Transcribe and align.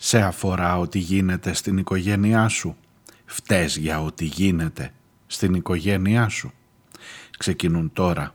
Σε 0.00 0.20
αφορά 0.20 0.78
ότι 0.78 0.98
γίνεται 0.98 1.54
στην 1.54 1.78
οικογένειά 1.78 2.48
σου. 2.48 2.76
Φταίς 3.24 3.76
για 3.76 4.02
ότι 4.02 4.24
γίνεται 4.24 4.92
στην 5.26 5.54
οικογένειά 5.54 6.28
σου. 6.28 6.52
Ξεκινούν 7.38 7.92
τώρα 7.92 8.34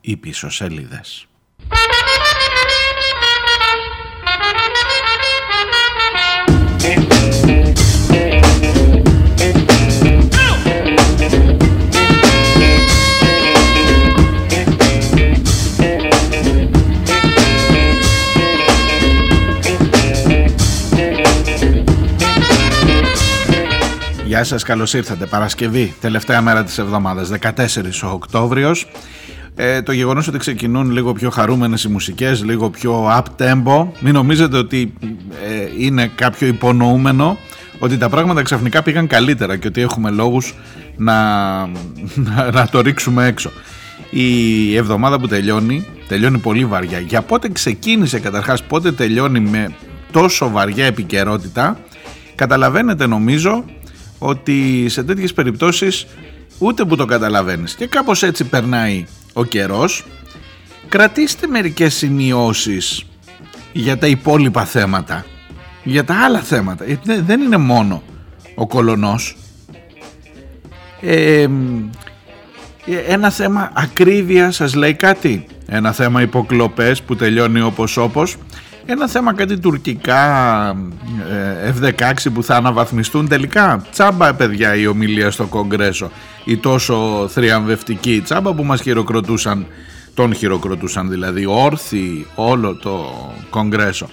οι 0.00 0.16
πίσω 0.16 0.50
σέλιδες. 0.50 1.28
Γεια 24.38 24.46
σας, 24.46 24.62
καλώς 24.62 24.94
ήρθατε. 24.94 25.26
Παρασκευή, 25.26 25.94
τελευταία 26.00 26.42
μέρα 26.42 26.64
της 26.64 26.78
εβδομάδας, 26.78 27.28
14 27.28 28.02
ο 28.02 28.08
Οκτώβριος. 28.08 28.86
Ε, 29.54 29.82
το 29.82 29.92
γεγονός 29.92 30.28
ότι 30.28 30.38
ξεκινούν 30.38 30.90
λίγο 30.90 31.12
πιο 31.12 31.30
χαρούμενες 31.30 31.84
οι 31.84 31.88
μουσικές, 31.88 32.44
λίγο 32.44 32.70
πιο 32.70 33.06
up-tempo, 33.08 33.86
μην 34.00 34.12
νομίζετε 34.12 34.56
ότι 34.56 34.92
ε, 35.46 35.84
είναι 35.84 36.10
κάποιο 36.14 36.46
υπονοούμενο, 36.46 37.38
ότι 37.78 37.96
τα 37.96 38.08
πράγματα 38.08 38.42
ξαφνικά 38.42 38.82
πήγαν 38.82 39.06
καλύτερα 39.06 39.56
και 39.56 39.66
ότι 39.66 39.80
έχουμε 39.80 40.10
λόγους 40.10 40.54
να, 40.96 41.16
να, 42.14 42.50
να 42.54 42.68
το 42.68 42.80
ρίξουμε 42.80 43.26
έξω. 43.26 43.50
Η 44.10 44.76
εβδομάδα 44.76 45.20
που 45.20 45.28
τελειώνει, 45.28 45.86
τελειώνει 46.08 46.38
πολύ 46.38 46.64
βαριά. 46.64 46.98
Για 46.98 47.22
πότε 47.22 47.48
ξεκίνησε 47.48 48.18
καταρχάς, 48.18 48.62
πότε 48.62 48.92
τελειώνει 48.92 49.40
με 49.40 49.72
τόσο 50.12 50.50
βαριά 50.50 50.86
επικαιρότητα, 50.86 51.78
καταλαβαίνετε 52.34 53.06
νομίζω 53.06 53.64
ότι 54.18 54.88
σε 54.88 55.02
τέτοιες 55.02 55.32
περιπτώσεις 55.32 56.06
ούτε 56.58 56.84
που 56.84 56.96
το 56.96 57.04
καταλαβαίνεις. 57.04 57.74
Και 57.74 57.86
κάπως 57.86 58.22
έτσι 58.22 58.44
περνάει 58.44 59.06
ο 59.32 59.44
καιρός. 59.44 60.04
Κρατήστε 60.88 61.46
μερικές 61.46 61.94
σημειώσεις 61.94 63.04
για 63.72 63.98
τα 63.98 64.06
υπόλοιπα 64.06 64.64
θέματα. 64.64 65.24
Για 65.82 66.04
τα 66.04 66.24
άλλα 66.24 66.38
θέματα. 66.38 66.84
Ε, 66.84 66.98
δεν 67.04 67.40
είναι 67.40 67.56
μόνο 67.56 68.02
ο 68.54 68.66
κολονός. 68.66 69.36
Ε, 71.00 71.48
ένα 73.08 73.30
θέμα 73.30 73.70
ακρίβεια 73.74 74.50
σας 74.50 74.74
λέει 74.74 74.94
κάτι. 74.94 75.46
Ένα 75.66 75.92
θέμα 75.92 76.22
υποκλοπές 76.22 77.02
που 77.02 77.16
τελειώνει 77.16 77.60
όπως 77.60 77.96
όπως 77.96 78.36
ένα 78.90 79.08
θέμα 79.08 79.34
κάτι 79.34 79.58
τουρκικά 79.58 80.22
ε, 81.64 81.72
F-16 81.80 82.12
που 82.34 82.42
θα 82.42 82.56
αναβαθμιστούν 82.56 83.28
τελικά. 83.28 83.86
Τσάμπα 83.90 84.34
παιδιά 84.34 84.74
η 84.74 84.86
ομιλία 84.86 85.30
στο 85.30 85.46
Κογκρέσο. 85.46 86.10
Η 86.44 86.56
τόσο 86.56 87.28
θριαμβευτική 87.28 88.20
τσάμπα 88.24 88.54
που 88.54 88.64
μας 88.64 88.80
χειροκροτούσαν, 88.80 89.66
τον 90.14 90.34
χειροκροτούσαν 90.34 91.08
δηλαδή 91.10 91.46
όρθιοι 91.46 92.26
όλο 92.34 92.74
το 92.74 93.06
Κογκρέσο. 93.50 94.08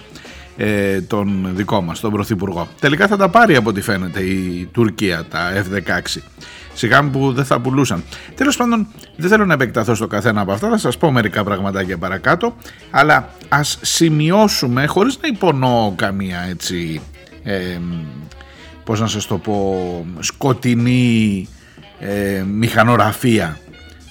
Ε, 0.56 1.00
τον 1.00 1.48
δικό 1.54 1.80
μας, 1.80 2.00
τον 2.00 2.12
Πρωθυπουργό. 2.12 2.68
Τελικά 2.80 3.06
θα 3.06 3.16
τα 3.16 3.28
πάρει 3.28 3.56
από 3.56 3.68
ό,τι 3.68 3.80
φαίνεται 3.80 4.20
η 4.20 4.68
Τουρκία 4.72 5.24
τα 5.30 5.52
F-16 5.54 6.20
σιγά 6.76 7.10
που 7.10 7.32
δεν 7.32 7.44
θα 7.44 7.60
πουλούσαν. 7.60 8.04
Τέλος 8.34 8.56
πάντων, 8.56 8.86
δεν 9.16 9.30
θέλω 9.30 9.44
να 9.44 9.54
επεκταθώ 9.54 9.94
στο 9.94 10.06
καθένα 10.06 10.40
από 10.40 10.52
αυτά, 10.52 10.68
θα 10.68 10.78
σας 10.78 10.98
πω 10.98 11.10
μερικά 11.10 11.44
πραγματάκια 11.44 11.98
παρακάτω, 11.98 12.56
αλλά 12.90 13.28
ας 13.48 13.78
σημειώσουμε, 13.80 14.86
χωρίς 14.86 15.18
να 15.22 15.28
υπονοώ 15.28 15.92
καμία 15.96 16.40
έτσι. 16.48 17.00
Ε, 17.42 17.78
πώς 18.84 19.00
να 19.00 19.06
σας 19.06 19.26
το 19.26 19.38
πω 19.38 19.76
σκοτεινή 20.18 21.48
ε, 21.98 22.42
μηχανογραφία 22.46 23.58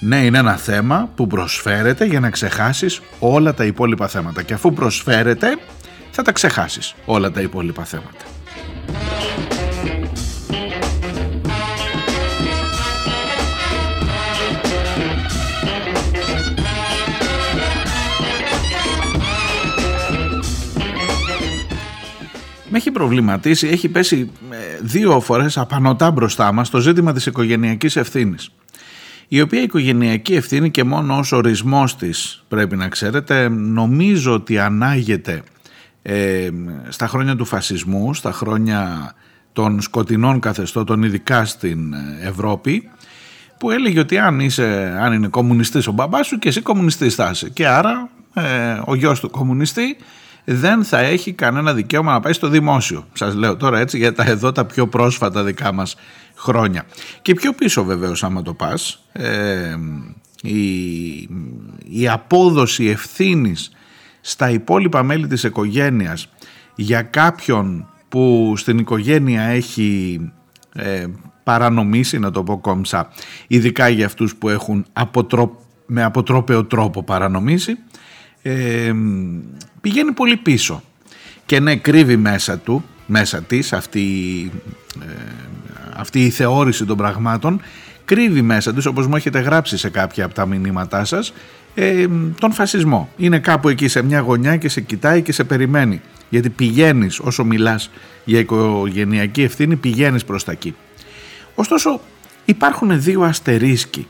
ναι 0.00 0.24
είναι 0.24 0.38
ένα 0.38 0.56
θέμα 0.56 1.10
που 1.14 1.26
προσφέρεται 1.26 2.04
για 2.04 2.20
να 2.20 2.30
ξεχάσεις 2.30 3.00
όλα 3.18 3.54
τα 3.54 3.64
υπόλοιπα 3.64 4.08
θέματα 4.08 4.42
και 4.42 4.54
αφού 4.54 4.72
προσφέρεται 4.72 5.58
θα 6.10 6.22
τα 6.22 6.32
ξεχάσεις 6.32 6.94
όλα 7.04 7.30
τα 7.30 7.40
υπόλοιπα 7.40 7.84
θέματα 7.84 8.24
με 22.76 22.82
έχει 22.82 22.90
προβληματίσει, 22.90 23.66
έχει 23.66 23.88
πέσει 23.88 24.30
ε, 24.50 24.56
δύο 24.80 25.20
φορές 25.20 25.58
απανοτά 25.58 26.10
μπροστά 26.10 26.52
μας 26.52 26.70
το 26.70 26.80
ζήτημα 26.80 27.12
της 27.12 27.26
οικογενειακής 27.26 27.96
ευθύνης. 27.96 28.50
Η 29.28 29.40
οποία 29.40 29.62
οικογενειακή 29.62 30.34
ευθύνη 30.34 30.70
και 30.70 30.84
μόνο 30.84 31.18
ως 31.18 31.32
ορισμός 31.32 31.96
της 31.96 32.44
πρέπει 32.48 32.76
να 32.76 32.88
ξέρετε 32.88 33.48
νομίζω 33.48 34.32
ότι 34.32 34.58
ανάγεται 34.58 35.42
ε, 36.02 36.48
στα 36.88 37.06
χρόνια 37.06 37.36
του 37.36 37.44
φασισμού, 37.44 38.14
στα 38.14 38.32
χρόνια 38.32 39.12
των 39.52 39.80
σκοτεινών 39.80 40.40
καθεστώτων 40.40 41.02
ειδικά 41.02 41.44
στην 41.44 41.94
Ευρώπη 42.22 42.88
που 43.58 43.70
έλεγε 43.70 43.98
ότι 44.00 44.18
αν, 44.18 44.40
είσαι, 44.40 44.98
αν 45.00 45.12
είναι 45.12 45.28
κομμουνιστής 45.28 45.86
ο 45.86 45.92
μπαμπάς 45.92 46.26
σου 46.26 46.38
και 46.38 46.48
εσύ 46.48 46.60
κομμουνιστής 46.60 47.14
θα 47.14 47.30
είσαι. 47.32 47.48
Και 47.48 47.66
άρα 47.66 48.10
ε, 48.34 48.80
ο 48.84 48.94
γιος 48.94 49.20
του 49.20 49.30
κομμουνιστή 49.30 49.96
δεν 50.48 50.84
θα 50.84 50.98
έχει 50.98 51.32
κανένα 51.32 51.74
δικαίωμα 51.74 52.12
να 52.12 52.20
πάει 52.20 52.32
στο 52.32 52.48
δημόσιο. 52.48 53.06
Σας 53.12 53.34
λέω 53.34 53.56
τώρα 53.56 53.78
έτσι 53.78 53.96
για 53.98 54.12
τα 54.12 54.24
εδώ 54.24 54.52
τα 54.52 54.64
πιο 54.64 54.86
πρόσφατα 54.88 55.44
δικά 55.44 55.72
μας 55.72 55.96
χρόνια. 56.36 56.84
Και 57.22 57.34
πιο 57.34 57.52
πίσω 57.52 57.84
βεβαίως 57.84 58.24
άμα 58.24 58.42
το 58.42 58.54
πας, 58.54 59.02
ε, 59.12 59.76
η, 60.42 60.58
η 61.88 62.08
απόδοση 62.08 62.86
ευθύνης 62.86 63.70
στα 64.20 64.50
υπόλοιπα 64.50 65.02
μέλη 65.02 65.26
της 65.26 65.42
οικογένειας 65.42 66.28
για 66.74 67.02
κάποιον 67.02 67.88
που 68.08 68.54
στην 68.56 68.78
οικογένεια 68.78 69.42
έχει 69.42 70.20
ε, 70.74 71.06
παρανομήσει, 71.44 72.18
να 72.18 72.30
το 72.30 72.42
πω 72.42 72.58
κόμψα, 72.58 73.08
ειδικά 73.46 73.88
για 73.88 74.06
αυτούς 74.06 74.36
που 74.36 74.48
έχουν 74.48 74.86
με 75.86 76.04
αποτρόπαιο 76.04 76.64
τρόπο 76.64 77.02
παρανομήσει, 77.02 77.78
ε, 78.46 78.94
πηγαίνει 79.80 80.12
πολύ 80.12 80.36
πίσω 80.36 80.82
και 81.46 81.60
ναι 81.60 81.76
κρύβει 81.76 82.16
μέσα 82.16 82.58
του, 82.58 82.84
μέσα 83.06 83.42
της 83.42 83.72
αυτή, 83.72 84.04
ε, 85.02 85.14
αυτή 85.96 86.24
η 86.24 86.30
θεώρηση 86.30 86.84
των 86.84 86.96
πραγμάτων 86.96 87.60
κρύβει 88.04 88.42
μέσα 88.42 88.74
της 88.74 88.86
όπως 88.86 89.06
μου 89.06 89.16
έχετε 89.16 89.38
γράψει 89.38 89.78
σε 89.78 89.90
κάποια 89.90 90.24
από 90.24 90.34
τα 90.34 90.46
μηνύματά 90.46 91.04
σας 91.04 91.32
ε, 91.74 92.06
τον 92.40 92.52
φασισμό. 92.52 93.08
Είναι 93.16 93.38
κάπου 93.38 93.68
εκεί 93.68 93.88
σε 93.88 94.02
μια 94.02 94.20
γωνιά 94.20 94.56
και 94.56 94.68
σε 94.68 94.80
κοιτάει 94.80 95.22
και 95.22 95.32
σε 95.32 95.44
περιμένει 95.44 96.00
γιατί 96.28 96.48
πηγαίνεις 96.50 97.18
όσο 97.18 97.44
μιλάς 97.44 97.90
για 98.24 98.38
οικογενειακή 98.38 99.42
ευθύνη 99.42 99.76
πηγαίνεις 99.76 100.24
προς 100.24 100.44
τα 100.44 100.52
εκεί. 100.52 100.74
Ωστόσο 101.54 102.00
υπάρχουν 102.44 103.02
δύο 103.02 103.22
αστερίσκοι 103.22 104.06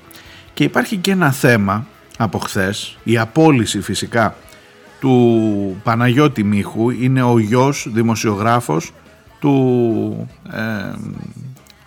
και 0.54 0.64
υπάρχει 0.64 0.96
και 0.96 1.10
ένα 1.10 1.32
θέμα 1.32 1.86
από 2.16 2.38
χθες, 2.38 2.97
η 3.04 3.19
απόλυση 3.19 3.81
φυσικά 3.81 4.34
του 5.00 5.81
Παναγιώτη 5.82 6.44
Μίχου 6.44 6.91
είναι 6.91 7.22
ο 7.22 7.38
γιος 7.38 7.87
δημοσιογράφος 7.93 8.93
του 9.41 10.28
ε, 10.53 10.94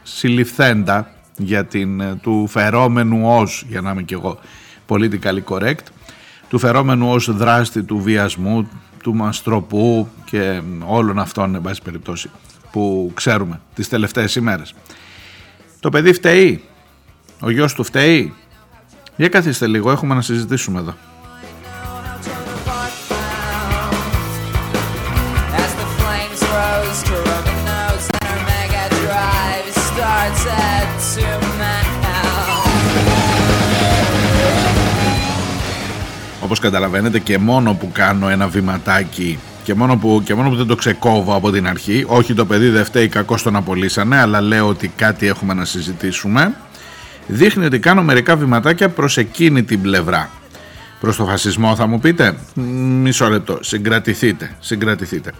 συλληφθέντα 0.04 1.12
για 1.38 1.66
την, 1.66 2.00
ε, 2.00 2.16
του 2.22 2.48
φερόμενου 2.48 3.22
ως, 3.24 3.66
για 3.68 3.82
να 3.82 3.92
είμαι 3.92 4.02
και 4.02 4.14
εγώ 4.14 4.40
politically 4.88 5.44
correct, 5.46 5.84
του 6.50 6.60
φερόμενου 6.60 7.12
ως 7.12 7.36
δράστη 7.36 7.84
του 7.84 8.00
βιασμού, 8.00 8.70
του 9.04 9.16
μαστροπού 9.16 10.08
και 10.26 10.62
όλων 10.86 11.20
αυτών, 11.20 11.56
εν 11.56 11.62
πάση 11.62 11.82
περιπτώσει, 11.82 12.30
που 12.72 13.12
ξέρουμε 13.14 13.62
τις 13.76 13.90
τελευταίες 13.90 14.36
ημέρες. 14.36 14.74
Το 15.80 15.90
παιδί 15.90 16.14
φταίει, 16.14 16.64
ο 17.40 17.50
γιος 17.50 17.74
του 17.74 17.84
φταίει, 17.84 18.34
για 19.20 19.30
καθίστε 19.30 19.68
λίγο, 19.68 19.92
έχουμε 19.92 20.16
να 20.16 20.22
συζητήσουμε 20.22 20.80
εδώ. 20.80 20.94
Όπως 36.44 36.60
καταλαβαίνετε 36.60 37.20
και 37.20 37.38
μόνο 37.38 37.74
που 37.74 37.90
κάνω 37.92 38.30
ένα 38.30 38.48
βηματάκι 38.48 39.40
και 39.64 39.74
μόνο, 39.74 39.98
που, 39.98 40.22
και 40.26 40.34
μόνο 40.34 40.50
που 40.50 40.56
δεν 40.56 40.68
το 40.68 40.76
ξεκόβω 40.76 41.36
από 41.36 41.52
την 41.52 41.68
αρχή 41.68 42.06
όχι 42.08 42.34
το 42.34 42.46
παιδί 42.46 42.70
δεν 42.70 42.86
φταίει 42.86 43.08
κακό 43.08 43.36
τον 43.44 43.56
απολύσανε 43.56 44.18
αλλά 44.18 44.42
λέω 44.42 44.68
ότι 44.68 44.88
κάτι 44.88 45.28
έχουμε 45.28 45.54
να 45.54 45.66
συζητήσουμε 45.66 46.56
δείχνει 47.32 47.66
ότι 47.66 47.80
κάνω 47.80 48.04
μερικά 48.04 48.36
βηματάκια 48.36 48.90
προς 48.90 49.18
εκείνη 49.18 49.64
την 49.64 49.82
πλευρά. 49.82 50.30
Προς 51.00 51.16
το 51.16 51.26
φασισμό 51.26 51.76
θα 51.76 51.88
μου 51.88 52.00
πείτε, 52.00 52.38
μισό 53.04 53.30
λεπτό, 53.30 53.58
συγκρατηθείτε, 53.62 54.56
συγκρατηθείτε. 54.60 55.32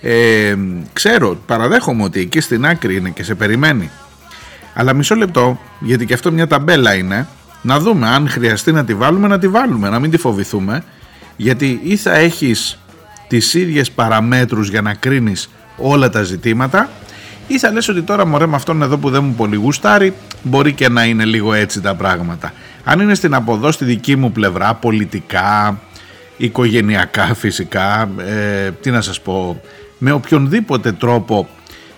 Ε, 0.00 0.54
ξέρω, 0.92 1.38
παραδέχομαι 1.46 2.02
ότι 2.02 2.20
εκεί 2.20 2.40
στην 2.40 2.66
άκρη 2.66 2.96
είναι 2.96 3.10
και 3.10 3.22
σε 3.22 3.34
περιμένει. 3.34 3.90
Αλλά 4.74 4.94
μισό 4.94 5.14
λεπτό, 5.14 5.60
γιατί 5.80 6.06
και 6.06 6.14
αυτό 6.14 6.32
μια 6.32 6.46
ταμπέλα 6.46 6.94
είναι, 6.94 7.28
να 7.62 7.78
δούμε 7.78 8.08
αν 8.08 8.28
χρειαστεί 8.28 8.72
να 8.72 8.84
τη 8.84 8.94
βάλουμε, 8.94 9.28
να 9.28 9.38
τη 9.38 9.48
βάλουμε, 9.48 9.88
να 9.88 9.98
μην 9.98 10.10
τη 10.10 10.16
φοβηθούμε. 10.16 10.84
Γιατί 11.36 11.80
ή 11.82 11.96
θα 11.96 12.14
έχεις 12.14 12.78
τις 13.28 13.54
ίδιες 13.54 13.90
παραμέτρους 13.90 14.68
για 14.68 14.82
να 14.82 14.94
κρίνεις 14.94 15.50
όλα 15.76 16.10
τα 16.10 16.22
ζητήματα 16.22 16.88
ή 17.48 17.58
θα 17.58 17.72
λες 17.72 17.88
ότι 17.88 18.02
τώρα 18.02 18.26
μωρέ 18.26 18.46
με 18.46 18.54
αυτόν 18.54 18.82
εδώ 18.82 18.96
που 18.96 19.10
δεν 19.10 19.24
μου 19.24 19.34
πολύ 19.34 19.56
γουστάρει 19.56 20.14
μπορεί 20.42 20.72
και 20.72 20.88
να 20.88 21.04
είναι 21.04 21.24
λίγο 21.24 21.52
έτσι 21.52 21.80
τα 21.80 21.94
πράγματα. 21.94 22.52
Αν 22.84 23.00
είναι 23.00 23.14
στην 23.14 23.34
αποδό 23.34 23.72
στη 23.72 23.84
δική 23.84 24.16
μου 24.16 24.32
πλευρά 24.32 24.74
πολιτικά, 24.74 25.80
οικογενειακά 26.36 27.34
φυσικά, 27.34 28.10
ε, 28.18 28.70
τι 28.70 28.90
να 28.90 29.00
σας 29.00 29.20
πω, 29.20 29.60
με 29.98 30.12
οποιονδήποτε 30.12 30.92
τρόπο 30.92 31.48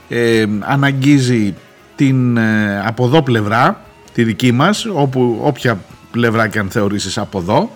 ε, 0.09 0.45
αναγγίζει 0.61 1.55
την 1.97 2.37
ε, 2.37 2.83
από 2.87 3.05
εδώ 3.05 3.23
πλευρά, 3.23 3.81
τη 4.13 4.25
δική 4.25 4.53
μας, 4.53 4.87
όπου 4.93 5.41
όποια 5.43 5.81
πλευρά 6.11 6.49
και 6.49 6.59
αν 6.59 6.71
θεωρήσεις 6.71 7.19
από 7.19 7.39
εδώ, 7.39 7.71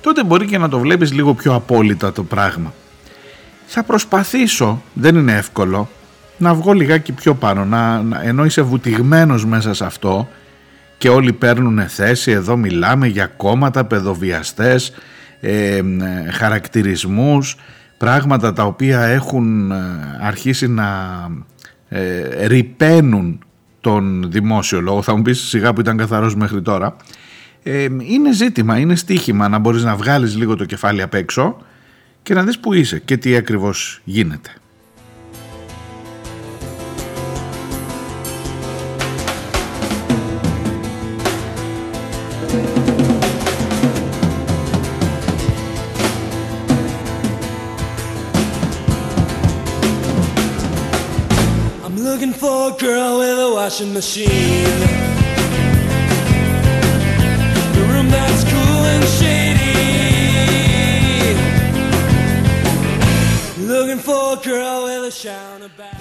τότε 0.00 0.24
μπορεί 0.24 0.46
και 0.46 0.58
να 0.58 0.68
το 0.68 0.78
βλέπεις 0.78 1.12
λίγο 1.12 1.34
πιο 1.34 1.54
απόλυτα 1.54 2.12
το 2.12 2.22
πράγμα. 2.22 2.72
Θα 3.66 3.82
προσπαθήσω, 3.82 4.82
δεν 4.92 5.16
είναι 5.16 5.32
εύκολο, 5.32 5.88
να 6.40 6.54
βγω 6.54 6.72
λιγάκι 6.72 7.12
πιο 7.12 7.34
πάνω, 7.34 7.64
να, 7.64 8.02
να, 8.02 8.22
ενώ 8.22 8.44
είσαι 8.44 8.62
βουτυγμένος 8.62 9.46
μέσα 9.46 9.74
σε 9.74 9.84
αυτό 9.84 10.28
και 10.98 11.08
όλοι 11.08 11.32
παίρνουν 11.32 11.88
θέση, 11.88 12.30
εδώ 12.30 12.56
μιλάμε 12.56 13.06
για 13.06 13.26
κόμματα, 13.26 13.84
παιδοβιαστές, 13.84 14.92
ε, 15.40 15.82
χαρακτηρισμούς, 16.32 17.56
πράγματα 17.98 18.52
τα 18.52 18.64
οποία 18.64 19.00
έχουν 19.00 19.70
ε, 19.70 19.76
αρχίσει 20.20 20.68
να 20.68 20.88
ε, 21.88 22.46
ρηπαίνουν 22.46 23.44
τον 23.80 24.30
δημόσιο 24.30 24.80
λόγο. 24.80 25.02
Θα 25.02 25.16
μου 25.16 25.22
πεις 25.22 25.40
σιγά 25.40 25.72
που 25.72 25.80
ήταν 25.80 25.96
καθαρός 25.96 26.34
μέχρι 26.34 26.62
τώρα. 26.62 26.96
Ε, 27.62 27.82
είναι 27.82 28.32
ζήτημα, 28.32 28.78
είναι 28.78 28.94
στίχημα 28.94 29.48
να 29.48 29.58
μπορείς 29.58 29.82
να 29.82 29.96
βγάλεις 29.96 30.36
λίγο 30.36 30.56
το 30.56 30.64
κεφάλι 30.64 31.02
απ' 31.02 31.14
έξω 31.14 31.56
και 32.22 32.34
να 32.34 32.42
δεις 32.42 32.58
που 32.58 32.72
είσαι 32.72 32.98
και 32.98 33.16
τι 33.16 33.36
ακριβώς 33.36 34.00
γίνεται. 34.04 34.50
Washing 53.70 53.92
machine. 54.00 54.80
The 57.76 57.82
room 57.90 58.08
that's 58.16 58.42
cool 58.52 58.82
and 58.94 59.04
shady. 59.18 59.76
Looking 63.72 64.00
for 64.08 64.22
a 64.36 64.38
girl 64.50 64.78
with 64.86 65.12
a 65.12 65.14
shower 65.22 65.70
bag. 65.78 65.98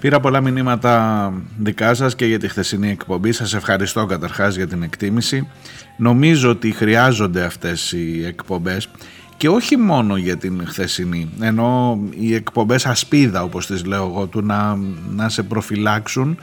Πήρα 0.00 0.20
πολλά 0.20 0.40
μηνύματα 0.40 1.32
δικά 1.58 1.94
σας 1.94 2.14
και 2.14 2.26
για 2.26 2.38
τη 2.38 2.48
χθεσινή 2.48 2.90
εκπομπή. 2.90 3.32
Σας 3.32 3.54
ευχαριστώ 3.54 4.06
καταρχάς 4.06 4.56
για 4.56 4.66
την 4.66 4.82
εκτίμηση. 4.82 5.48
Νομίζω 5.96 6.50
ότι 6.50 6.70
χρειάζονται 6.70 7.44
αυτές 7.44 7.92
οι 7.92 8.24
εκπομπές 8.26 8.88
και 9.36 9.48
όχι 9.48 9.76
μόνο 9.76 10.16
για 10.16 10.36
την 10.36 10.66
χθεσινή, 10.66 11.30
ενώ 11.40 11.98
οι 12.10 12.34
εκπομπές 12.34 12.86
ασπίδα 12.86 13.42
όπως 13.42 13.66
τις 13.66 13.84
λέω 13.84 14.04
εγώ 14.04 14.26
του 14.26 14.42
να, 14.42 14.78
να 15.10 15.28
σε 15.28 15.42
προφυλάξουν 15.42 16.38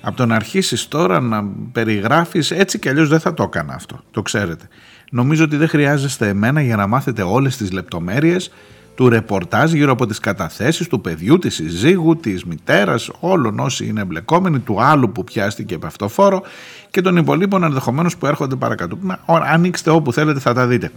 από 0.00 0.16
το 0.16 0.26
να 0.26 0.34
αρχίσεις 0.34 0.88
τώρα 0.88 1.20
να 1.20 1.44
περιγράφεις 1.72 2.50
έτσι 2.50 2.78
κι 2.78 2.88
αλλιώς 2.88 3.08
δεν 3.08 3.20
θα 3.20 3.34
το 3.34 3.42
έκανα 3.42 3.74
αυτό, 3.74 4.00
το 4.10 4.22
ξέρετε. 4.22 4.68
Νομίζω 5.10 5.44
ότι 5.44 5.56
δεν 5.56 5.68
χρειάζεστε 5.68 6.28
εμένα 6.28 6.62
για 6.62 6.76
να 6.76 6.86
μάθετε 6.86 7.22
όλες 7.22 7.56
τις 7.56 7.72
λεπτομέρειες 7.72 8.50
του 8.94 9.08
ρεπορτάζ 9.08 9.72
γύρω 9.72 9.92
από 9.92 10.06
τις 10.06 10.18
καταθέσεις 10.18 10.88
του 10.88 11.00
παιδιού, 11.00 11.38
της 11.38 11.54
συζύγου, 11.54 12.16
της 12.16 12.44
μητέρας, 12.44 13.10
όλων 13.20 13.58
όσοι 13.58 13.86
είναι 13.86 14.00
εμπλεκόμενοι, 14.00 14.58
του 14.58 14.82
άλλου 14.82 15.12
που 15.12 15.24
πιάστηκε 15.24 15.74
από 15.74 15.86
αυτό 15.86 16.08
φόρο 16.08 16.42
και 16.90 17.00
των 17.00 17.16
υπολείπων 17.16 17.62
ενδεχομένως 17.62 18.16
που 18.16 18.26
έρχονται 18.26 18.56
παρακάτω. 18.56 18.98
Ανοίξτε 19.26 19.90
όπου 19.90 20.12
θέλετε 20.12 20.40
θα 20.40 20.54
τα 20.54 20.66
δείτε. 20.66 20.90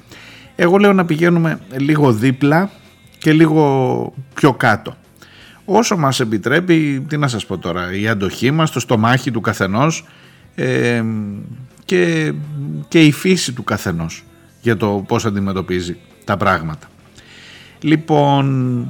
Εγώ 0.56 0.78
λέω 0.78 0.94
να 0.94 1.06
πηγαίνουμε 1.06 1.60
λίγο 1.78 2.12
δίπλα 2.12 2.70
και 3.18 3.34
λίγο 3.34 4.14
πιο 4.34 4.54
κάτω. 4.54 4.96
Όσο 5.66 5.98
μας 5.98 6.20
επιτρέπει, 6.20 7.06
τι 7.08 7.18
να 7.18 7.28
σας 7.28 7.46
πω 7.46 7.58
τώρα, 7.58 7.96
η 7.96 8.08
αντοχή 8.08 8.52
μας, 8.52 8.72
το 8.72 8.80
στομάχι 8.80 9.32
του 9.32 9.42
καθενός 9.42 10.06
ε, 10.56 11.04
και, 11.86 12.34
και 12.88 13.02
η 13.02 13.12
φύση 13.12 13.54
του 13.54 13.64
καθενός 13.64 14.24
για 14.62 14.78
το 14.78 15.04
πώς 15.08 15.26
αντιμετωπίζει 15.26 15.98
τα 16.24 16.38
πράγματα. 16.38 16.88
Λοιπόν, 17.80 18.88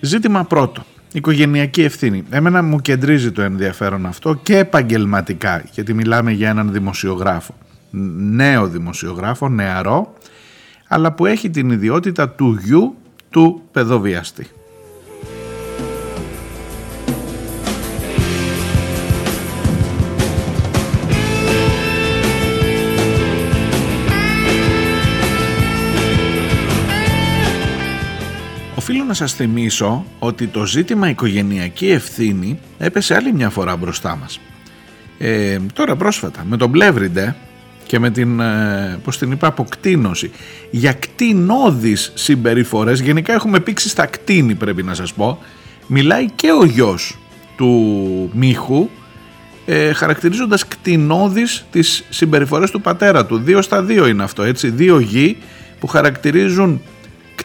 ζήτημα 0.00 0.44
πρώτο, 0.44 0.84
οικογενειακή 1.12 1.82
ευθύνη. 1.82 2.24
Εμένα 2.30 2.62
μου 2.62 2.80
κεντρίζει 2.80 3.32
το 3.32 3.42
ενδιαφέρον 3.42 4.06
αυτό 4.06 4.34
και 4.34 4.58
επαγγελματικά, 4.58 5.64
γιατί 5.72 5.94
μιλάμε 5.94 6.32
για 6.32 6.48
έναν 6.48 6.72
δημοσιογράφο. 6.72 7.54
Νέο 8.16 8.68
δημοσιογράφο, 8.68 9.48
νεαρό, 9.48 10.14
αλλά 10.88 11.12
που 11.12 11.26
έχει 11.26 11.50
την 11.50 11.70
ιδιότητα 11.70 12.28
του 12.28 12.58
γιου 12.62 12.96
του 13.30 13.62
παιδοβιαστή. 13.72 14.46
Οφείλω 28.82 29.04
να 29.04 29.14
σας 29.14 29.34
θυμίσω 29.34 30.04
ότι 30.18 30.46
το 30.46 30.66
ζήτημα 30.66 31.08
οικογενειακή 31.08 31.90
ευθύνη 31.90 32.58
έπεσε 32.78 33.14
άλλη 33.14 33.32
μια 33.32 33.50
φορά 33.50 33.76
μπροστά 33.76 34.16
μας. 34.16 34.40
Ε, 35.18 35.58
τώρα 35.72 35.96
πρόσφατα 35.96 36.44
με 36.48 36.56
τον 36.56 36.70
Πλεύριντε 36.70 37.36
και 37.86 37.98
με 37.98 38.10
την, 38.10 38.40
ε, 38.40 38.98
πώς 39.04 39.18
την 39.18 39.30
είπα, 39.30 39.46
αποκτήνωση. 39.46 40.30
Για 40.70 40.92
κτηνώδεις 40.92 42.12
συμπεριφορές, 42.14 43.00
γενικά 43.00 43.32
έχουμε 43.32 43.60
πήξει 43.60 43.88
στα 43.88 44.06
κτίνη 44.06 44.54
πρέπει 44.54 44.82
να 44.82 44.94
σας 44.94 45.12
πω, 45.12 45.38
μιλάει 45.86 46.30
και 46.30 46.52
ο 46.60 46.64
γιος 46.64 47.18
του 47.56 48.30
Μίχου, 48.32 48.88
ε, 49.66 49.92
χαρακτηρίζοντας 49.92 50.68
κτηνώδεις 50.68 51.64
τις 51.70 52.04
συμπεριφορές 52.08 52.70
του 52.70 52.80
πατέρα 52.80 53.26
του. 53.26 53.38
Δύο 53.38 53.62
στα 53.62 53.82
δύο 53.82 54.06
είναι 54.06 54.22
αυτό, 54.22 54.42
έτσι, 54.42 54.70
δύο 54.70 54.98
γη 54.98 55.36
που 55.80 55.86
χαρακτηρίζουν 55.86 56.80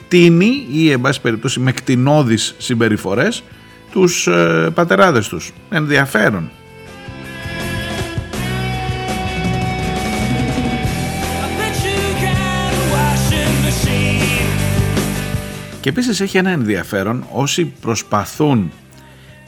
κτίνη 0.08 0.68
ή 0.72 0.92
εν 0.92 1.02
πάση 1.02 1.22
περιπτώσει 1.22 1.60
με 1.60 1.72
κτηνώδεις 1.72 2.56
συμπεριφορές 2.58 3.44
τους 3.92 4.28
ε, 4.28 4.72
πατεράδες 4.74 5.28
τους. 5.28 5.54
Ενδιαφέρον. 5.70 6.52
Και 15.82 15.90
επίσης 15.90 16.22
έχει 16.22 16.38
ένα 16.38 16.50
ενδιαφέρον 16.50 17.26
όσοι 17.32 17.66
προσπαθούν 17.66 18.72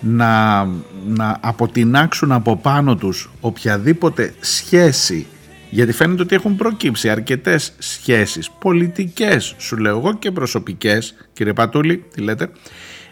να, 0.01 0.63
να 1.08 1.38
αποτινάξουν 1.39 2.32
από 2.32 2.58
πάνω 2.58 2.96
τους 2.96 3.30
οποιαδήποτε 3.39 4.34
σχέση 4.39 5.28
γιατί 5.70 5.92
φαίνεται 5.92 6.22
ότι 6.22 6.36
έχουν 6.36 6.56
προκύψει 6.56 7.10
αρκετές 7.10 7.74
σχέσεις 7.78 8.50
πολιτικές 8.50 9.56
σου 9.58 9.78
λέω 9.78 9.98
εγώ 9.98 10.14
και 10.14 10.32
προσωπικές 10.32 11.16
κύριε 11.34 11.54
Πατούλη 11.54 12.04
τι 12.14 12.22
λέτε 12.22 12.50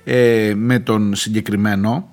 ε, 0.03 0.53
με 0.55 0.79
τον 0.79 1.15
συγκεκριμένο 1.15 2.09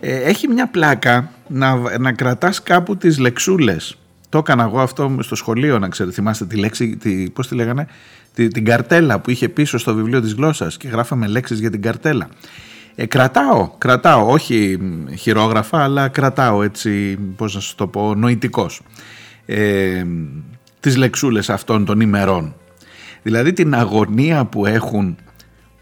ε, 0.00 0.16
έχει 0.16 0.48
μια 0.48 0.68
πλάκα 0.68 1.30
να, 1.48 1.98
να 1.98 2.12
κρατάς 2.12 2.62
κάπου 2.62 2.96
τις 2.96 3.18
λεξούλες 3.18 3.96
το 4.28 4.38
έκανα 4.38 4.62
εγώ 4.62 4.80
αυτό 4.80 5.16
στο 5.20 5.34
σχολείο 5.34 5.78
να 5.78 5.88
ξέρετε 5.88 6.14
θυμάστε 6.14 6.46
τη 6.46 6.56
λέξη 6.56 6.96
τη, 6.96 7.30
πώς 7.30 7.48
τη 7.48 7.54
λέγανε 7.54 7.86
την 8.34 8.64
καρτέλα 8.64 9.20
που 9.20 9.30
είχε 9.30 9.48
πίσω 9.48 9.78
στο 9.78 9.94
βιβλίο 9.94 10.20
της 10.20 10.32
γλώσσας 10.32 10.76
και 10.76 10.88
γράφαμε 10.88 11.26
λέξεις 11.26 11.60
για 11.60 11.70
την 11.70 11.82
καρτέλα. 11.82 12.28
Ε, 12.94 13.06
κρατάω, 13.06 13.70
κρατάω, 13.78 14.30
όχι 14.30 14.78
χειρόγραφα, 15.18 15.82
αλλά 15.82 16.08
κρατάω 16.08 16.62
έτσι, 16.62 17.18
πώς 17.36 17.54
να 17.54 17.60
σας 17.60 17.74
το 17.74 17.86
πω, 17.86 18.14
νοητικός. 18.14 18.80
Ε, 19.54 20.06
τις 20.80 20.96
λεξούλες 20.96 21.50
αυτών 21.50 21.84
των 21.84 22.00
ημερών. 22.00 22.54
Δηλαδή 23.22 23.52
την 23.52 23.74
αγωνία 23.74 24.44
που 24.44 24.66
έχουν 24.66 25.16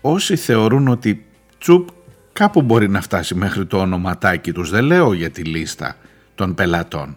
όσοι 0.01 0.37
θεωρούν 0.37 0.89
ότι 0.89 1.25
τσουπ 1.59 1.89
κάπου 2.33 2.63
μπορεί 2.63 2.89
να 2.89 3.01
φτάσει 3.01 3.35
μέχρι 3.35 3.67
το 3.67 3.79
ονοματάκι 3.79 4.53
τους. 4.53 4.71
Δεν 4.71 4.85
λέω 4.85 5.13
για 5.13 5.31
τη 5.31 5.43
λίστα 5.43 5.97
των 6.35 6.55
πελατών. 6.55 7.17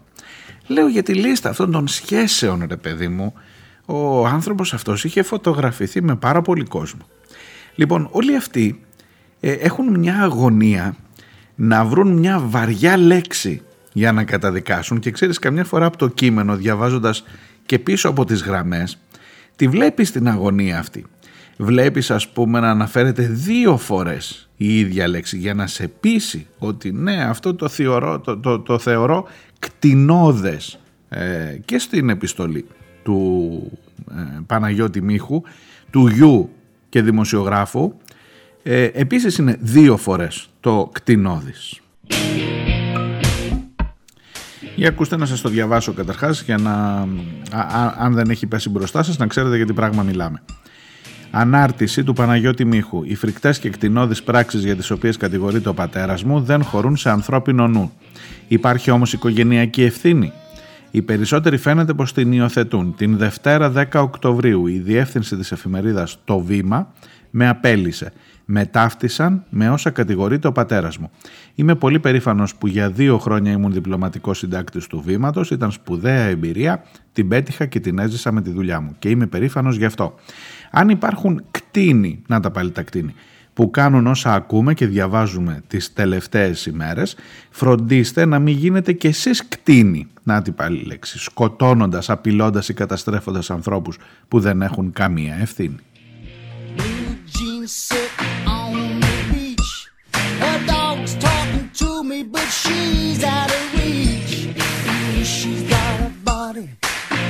Λέω 0.68 0.88
για 0.88 1.04
τη 1.04 1.14
λίστα 1.14 1.50
αυτών 1.50 1.72
των 1.72 1.88
σχέσεων 1.88 2.66
ρε 2.70 2.78
παιδί 2.78 3.08
μου 3.08 3.34
ο 3.86 4.26
άνθρωπος 4.26 4.74
αυτός 4.74 5.04
είχε 5.04 5.24
φωτογραφηθεί 5.24 6.02
με 6.02 6.16
πάρα 6.16 6.42
πολύ 6.42 6.64
κόσμο. 6.64 7.02
Λοιπόν, 7.76 8.08
όλοι 8.12 8.36
αυτοί 8.36 8.82
έχουν 9.40 10.00
μια 10.00 10.22
αγωνία 10.22 10.96
να 11.56 11.86
βρουν 11.86 12.08
μια 12.08 12.40
βαριά 12.40 12.98
λέξη 12.98 13.62
για 13.94 14.12
να 14.12 14.24
καταδικάσουν 14.24 15.00
και 15.00 15.12
ξέρεις 15.12 15.40
καμιά 15.40 15.64
φορά 15.64 15.86
από 15.86 15.98
το 15.98 16.08
κείμενο 16.08 16.56
διαβάζοντας 16.56 17.24
και 17.66 17.80
πίσω 17.80 18.10
από 18.10 18.26
τις 18.26 18.44
γραμμές 18.44 18.98
τη 19.56 19.68
βλέπεις 19.68 20.12
την 20.12 20.28
αγωνία 20.28 20.80
αυτή. 20.80 21.06
Βλέπεις 21.58 22.12
ας 22.12 22.30
πούμε 22.30 22.60
να 22.60 22.70
αναφέρεται 22.70 23.28
δύο 23.28 23.78
φορές 23.78 24.50
η 24.58 24.80
ίδια 24.80 25.08
λέξη 25.08 25.38
για 25.38 25.54
να 25.54 25.68
σε 25.68 25.88
πείσει 25.88 26.48
ότι 26.58 26.92
ναι 26.92 27.24
αυτό 27.24 27.56
το 27.56 27.68
θεωρώ, 27.68 28.20
το, 28.20 28.38
το, 28.38 28.60
το 28.60 28.80
θεωρώ 28.80 29.28
κτηνώδες 29.60 30.80
ε, 31.10 31.58
και 31.66 31.80
στην 31.80 32.10
επιστολή 32.10 32.66
του 33.04 33.72
ε, 34.12 34.40
Παναγιώτη 34.46 35.02
Μίχου, 35.02 35.42
του 35.90 36.08
γιου 36.08 36.50
και 36.90 37.02
δημοσιογράφου 37.02 37.94
ε, 38.64 38.84
επίσης 38.84 39.38
είναι 39.38 39.58
δύο 39.60 39.98
φορές 39.98 40.50
το 40.60 40.90
κτηνώδης. 40.94 41.82
Για 44.76 44.88
ακούστε 44.88 45.18
να 45.18 45.26
σας 45.26 45.42
το 45.42 45.50
διαβάσω 45.50 45.94
καταρχάς 45.94 46.42
για 46.42 46.58
να, 46.58 47.08
αν 47.98 48.14
δεν 48.14 48.30
έχει 48.30 48.48
πέσει 48.48 48.70
μπροστά 48.70 49.04
σας, 49.04 49.18
να 49.18 49.28
ξέρετε 49.28 49.56
για 49.56 49.66
τι 49.66 49.74
πράγμα 49.74 50.04
μιλάμε. 50.04 50.42
Ανάρτηση 51.32 52.04
του 52.04 52.14
Παναγιώτη 52.14 52.66
Μίχου. 52.66 53.04
Οι 53.04 53.16
φρικτές 53.16 53.60
και 53.60 53.70
κτηνώδεις 53.70 54.24
πράξεις 54.24 54.64
για 54.64 54.76
τις 54.76 54.92
οποίες 54.92 55.18
κατηγορείται 55.18 55.70
ο 55.70 55.74
πατέρας 55.74 56.24
μου 56.24 56.42
δεν 56.42 56.64
χωρούν 56.64 56.96
σε 56.96 57.10
ανθρώπινο 57.10 57.68
νου. 57.68 57.92
Υπάρχει 58.48 58.92
όμως 58.92 59.14
οικογενειακή 59.14 59.84
ευθύνη. 59.84 60.32
Οι 60.92 61.02
περισσότεροι 61.02 61.58
φαίνεται 61.58 61.94
πως 61.94 62.14
την 62.14 62.32
υιοθετούν. 62.32 62.96
Την 62.98 63.18
Δευτέρα 63.18 63.72
10 63.72 64.02
Οκτωβρίου 64.02 64.68
η 64.68 64.80
διεύθυνση 64.80 65.36
της 65.36 65.52
εφημερίδας 65.52 66.18
Το 66.26 66.40
Βήμα 66.40 66.94
με 67.30 67.48
απέλησε 67.48 68.14
με 68.46 68.66
ταύτισαν 68.66 69.44
με 69.50 69.70
όσα 69.70 69.90
κατηγορείται 69.90 70.48
ο 70.48 70.52
πατέρας 70.52 70.98
μου. 70.98 71.12
Είμαι 71.56 71.76
πολύ 71.76 72.00
περήφανος 72.00 72.56
που 72.56 72.68
για 72.68 72.90
δύο 72.90 73.18
χρόνια 73.18 73.52
ήμουν 73.52 73.72
διπλωματικός 73.72 74.38
συντάκτης 74.38 74.88
του 74.88 75.02
βήματος. 75.06 75.52
Ήταν 75.52 75.72
σπουδαία 75.72 76.24
εμπειρία, 76.24 76.84
την 77.14 77.28
πέτυχα 77.28 77.66
και 77.66 77.80
την 77.80 78.00
έζησα 78.00 78.32
με 78.32 78.42
τη 78.42 78.50
δουλειά 78.50 78.80
μου 78.80 78.96
και 79.00 79.10
είμαι 79.10 79.26
περήφανος 79.26 79.76
γι' 79.76 79.86
αυτό. 79.86 80.16
Αν 80.72 80.90
υπάρχουν 80.90 81.44
κτίνοι, 81.52 82.22
να 82.28 82.40
τα 82.40 82.52
πάλι 82.52 82.72
τα 82.72 82.84
κτίνη, 82.84 83.14
που 83.54 83.72
κάνουν 83.72 84.08
όσα 84.08 84.34
ακούμε 84.34 84.74
και 84.74 84.88
διαβάζουμε 84.88 85.62
τις 85.68 85.94
τελευταίες 85.94 86.66
ημέρες, 86.66 87.16
φροντίστε 87.50 88.26
να 88.26 88.40
μην 88.40 88.58
γίνετε 88.58 88.94
κι 88.94 89.08
εσείς 89.08 89.48
κτίνοι, 89.48 90.08
να 90.24 90.42
την 90.42 90.54
πάλι 90.54 90.84
λέξη, 90.84 91.20
σκοτώνοντας, 91.20 92.10
απειλώντας 92.10 92.70
ή 92.70 92.74
καταστρέφοντας 92.74 93.50
ανθρώπους 93.50 93.98
που 94.28 94.40
δεν 94.40 94.62
έχουν 94.62 94.92
καμία 94.94 95.36
ευθύνη. 95.42 95.78
But 102.34 102.48
she's 102.50 103.24
out 103.24 103.50
of 103.58 103.74
reach. 103.76 104.50
She's 105.24 105.64
got 105.70 106.02
a 106.02 106.10
body 106.26 106.68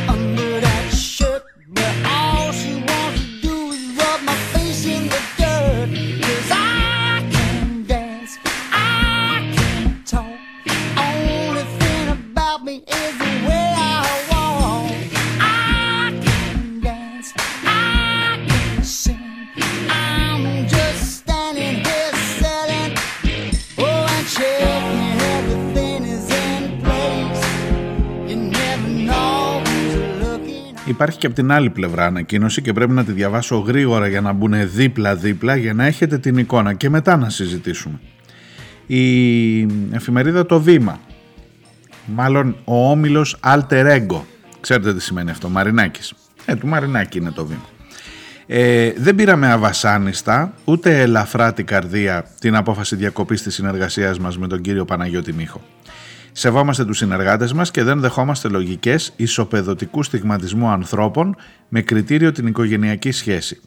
under 0.08 0.60
that 0.62 0.73
Υπάρχει 30.86 31.18
και 31.18 31.26
από 31.26 31.36
την 31.36 31.52
άλλη 31.52 31.70
πλευρά 31.70 32.06
ανακοίνωση 32.06 32.62
και 32.62 32.74
πρέπει 32.74 32.92
να 32.92 33.04
τη 33.04 33.12
διαβάσω 33.12 33.58
γρήγορα 33.58 34.08
για 34.08 34.22
να 34.22 34.32
μπουν 34.32 34.54
δίπλα-δίπλα 34.70 35.56
για 35.56 35.74
να 35.74 35.86
έχετε 35.86 36.18
την 36.18 36.38
εικόνα 36.38 36.74
και 36.74 36.90
μετά 36.90 37.18
να 37.18 37.30
συζητήσουμε. 37.30 38.00
Η 38.86 39.62
εφημερίδα 39.92 40.46
Το 40.46 40.62
Βήμα, 40.62 41.00
μάλλον 42.06 42.56
ο 42.64 42.90
όμιλος 42.90 43.40
Alter 43.44 43.98
Ego, 43.98 44.22
ξέρετε 44.60 44.94
τι 44.94 45.02
σημαίνει 45.02 45.30
αυτό, 45.30 45.50
Μαρινάκης. 45.50 46.14
Ε, 46.46 46.56
του 46.56 46.68
Μαρινάκη 46.68 47.18
είναι 47.18 47.32
το 47.32 47.46
βήμα. 47.46 47.70
Ε, 48.46 48.92
δεν 48.98 49.16
πήραμε 49.16 49.52
αβασάνιστα 49.52 50.54
ούτε 50.66 51.02
ελαφρά 51.02 51.54
την 51.54 51.66
καρδία 51.66 52.26
την 52.40 52.56
απόφαση 52.56 52.96
διακοπής 52.96 53.42
της 53.42 53.54
συνεργασίας 53.54 54.20
μας 54.20 54.38
με 54.38 54.48
τον 54.48 54.62
κύριο 54.62 54.86
Παναγιώτη 54.86 55.34
Μίχο. 55.34 55.62
Σεβόμαστε 56.36 56.86
τους 56.86 56.98
συνεργάτες 56.98 57.54
μας 57.54 57.72
και 57.72 57.84
δεν 57.84 58.00
δεχόμαστε 58.00 58.48
λογικές 58.48 59.14
ισοπεδωτικούς 59.16 60.06
στιγματισμού 60.06 60.68
ανθρώπων 60.68 61.36
με 61.70 61.82
κριτήριο 61.82 62.32
την 62.32 62.48
οικογενειακή 62.48 63.12
σχέση. 63.12 63.62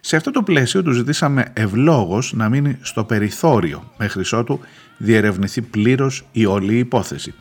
Σε 0.00 0.16
αυτό 0.16 0.30
το 0.30 0.42
πλαίσιο 0.42 0.82
του 0.82 0.92
ζητήσαμε 0.92 1.44
ευλόγως 1.52 2.32
να 2.32 2.48
μείνει 2.48 2.78
στο 2.80 3.04
περιθώριο 3.04 3.92
μέχρι 3.98 4.22
ότου 4.32 4.60
διερευνηθεί 4.96 5.62
πλήρως 5.62 6.26
η 6.32 6.44
όλη 6.44 6.78
υπόθεση. 6.78 7.34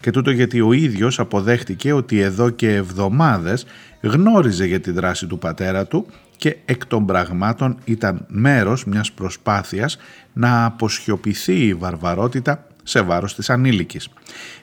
Και 0.00 0.10
τούτο 0.10 0.30
γιατί 0.30 0.60
ο 0.60 0.72
ίδιος 0.72 1.18
αποδέχτηκε 1.18 1.92
ότι 1.92 2.20
εδώ 2.20 2.50
και 2.50 2.74
εβδομάδες 2.74 3.66
γνώριζε 4.00 4.66
για 4.66 4.80
τη 4.80 4.90
δράση 4.90 5.26
του 5.26 5.38
πατέρα 5.38 5.86
του 5.86 6.06
και 6.36 6.56
εκ 6.64 6.86
των 6.86 7.06
πραγμάτων 7.06 7.78
ήταν 7.84 8.24
μέρος 8.28 8.84
μιας 8.84 9.12
προσπάθειας 9.12 9.98
να 10.32 10.64
αποσιωπηθεί 10.64 11.66
η 11.66 11.74
βαρβαρότητα 11.74 12.66
σε 12.88 13.00
βάρος 13.00 13.34
της 13.34 13.50
ανήλικης. 13.50 14.08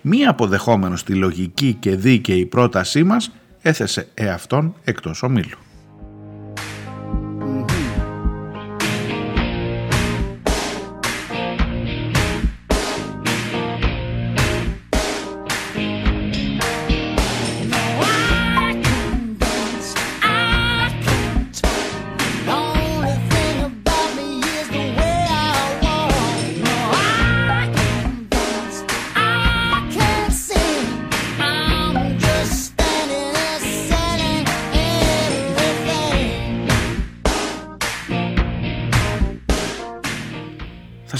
Μία 0.02 0.30
αποδεχόμενος 0.30 1.04
τη 1.04 1.14
λογική 1.14 1.74
και 1.80 1.96
δίκαιη 1.96 2.46
πρότασή 2.46 3.04
μας 3.04 3.32
έθεσε 3.62 4.08
εαυτόν 4.14 4.76
εκτός 4.84 5.24
ομίλου. 5.24 5.58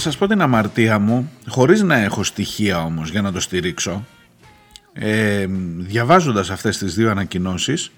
Σας 0.06 0.16
πω 0.16 0.26
την 0.26 0.40
αμαρτία 0.40 0.98
μου, 0.98 1.30
χωρίς 1.48 1.82
να 1.82 1.96
έχω 1.96 2.22
στοιχεία 2.22 2.84
όμως 2.84 3.10
για 3.10 3.22
να 3.22 3.32
το 3.32 3.40
στηρίξω, 3.40 4.04
ε, 4.92 5.46
διαβάζοντας 5.78 6.50
αυτές 6.50 6.78
τις 6.78 6.94
δύο 6.94 7.10
ανακοινώσεις, 7.10 7.90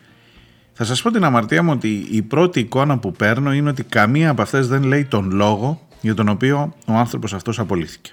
θα 0.72 0.84
σας 0.84 1.02
πω 1.02 1.10
την 1.10 1.24
αμαρτία 1.24 1.62
μου 1.62 1.70
ότι 1.72 2.06
η 2.10 2.22
πρώτη 2.22 2.60
εικόνα 2.60 2.98
που 2.98 3.12
παίρνω 3.12 3.52
είναι 3.52 3.70
ότι 3.70 3.82
καμία 3.82 4.30
από 4.30 4.42
αυτές 4.42 4.68
δεν 4.68 4.82
λέει 4.82 5.04
τον 5.04 5.30
λόγο 5.30 5.88
για 6.00 6.14
τον 6.14 6.28
οποίο 6.28 6.74
ο 6.86 6.92
άνθρωπος 6.92 7.34
αυτός 7.34 7.58
απολύθηκε. 7.58 8.12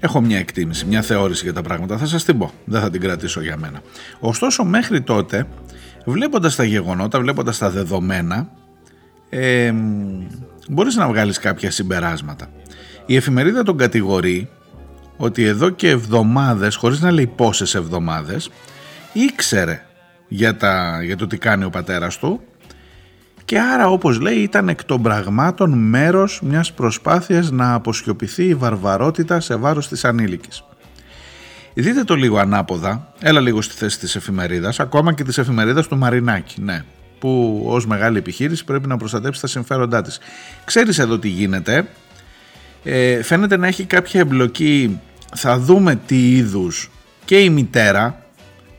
Έχω 0.00 0.20
μια 0.20 0.38
εκτίμηση, 0.38 0.86
μια 0.86 1.02
θεώρηση 1.02 1.44
για 1.44 1.52
τα 1.52 1.62
πράγματα. 1.62 1.96
Θα 1.96 2.06
σας 2.06 2.24
την 2.24 2.38
πω. 2.38 2.52
Δεν 2.64 2.80
θα 2.80 2.90
την 2.90 3.00
κρατήσω 3.00 3.40
για 3.40 3.56
μένα. 3.56 3.80
Ωστόσο, 4.20 4.64
μέχρι 4.64 5.00
τότε, 5.00 5.46
βλέποντας 6.04 6.56
τα 6.56 6.64
γεγονότα, 6.64 7.20
βλέποντας 7.20 7.58
τα 7.58 7.70
δεδομένα, 7.70 8.48
ε, 9.28 9.72
μπορείς 10.68 10.96
να 10.96 11.08
βγάλεις 11.08 11.38
κάποια 11.38 11.70
συμπεράσματα. 11.70 12.46
Η 13.06 13.16
εφημερίδα 13.16 13.62
τον 13.62 13.76
κατηγορεί 13.76 14.48
ότι 15.16 15.44
εδώ 15.44 15.70
και 15.70 15.88
εβδομάδες, 15.88 16.76
χωρίς 16.76 17.00
να 17.00 17.10
λέει 17.10 17.26
πόσες 17.26 17.74
εβδομάδες, 17.74 18.50
ήξερε 19.12 19.82
για, 20.28 20.56
τα, 20.56 21.02
για 21.02 21.16
το 21.16 21.26
τι 21.26 21.38
κάνει 21.38 21.64
ο 21.64 21.70
πατέρας 21.70 22.18
του 22.18 22.40
και 23.46 23.58
άρα 23.58 23.88
όπως 23.88 24.20
λέει 24.20 24.36
ήταν 24.36 24.68
εκ 24.68 24.84
των 24.84 25.02
πραγμάτων 25.02 25.70
μέρος 25.70 26.40
μιας 26.42 26.72
προσπάθειας 26.72 27.50
να 27.50 27.74
αποσιωπηθεί 27.74 28.44
η 28.44 28.54
βαρβαρότητα 28.54 29.40
σε 29.40 29.56
βάρος 29.56 29.88
της 29.88 30.04
ανήλικης. 30.04 30.64
Δείτε 31.74 32.04
το 32.04 32.14
λίγο 32.14 32.38
ανάποδα, 32.38 33.12
έλα 33.20 33.40
λίγο 33.40 33.62
στη 33.62 33.74
θέση 33.74 33.98
της 33.98 34.16
εφημερίδας, 34.16 34.80
ακόμα 34.80 35.12
και 35.12 35.24
της 35.24 35.38
εφημερίδας 35.38 35.86
του 35.86 35.96
Μαρινάκη, 35.96 36.60
ναι, 36.60 36.84
που 37.18 37.62
ως 37.66 37.86
μεγάλη 37.86 38.18
επιχείρηση 38.18 38.64
πρέπει 38.64 38.88
να 38.88 38.96
προστατέψει 38.96 39.40
τα 39.40 39.46
συμφέροντά 39.46 40.02
της. 40.02 40.18
Ξέρεις 40.64 40.98
εδώ 40.98 41.18
τι 41.18 41.28
γίνεται, 41.28 41.86
ε, 42.84 43.22
φαίνεται 43.22 43.56
να 43.56 43.66
έχει 43.66 43.84
κάποια 43.84 44.20
εμπλοκή, 44.20 45.00
θα 45.34 45.58
δούμε 45.58 46.00
τι 46.06 46.30
είδους 46.30 46.90
και 47.24 47.40
η 47.40 47.50
μητέρα, 47.50 48.25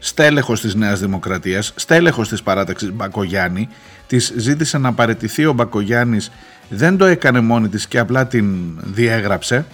στέλεχος 0.07 0.61
της 0.61 0.75
Νέας 0.75 0.99
Δημοκρατίας, 0.99 1.73
στέλεχος 1.75 2.29
της 2.29 2.43
παράταξης 2.43 2.91
Μπακογιάννη, 2.91 3.67
της 4.07 4.33
ζήτησε 4.35 4.77
να 4.77 4.93
παραιτηθεί 4.93 5.45
ο 5.45 5.53
Μπακογιάννης, 5.53 6.31
δεν 6.69 6.97
το 6.97 7.05
έκανε 7.05 7.39
μόνη 7.39 7.69
της 7.69 7.87
και 7.87 7.99
απλά 7.99 8.27
την 8.27 8.77
διέγραψε. 8.83 9.65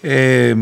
Ε, 0.00 0.54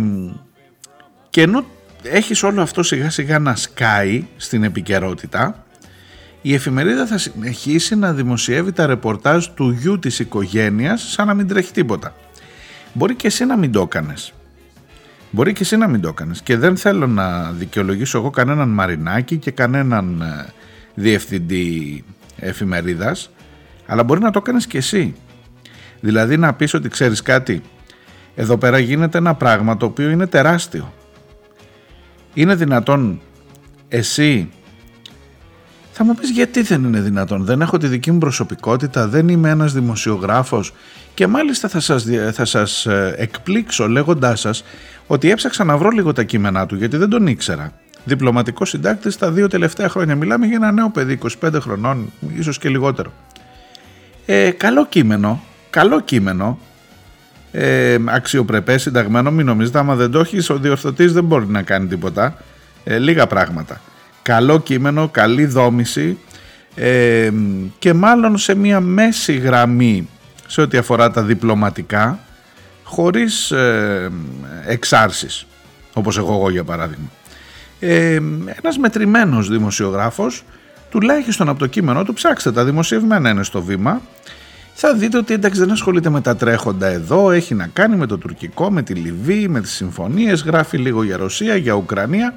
και 1.30 1.42
ενώ 1.42 1.64
έχεις 2.02 2.42
όλο 2.42 2.62
αυτό 2.62 2.82
σιγά 2.82 3.10
σιγά 3.10 3.38
να 3.38 3.56
σκάει 3.56 4.26
στην 4.36 4.64
επικαιρότητα, 4.64 5.64
η 6.42 6.54
εφημερίδα 6.54 7.06
θα 7.06 7.18
συνεχίσει 7.18 7.96
να 7.96 8.12
δημοσιεύει 8.12 8.72
τα 8.72 8.86
ρεπορτάζ 8.86 9.46
του 9.46 9.70
γιου 9.70 9.98
της 9.98 10.18
οικογένειας 10.18 11.10
σαν 11.10 11.26
να 11.26 11.34
μην 11.34 11.48
τρέχει 11.48 11.72
τίποτα. 11.72 12.14
Μπορεί 12.92 13.14
και 13.14 13.26
εσύ 13.26 13.44
να 13.44 13.56
μην 13.56 13.72
το 13.72 13.80
έκανες. 13.80 14.33
Μπορεί 15.34 15.52
και 15.52 15.62
εσύ 15.62 15.76
να 15.76 15.88
μην 15.88 16.00
το 16.00 16.08
έκανες. 16.08 16.42
Και 16.42 16.56
δεν 16.56 16.76
θέλω 16.76 17.06
να 17.06 17.50
δικαιολογήσω 17.50 18.18
εγώ 18.18 18.30
κανέναν 18.30 18.68
Μαρινάκη 18.68 19.36
και 19.36 19.50
κανέναν 19.50 20.20
ε, 20.20 20.52
διευθυντή 20.94 22.04
εφημερίδας, 22.36 23.30
αλλά 23.86 24.02
μπορεί 24.02 24.20
να 24.20 24.30
το 24.30 24.42
κάνεις 24.42 24.66
και 24.66 24.78
εσύ. 24.78 25.14
Δηλαδή 26.00 26.36
να 26.36 26.54
πεις 26.54 26.74
ότι 26.74 26.88
ξέρεις 26.88 27.22
κάτι, 27.22 27.62
εδώ 28.34 28.56
πέρα 28.56 28.78
γίνεται 28.78 29.18
ένα 29.18 29.34
πράγμα 29.34 29.76
το 29.76 29.86
οποίο 29.86 30.10
είναι 30.10 30.26
τεράστιο. 30.26 30.92
Είναι 32.34 32.54
δυνατόν 32.54 33.20
εσύ 33.88 34.50
θα 35.96 36.04
μου 36.04 36.14
πεις 36.14 36.30
γιατί 36.30 36.62
δεν 36.62 36.84
είναι 36.84 37.00
δυνατόν, 37.00 37.44
δεν 37.44 37.60
έχω 37.60 37.78
τη 37.78 37.86
δική 37.86 38.10
μου 38.10 38.18
προσωπικότητα, 38.18 39.08
δεν 39.08 39.28
είμαι 39.28 39.50
ένας 39.50 39.72
δημοσιογράφος 39.72 40.72
και 41.14 41.26
μάλιστα 41.26 41.68
θα 41.68 41.80
σας, 41.80 42.06
θα 42.32 42.44
σας 42.44 42.86
ε, 42.86 43.14
εκπλήξω 43.18 43.88
λέγοντάς 43.88 44.40
σας 44.40 44.64
ότι 45.06 45.30
έψαξα 45.30 45.64
να 45.64 45.76
βρω 45.76 45.88
λίγο 45.88 46.12
τα 46.12 46.22
κείμενά 46.22 46.66
του 46.66 46.76
γιατί 46.76 46.96
δεν 46.96 47.08
τον 47.08 47.26
ήξερα. 47.26 47.72
Διπλωματικός 48.04 48.68
συντάκτης 48.68 49.16
τα 49.16 49.30
δύο 49.30 49.48
τελευταία 49.48 49.88
χρόνια. 49.88 50.16
Μιλάμε 50.16 50.46
για 50.46 50.56
ένα 50.56 50.72
νέο 50.72 50.90
παιδί, 50.90 51.18
25 51.42 51.60
χρονών, 51.60 52.12
ίσως 52.36 52.58
και 52.58 52.68
λιγότερο. 52.68 53.12
Ε, 54.26 54.50
καλό 54.50 54.86
κείμενο, 54.86 55.42
καλό 55.70 56.00
κείμενο, 56.00 56.58
ε, 57.52 57.96
αξιοπρεπές, 58.04 58.82
συνταγμένο, 58.82 59.30
μην 59.30 59.46
νομίζετε, 59.46 59.78
άμα 59.78 59.94
δεν 59.94 60.10
το 60.10 60.18
έχεις, 60.18 60.50
ο 60.50 60.58
διορθωτής 60.58 61.12
δεν 61.12 61.24
μπορεί 61.24 61.46
να 61.46 61.62
κάνει 61.62 61.86
τίποτα. 61.86 62.36
Ε, 62.84 62.98
λίγα 62.98 63.26
πράγματα. 63.26 63.80
Καλό 64.22 64.60
κείμενο, 64.60 65.08
καλή 65.08 65.46
δόμηση 65.46 66.18
ε, 66.74 67.30
και 67.78 67.92
μάλλον 67.92 68.38
σε 68.38 68.54
μια 68.54 68.80
μέση 68.80 69.32
γραμμή 69.32 70.08
σε 70.46 70.60
ό,τι 70.60 70.76
αφορά 70.76 71.10
τα 71.10 71.22
διπλωματικά, 71.22 72.18
χωρίς 72.84 73.50
ε, 73.50 74.10
εξάρσεις, 74.66 75.46
όπως 75.92 76.18
εγώ, 76.18 76.32
εγώ 76.32 76.50
για 76.50 76.64
παράδειγμα. 76.64 77.10
Ε, 77.80 78.14
ένας 78.62 78.78
μετρημένος 78.78 79.48
δημοσιογράφος, 79.48 80.44
τουλάχιστον 80.90 81.48
από 81.48 81.58
το 81.58 81.66
κείμενο 81.66 82.04
του, 82.04 82.12
ψάξτε 82.12 82.52
τα 82.52 82.64
δημοσιευμένα 82.64 83.30
είναι 83.30 83.44
στο 83.44 83.62
βήμα, 83.62 84.00
θα 84.74 84.94
δείτε 84.94 85.16
ότι 85.16 85.34
εντάξει 85.34 85.60
δεν 85.60 85.70
ασχολείται 85.70 86.10
με 86.10 86.20
τα 86.20 86.36
τρέχοντα 86.36 86.86
εδώ, 86.86 87.30
έχει 87.30 87.54
να 87.54 87.66
κάνει 87.72 87.96
με 87.96 88.06
το 88.06 88.18
τουρκικό, 88.18 88.70
με 88.70 88.82
τη 88.82 88.94
Λιβύη, 88.94 89.46
με 89.50 89.60
τις 89.60 89.72
συμφωνίες, 89.72 90.42
γράφει 90.42 90.78
λίγο 90.78 91.02
για 91.02 91.16
Ρωσία, 91.16 91.56
για 91.56 91.72
Ουκρανία, 91.72 92.34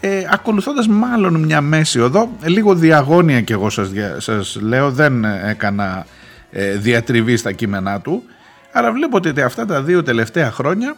ε, 0.00 0.22
ακολουθώντας 0.30 0.88
μάλλον 0.88 1.44
μια 1.44 1.60
μέση 1.60 2.00
οδό, 2.00 2.30
λίγο 2.44 2.74
διαγώνια 2.74 3.40
και 3.40 3.52
εγώ 3.52 3.70
σας, 3.70 3.90
σας 4.18 4.58
λέω, 4.60 4.90
δεν 4.90 5.24
έκανα 5.24 6.06
ε, 6.50 6.76
διατριβή 6.76 7.36
στα 7.36 7.52
κείμενά 7.52 8.00
του, 8.00 8.22
άρα 8.72 8.92
βλέπω 8.92 9.16
ότι 9.16 9.42
αυτά 9.42 9.66
τα 9.66 9.82
δύο 9.82 10.02
τελευταία 10.02 10.50
χρόνια 10.50 10.96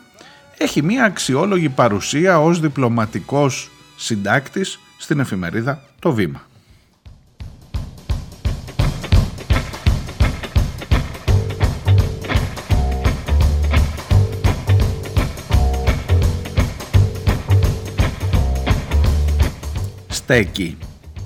έχει 0.59 0.83
μια 0.83 1.05
αξιόλογη 1.05 1.69
παρουσία 1.69 2.41
ως 2.41 2.61
διπλωματικός 2.61 3.71
συντάκτης 3.97 4.79
στην 4.99 5.21
εφημερίδα 5.21 5.83
«Το 5.99 6.13
Βήμα». 6.13 6.43
στέκει 20.09 20.79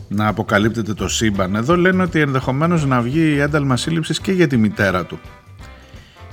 να 0.08 0.28
αποκαλύπτεται 0.28 0.94
το 0.94 1.08
σύμπαν. 1.08 1.54
Εδώ 1.54 1.76
λένε 1.76 2.02
ότι 2.02 2.20
ενδεχομένως 2.20 2.86
να 2.86 3.00
βγει 3.00 3.20
η 3.20 3.40
ένταλμα 3.40 3.76
σύλληψης 3.76 4.20
και 4.20 4.32
για 4.32 4.46
τη 4.46 4.56
μητέρα 4.56 5.04
του. 5.04 5.20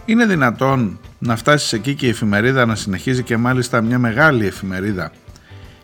Είναι 0.06 0.26
δυνατόν 0.26 1.00
να 1.20 1.36
φτάσεις 1.36 1.74
εκεί 1.74 1.96
και 1.96 2.06
η 2.06 2.10
εφημερίδα 2.10 2.66
να 2.66 2.76
συνεχίζει 2.76 3.24
και 3.24 3.38
μάλιστα 3.38 3.82
μια 3.82 4.00
μεγάλη 4.00 4.46
εφημερίδα 4.46 5.12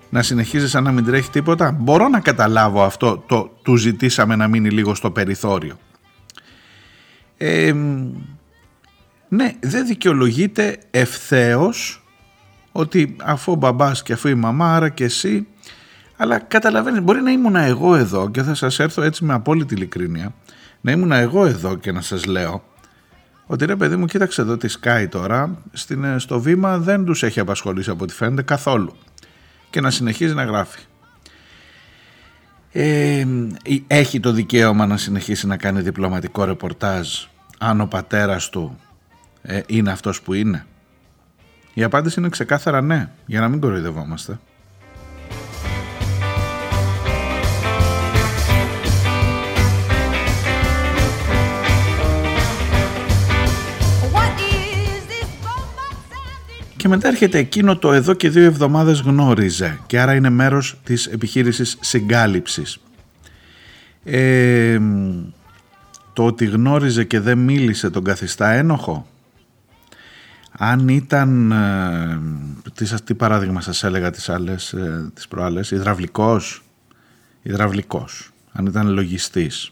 να 0.10 0.24
συνεχίζεις 0.24 0.70
σαν 0.70 0.84
να 0.84 0.92
μην 0.92 1.06
τρέχει 1.06 1.30
τίποτα; 1.30 1.72
Μπορώ 1.72 2.08
να 2.08 2.20
καταλάβω 2.20 2.84
αυτό 2.84 3.24
το 3.28 3.52
του 3.62 3.76
ζητήσαμε 3.76 4.36
να 4.36 4.48
μείνει 4.48 4.70
λίγο 4.70 4.96
στο 4.96 5.12
περιθώριο. 5.12 5.78
Ε, 7.38 7.74
ναι, 9.30 9.54
δεν 9.60 9.88
δικαιολογείται 9.88 10.78
ευθέως 10.92 12.04
ότι 12.72 13.16
αφού 13.24 13.52
ο 13.52 13.56
μπαμπάς 13.56 14.04
και 14.04 14.14
αφού 14.14 14.28
η 14.28 14.36
μαμά 14.36 14.76
άρα 14.76 14.90
και 14.90 15.04
εσύ 15.04 15.48
αλλά 16.18 16.40
καταλαβαίνεις, 16.40 17.02
μπορεί 17.02 17.22
να 17.22 17.32
ήμουν 17.32 17.56
εγώ 17.56 17.96
εδώ 17.96 18.30
και 18.30 18.44
θα 18.44 18.54
σας 18.54 18.80
έρθω 18.80 19.02
έτσι 19.02 19.26
με 19.26 19.34
απόλυτη 19.34 19.74
ειλικρίνεια, 19.74 20.34
να 20.82 20.92
ήμουν 20.92 21.12
εγώ 21.12 21.46
εδώ 21.46 21.76
και 21.76 21.92
να 21.92 22.02
σας 22.02 22.26
λέω 22.26 22.64
ότι 23.52 23.66
ρε 23.66 23.76
παιδί 23.76 23.96
μου 23.96 24.06
κοίταξε 24.06 24.42
εδώ 24.42 24.58
τη 24.58 24.74
Sky 24.82 25.08
τώρα, 25.10 25.58
στην, 25.74 26.20
στο 26.20 26.40
βήμα 26.40 26.78
δεν 26.78 27.06
τους 27.06 27.24
έχει 27.24 27.40
απασχολήσει 27.40 27.90
από 27.90 28.04
ό,τι 28.04 28.14
φαίνεται 28.14 28.42
καθόλου 28.42 28.96
και 29.70 29.82
να 29.82 29.90
συνεχίζει 29.90 30.34
να 30.34 30.44
γράφει. 30.44 30.80
Ε, 32.72 33.26
έχει 33.88 34.20
το 34.20 34.32
δικαίωμα 34.32 34.86
να 34.86 34.98
συνεχίσει 34.98 35.48
να 35.48 35.58
κάνει 35.58 35.82
διπλωματικό 35.82 36.44
ρεπορτάζ 36.44 37.08
αν 37.58 37.82
ο 37.82 37.86
πατέρας 37.86 38.50
του 38.50 38.80
ε, 39.42 39.62
είναι 39.68 39.92
αυτός 39.92 40.22
που 40.22 40.34
είναι; 40.34 40.66
Η 41.74 41.84
απάντηση 41.84 42.20
είναι 42.20 42.30
ξεκάθαρα 42.30 42.82
ναι, 42.82 43.10
για 43.26 43.40
να 43.40 43.48
μην 43.48 43.60
κοροϊδευόμαστε. 43.60 44.40
Και 56.80 56.88
μετά 56.88 57.08
έρχεται 57.08 57.38
εκείνο 57.38 57.78
το 57.78 57.92
εδώ 57.92 58.14
και 58.14 58.30
δύο 58.30 58.44
εβδομάδες 58.44 59.00
γνώριζε 59.00 59.80
και 59.88 60.00
άρα 60.00 60.14
είναι 60.14 60.30
μέρος 60.30 60.80
της 60.84 61.06
επιχείρησης 61.06 61.78
συγκάλυψης. 61.80 62.80
Ε, 64.04 64.80
το 66.14 66.26
ότι 66.26 66.46
γνώριζε 66.46 67.04
και 67.04 67.20
δεν 67.20 67.38
μίλησε 67.38 67.90
τον 67.90 68.04
καθιστά 68.04 68.50
ένοχο. 68.50 69.08
Αν 70.52 70.88
ήταν, 70.88 71.52
ε, 71.52 72.20
τι, 72.74 73.02
τι 73.04 73.14
παράδειγμα 73.14 73.62
σας 73.62 73.84
έλεγα 73.84 74.12
τις, 74.12 74.30
άλλες, 74.30 74.74
ε, 74.74 75.12
τις 75.14 75.28
προάλλες, 75.28 75.72
υδραυλικός, 75.72 76.64
υδραυλικός, 77.42 78.30
αν 78.52 78.66
ήταν 78.66 78.88
λογιστής, 78.88 79.72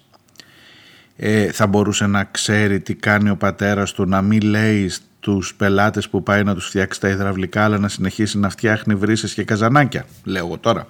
ε, 1.15 1.52
θα 1.52 1.67
μπορούσε 1.67 2.08
να 2.08 2.24
ξέρει 2.24 2.80
τι 2.80 2.96
κάνει 2.96 3.30
ο 3.30 3.36
πατέρας 3.36 3.91
του, 3.91 4.06
να 4.06 4.22
μην 4.22 4.41
λέει 4.41 4.91
τους 5.34 5.56
πελάτες 5.56 6.10
που 6.10 6.24
πάει 6.24 6.44
να 6.44 6.54
τους 6.54 6.68
φτιάξει 6.68 7.00
τα 7.00 7.10
υδραυλικά 7.10 7.63
αλλά 7.63 7.78
να 7.78 7.88
συνεχίσει 7.88 8.38
να 8.38 8.50
φτιάχνει 8.50 8.96
βρύσες 8.96 9.34
και 9.34 9.44
καζανάκια, 9.44 10.06
λέω 10.24 10.46
εγώ 10.46 10.58
τώρα. 10.58 10.88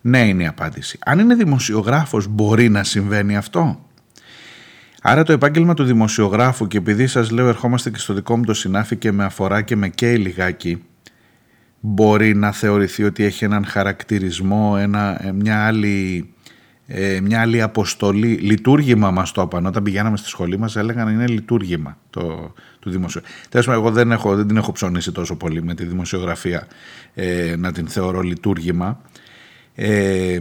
Ναι 0.00 0.28
είναι 0.28 0.42
η 0.42 0.46
απάντηση. 0.46 0.98
Αν 1.04 1.18
είναι 1.18 1.34
δημοσιογράφος 1.34 2.26
μπορεί 2.26 2.68
να 2.68 2.84
συμβαίνει 2.84 3.36
αυτό. 3.36 3.80
Άρα 5.02 5.22
το 5.22 5.32
επάγγελμα 5.32 5.74
του 5.74 5.84
δημοσιογράφου 5.84 6.66
και 6.66 6.78
επειδή 6.78 7.06
σας 7.06 7.30
λέω 7.30 7.48
ερχόμαστε 7.48 7.90
και 7.90 7.98
στο 7.98 8.14
δικό 8.14 8.36
μου 8.36 8.44
το 8.44 8.54
συνάφη 8.54 8.96
και 8.96 9.12
με 9.12 9.24
αφορά 9.24 9.62
και 9.62 9.76
με 9.76 9.88
καίει 9.88 10.16
λιγάκι 10.16 10.82
μπορεί 11.80 12.34
να 12.34 12.52
θεωρηθεί 12.52 13.04
ότι 13.04 13.24
έχει 13.24 13.44
έναν 13.44 13.64
χαρακτηρισμό, 13.64 14.76
ένα, 14.78 15.32
μια 15.34 15.66
άλλη 15.66 16.28
ε, 16.90 17.20
μια 17.20 17.40
άλλη 17.40 17.62
αποστολή, 17.62 18.26
λειτουργήμα 18.26 19.10
μας 19.10 19.32
το 19.32 19.42
είπαν. 19.42 19.66
Όταν 19.66 19.82
πηγαίναμε 19.82 20.16
στη 20.16 20.28
σχολή 20.28 20.58
μας 20.58 20.76
έλεγαν 20.76 21.08
είναι 21.08 21.26
λειτουργήμα 21.26 21.98
το, 22.10 22.52
του 22.80 22.90
δημοσίου. 22.90 23.20
Τέλος 23.48 23.68
εγώ 23.68 23.90
δεν, 23.90 24.12
έχω, 24.12 24.36
δεν 24.36 24.46
την 24.46 24.56
έχω 24.56 24.72
ψωνίσει 24.72 25.12
τόσο 25.12 25.36
πολύ 25.36 25.62
με 25.62 25.74
τη 25.74 25.84
δημοσιογραφία 25.84 26.66
ε, 27.14 27.54
να 27.58 27.72
την 27.72 27.88
θεωρώ 27.88 28.20
λειτουργήμα. 28.20 29.00
Ε, 29.74 30.38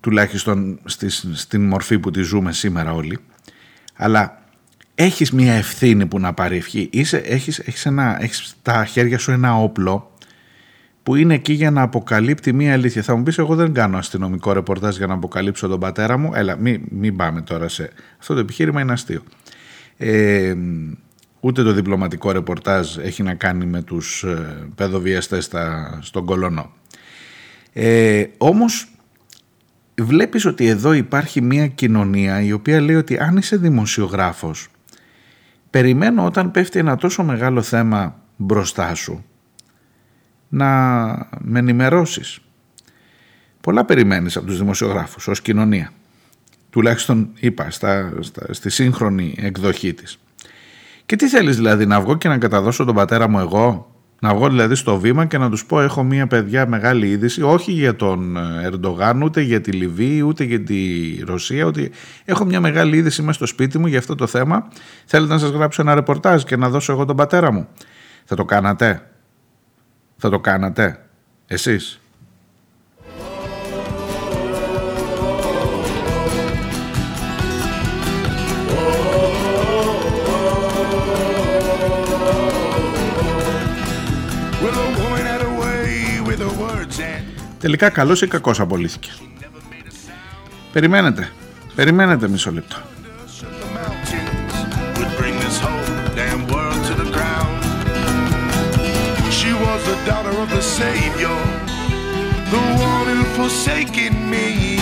τουλάχιστον 0.00 0.78
στις, 0.84 1.28
στην 1.32 1.66
μορφή 1.66 1.98
που 1.98 2.10
τη 2.10 2.22
ζούμε 2.22 2.52
σήμερα 2.52 2.92
όλοι. 2.92 3.18
Αλλά 3.94 4.42
έχεις 4.94 5.32
μια 5.32 5.52
ευθύνη 5.52 6.06
που 6.06 6.18
να 6.18 6.32
πάρει 6.32 6.56
ευχή. 6.56 6.88
Είσαι, 6.92 7.16
έχεις, 7.16 7.58
έχεις, 7.58 7.86
ένα, 7.86 8.22
έχεις 8.22 8.56
στα 8.60 8.84
χέρια 8.84 9.18
σου 9.18 9.30
ένα 9.30 9.56
όπλο 9.56 10.11
που 11.02 11.14
είναι 11.14 11.34
εκεί 11.34 11.52
για 11.52 11.70
να 11.70 11.82
αποκαλύπτει 11.82 12.52
μία 12.52 12.72
αλήθεια. 12.72 13.02
Θα 13.02 13.16
μου 13.16 13.22
πεις 13.22 13.38
εγώ 13.38 13.54
δεν 13.54 13.72
κάνω 13.72 13.98
αστυνομικό 13.98 14.52
ρεπορτάζ 14.52 14.96
για 14.96 15.06
να 15.06 15.14
αποκαλύψω 15.14 15.68
τον 15.68 15.80
πατέρα 15.80 16.16
μου. 16.16 16.30
Έλα, 16.34 16.56
μην, 16.56 16.82
μην 16.90 17.16
πάμε 17.16 17.42
τώρα 17.42 17.68
σε... 17.68 17.90
Αυτό 18.18 18.34
το 18.34 18.40
επιχείρημα 18.40 18.80
είναι 18.80 18.92
αστείο. 18.92 19.22
Ε, 19.96 20.54
ούτε 21.40 21.62
το 21.62 21.72
διπλωματικό 21.72 22.32
ρεπορτάζ 22.32 22.96
έχει 22.96 23.22
να 23.22 23.34
κάνει 23.34 23.64
με 23.64 23.82
τους 23.82 24.22
ε, 24.22 24.68
παιδοβιαστές 24.74 25.50
στον 26.00 26.24
Κολονό. 26.24 26.72
Ε, 27.72 28.24
όμως 28.38 28.92
βλέπεις 30.00 30.44
ότι 30.44 30.66
εδώ 30.66 30.92
υπάρχει 30.92 31.40
μια 31.40 31.66
κοινωνία 31.66 32.42
η 32.42 32.52
οποία 32.52 32.80
λέει 32.80 32.96
ότι 32.96 33.18
αν 33.18 33.36
είσαι 33.36 33.56
δημοσιογράφος 33.56 34.68
περιμένω 35.70 36.24
όταν 36.24 36.50
πέφτει 36.50 36.78
ένα 36.78 36.96
τόσο 36.96 37.22
μεγάλο 37.22 37.62
θέμα 37.62 38.16
μπροστά 38.36 38.94
σου 38.94 39.24
να 40.52 40.68
με 41.38 41.58
ενημερώσεις. 41.58 42.38
Πολλά 43.60 43.84
περιμένεις 43.84 44.36
από 44.36 44.46
τους 44.46 44.58
δημοσιογράφους 44.58 45.28
ως 45.28 45.40
κοινωνία. 45.42 45.90
Τουλάχιστον 46.70 47.30
είπα 47.34 47.70
στα, 47.70 48.12
στα, 48.20 48.46
στη 48.50 48.70
σύγχρονη 48.70 49.34
εκδοχή 49.38 49.94
της. 49.94 50.18
Και 51.06 51.16
τι 51.16 51.28
θέλεις 51.28 51.56
δηλαδή 51.56 51.86
να 51.86 52.00
βγω 52.00 52.16
και 52.16 52.28
να 52.28 52.38
καταδώσω 52.38 52.84
τον 52.84 52.94
πατέρα 52.94 53.28
μου 53.28 53.38
εγώ; 53.38 53.96
Να 54.20 54.34
βγω 54.34 54.48
δηλαδή 54.48 54.74
στο 54.74 54.98
βήμα 54.98 55.24
και 55.26 55.38
να 55.38 55.50
τους 55.50 55.64
πω 55.64 55.80
έχω 55.80 56.02
μια 56.02 56.26
παιδιά 56.26 56.66
μεγάλη 56.66 57.08
είδηση 57.08 57.42
όχι 57.42 57.72
για 57.72 57.96
τον 57.96 58.36
Ερντογάν 58.64 59.22
ούτε 59.22 59.40
για 59.40 59.60
τη 59.60 59.72
Λιβύη 59.72 60.22
ούτε 60.26 60.44
για 60.44 60.62
τη 60.62 60.78
Ρωσία 61.26 61.64
ούτε... 61.64 61.90
έχω 62.24 62.44
μια 62.44 62.60
μεγάλη 62.60 62.96
είδηση 62.96 63.22
μέσα 63.22 63.32
στο 63.32 63.46
σπίτι 63.46 63.78
μου 63.78 63.86
για 63.86 63.98
αυτό 63.98 64.14
το 64.14 64.26
θέμα 64.26 64.68
θέλετε 65.04 65.32
να 65.32 65.38
σας 65.38 65.50
γράψω 65.50 65.82
ένα 65.82 65.94
ρεπορτάζ 65.94 66.42
και 66.42 66.56
να 66.56 66.68
δώσω 66.68 66.92
εγώ 66.92 67.04
τον 67.04 67.16
πατέρα 67.16 67.52
μου 67.52 67.68
θα 68.24 68.36
το 68.36 68.44
κάνατε; 68.44 69.11
Θα 70.22 70.30
το 70.30 70.40
κάνατε 70.40 71.04
εσείς; 71.46 72.00
Well, 84.62 84.78
a 84.78 84.88
woman 84.98 85.24
had 85.32 85.42
a 85.42 85.52
way 85.62 86.20
with 86.28 86.40
her 86.40 86.54
words 86.62 86.98
and 86.98 87.24
Τελικά 87.58 87.90
καλός 87.90 88.22
ή 88.22 88.26
κακός 88.26 88.60
απολύθηκε. 88.60 89.10
Περιμένετε. 90.72 91.28
Περιμένετε 91.74 92.28
μισό 92.28 92.52
λεπτό. 92.52 92.76
The 100.42 100.48
daughter 100.48 100.50
of 100.50 100.50
the 100.50 100.62
Savior, 100.62 101.38
the 102.50 102.62
one 102.90 103.08
who 103.16 103.24
forsaken 103.38 104.12
me. 104.30 104.78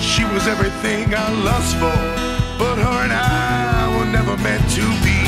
She 0.00 0.24
was 0.32 0.46
everything 0.54 1.14
I 1.14 1.26
lust 1.48 1.72
for, 1.80 1.98
but 2.58 2.76
her 2.84 2.98
and 3.04 3.12
I 3.12 3.96
were 3.96 4.10
never 4.18 4.36
meant 4.36 4.66
to 4.76 4.86
be. 5.04 5.20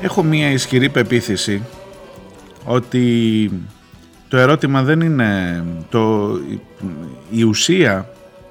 Έχω 0.00 0.22
μία 0.22 0.50
ισχυρή 0.50 0.88
πεποίθηση 0.88 1.62
ότι 2.64 3.50
το 4.28 4.36
ερώτημα 4.36 4.82
δεν 4.82 5.00
είναι 5.00 5.64
το, 5.88 6.30
η 7.30 7.42
ουσία 7.42 8.08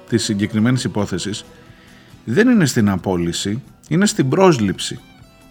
της 0.08 0.24
συγκεκριμένης 0.24 0.84
υπόθεσης 0.84 1.44
δεν 2.24 2.48
είναι 2.48 2.66
στην 2.66 2.88
απόλυση, 2.88 3.62
είναι 3.88 4.06
στην 4.06 4.28
πρόσληψη 4.28 5.00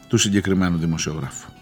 του 0.08 0.18
συγκεκριμένου 0.18 0.78
δημοσιογράφου. 0.78 1.55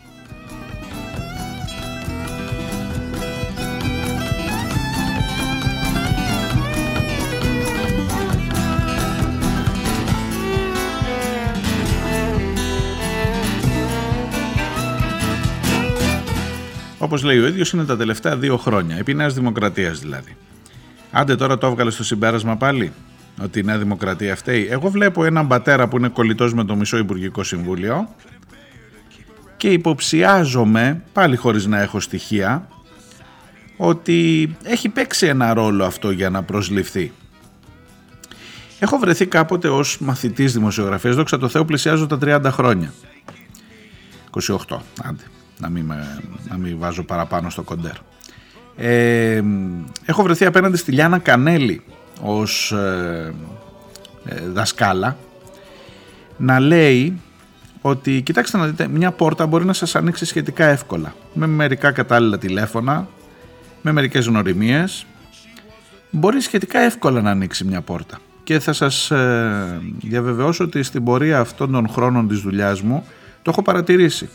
Όπως 17.13 17.25
λέει 17.25 17.39
ο 17.39 17.47
ίδιος 17.47 17.71
είναι 17.71 17.85
τα 17.85 17.97
τελευταία 17.97 18.37
δύο 18.37 18.57
χρόνια, 18.57 18.97
επί 18.97 19.13
Νέας 19.13 19.33
Δημοκρατίας 19.33 19.99
δηλαδή. 19.99 20.35
Άντε 21.11 21.35
τώρα 21.35 21.57
το 21.57 21.67
έβγαλες 21.67 21.93
στο 21.93 22.03
συμπέρασμα 22.03 22.55
πάλι, 22.55 22.91
ότι 23.41 23.59
η 23.59 23.63
Νέα 23.63 23.77
Δημοκρατία 23.77 24.35
φταίει. 24.35 24.67
Εγώ 24.69 24.89
βλέπω 24.89 25.25
έναν 25.25 25.47
πατέρα 25.47 25.87
που 25.87 25.97
είναι 25.97 26.07
κολλητός 26.07 26.53
με 26.53 26.63
το 26.63 26.75
μισό 26.75 26.97
Υπουργικό 26.97 27.43
Συμβούλιο 27.43 28.15
και 29.57 29.69
υποψιάζομαι, 29.69 31.01
πάλι 31.13 31.35
χωρίς 31.35 31.65
να 31.65 31.81
έχω 31.81 31.99
στοιχεία, 31.99 32.67
ότι 33.77 34.49
έχει 34.63 34.89
παίξει 34.89 35.27
ένα 35.27 35.53
ρόλο 35.53 35.85
αυτό 35.85 36.11
για 36.11 36.29
να 36.29 36.43
προσληφθεί. 36.43 37.11
Έχω 38.79 38.97
βρεθεί 38.97 39.25
κάποτε 39.25 39.67
ως 39.67 39.97
μαθητής 39.99 40.53
δημοσιογραφίας, 40.53 41.15
δόξα 41.15 41.37
τω 41.37 41.47
Θεώ 41.47 41.65
πλησιάζω 41.65 42.07
τα 42.07 42.17
30 42.21 42.41
χρόνια. 42.51 42.93
28, 44.29 44.77
άντε, 45.03 45.23
να 45.63 45.69
μην, 45.69 45.85
με- 45.85 46.19
να 46.49 46.57
μην 46.57 46.77
βάζω 46.79 47.03
παραπάνω 47.03 47.49
στο 47.49 47.61
κοντέρ. 47.61 47.95
Ε, 48.75 49.41
έχω 50.05 50.23
βρεθεί 50.23 50.45
απέναντι 50.45 50.77
στη 50.77 50.91
Λιάνα 50.91 51.17
Κανέλη 51.19 51.81
ως 52.21 52.71
ε, 52.71 53.33
ε, 54.25 54.41
δασκάλα 54.53 55.17
να 56.37 56.59
λέει 56.59 57.21
ότι 57.81 58.21
κοιτάξτε 58.21 58.57
να 58.57 58.65
δείτε 58.65 58.87
μια 58.87 59.11
πόρτα 59.11 59.45
μπορεί 59.45 59.65
να 59.65 59.73
σας 59.73 59.95
ανοίξει 59.95 60.25
σχετικά 60.25 60.65
εύκολα. 60.65 61.13
Με 61.33 61.47
μερικά 61.47 61.91
κατάλληλα 61.91 62.37
τηλέφωνα 62.37 63.07
με 63.81 63.91
μερικές 63.91 64.25
γνωριμίες 64.25 65.05
μπορεί 66.09 66.41
σχετικά 66.41 66.79
εύκολα 66.79 67.21
να 67.21 67.31
ανοίξει 67.31 67.63
μια 67.65 67.81
πόρτα. 67.81 68.17
Και 68.43 68.59
θα 68.59 68.73
σας 68.73 69.11
ε, 69.11 69.81
διαβεβαιώσω 69.99 70.63
ότι 70.63 70.83
στην 70.83 71.03
πορεία 71.03 71.39
αυτών 71.39 71.71
των 71.71 71.89
χρόνων 71.89 72.27
της 72.27 72.39
δουλειάς 72.39 72.81
μου 72.81 73.05
το 73.41 73.49
έχω 73.51 73.61
παρατηρήσει 73.61 74.29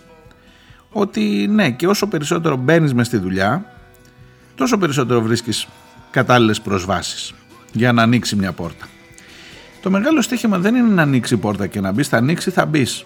ότι 0.90 1.46
ναι 1.51 1.70
και 1.70 1.87
όσο 1.87 2.07
περισσότερο 2.07 2.57
μπαίνεις 2.57 2.94
μες 2.94 3.07
στη 3.07 3.16
δουλειά 3.16 3.64
τόσο 4.55 4.79
περισσότερο 4.79 5.20
βρίσκεις 5.20 5.66
κατάλληλες 6.11 6.61
προσβάσεις 6.61 7.35
για 7.72 7.92
να 7.92 8.03
ανοίξει 8.03 8.37
μια 8.37 8.53
πόρτα. 8.53 8.87
Το 9.83 9.90
μεγάλο 9.90 10.22
στοίχημα 10.22 10.59
δεν 10.59 10.74
είναι 10.74 10.88
να 10.88 11.03
ανοίξει 11.03 11.35
η 11.35 11.37
πόρτα 11.37 11.66
και 11.66 11.81
να 11.81 11.92
μπεις, 11.92 12.09
θα 12.09 12.16
ανοίξει, 12.16 12.51
θα 12.51 12.66
μπεις. 12.66 13.05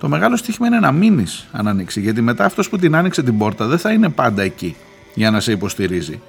Το 0.00 0.08
μεγάλο 0.08 0.36
στοίχημα 0.36 0.66
είναι 0.66 0.78
να 0.78 0.92
μείνεις 0.92 1.46
αν 1.52 1.68
ανοίξει, 1.68 2.00
γιατί 2.00 2.20
μετά 2.20 2.44
αυτός 2.44 2.68
που 2.68 2.78
την 2.78 2.94
άνοιξε 2.94 3.22
την 3.22 3.38
πόρτα 3.38 3.66
δεν 3.66 3.78
θα 3.78 3.92
είναι 3.92 4.08
πάντα 4.08 4.42
εκεί 4.42 4.76
για 5.14 5.30
να 5.30 5.40
σε 5.40 5.52
υποστηρίζει. 5.52 6.20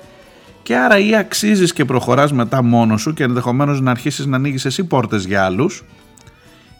Και 0.63 0.77
άρα 0.77 0.97
ή 0.97 1.15
αξίζεις 1.15 1.73
και 1.73 1.85
προχωράς 1.85 2.31
μετά 2.31 2.63
μόνος 2.63 3.01
σου 3.01 3.13
και 3.13 3.23
ενδεχομένως 3.23 3.81
να 3.81 3.91
αρχίσεις 3.91 4.25
να 4.25 4.35
ανοίγεις 4.35 4.65
εσύ 4.65 4.83
πόρτες 4.83 5.25
για 5.25 5.45
άλλους, 5.45 5.83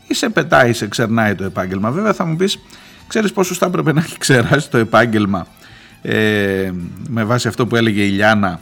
ή 0.08 0.14
σε 0.14 0.30
πετάει, 0.30 0.74
σε 0.74 0.88
ξερνάει 0.88 1.36
το 1.36 1.44
επάγγελμα. 1.44 1.92
Βέβαια 1.92 2.14
θα 2.14 2.26
μου 2.26 2.36
πεις, 2.36 2.60
ξέρεις 3.12 3.34
πόσο 3.34 3.54
θα 3.54 3.66
έπρεπε 3.66 3.94
να 3.94 4.00
έχει 4.00 4.18
ξεράσει 4.18 4.70
το 4.70 4.78
επάγγελμα 4.78 5.48
ε, 6.02 6.72
με 7.08 7.24
βάση 7.24 7.48
αυτό 7.48 7.68
που 7.68 7.76
έλεγε 7.76 8.04
η 8.04 8.10
Λιάνα 8.10 8.60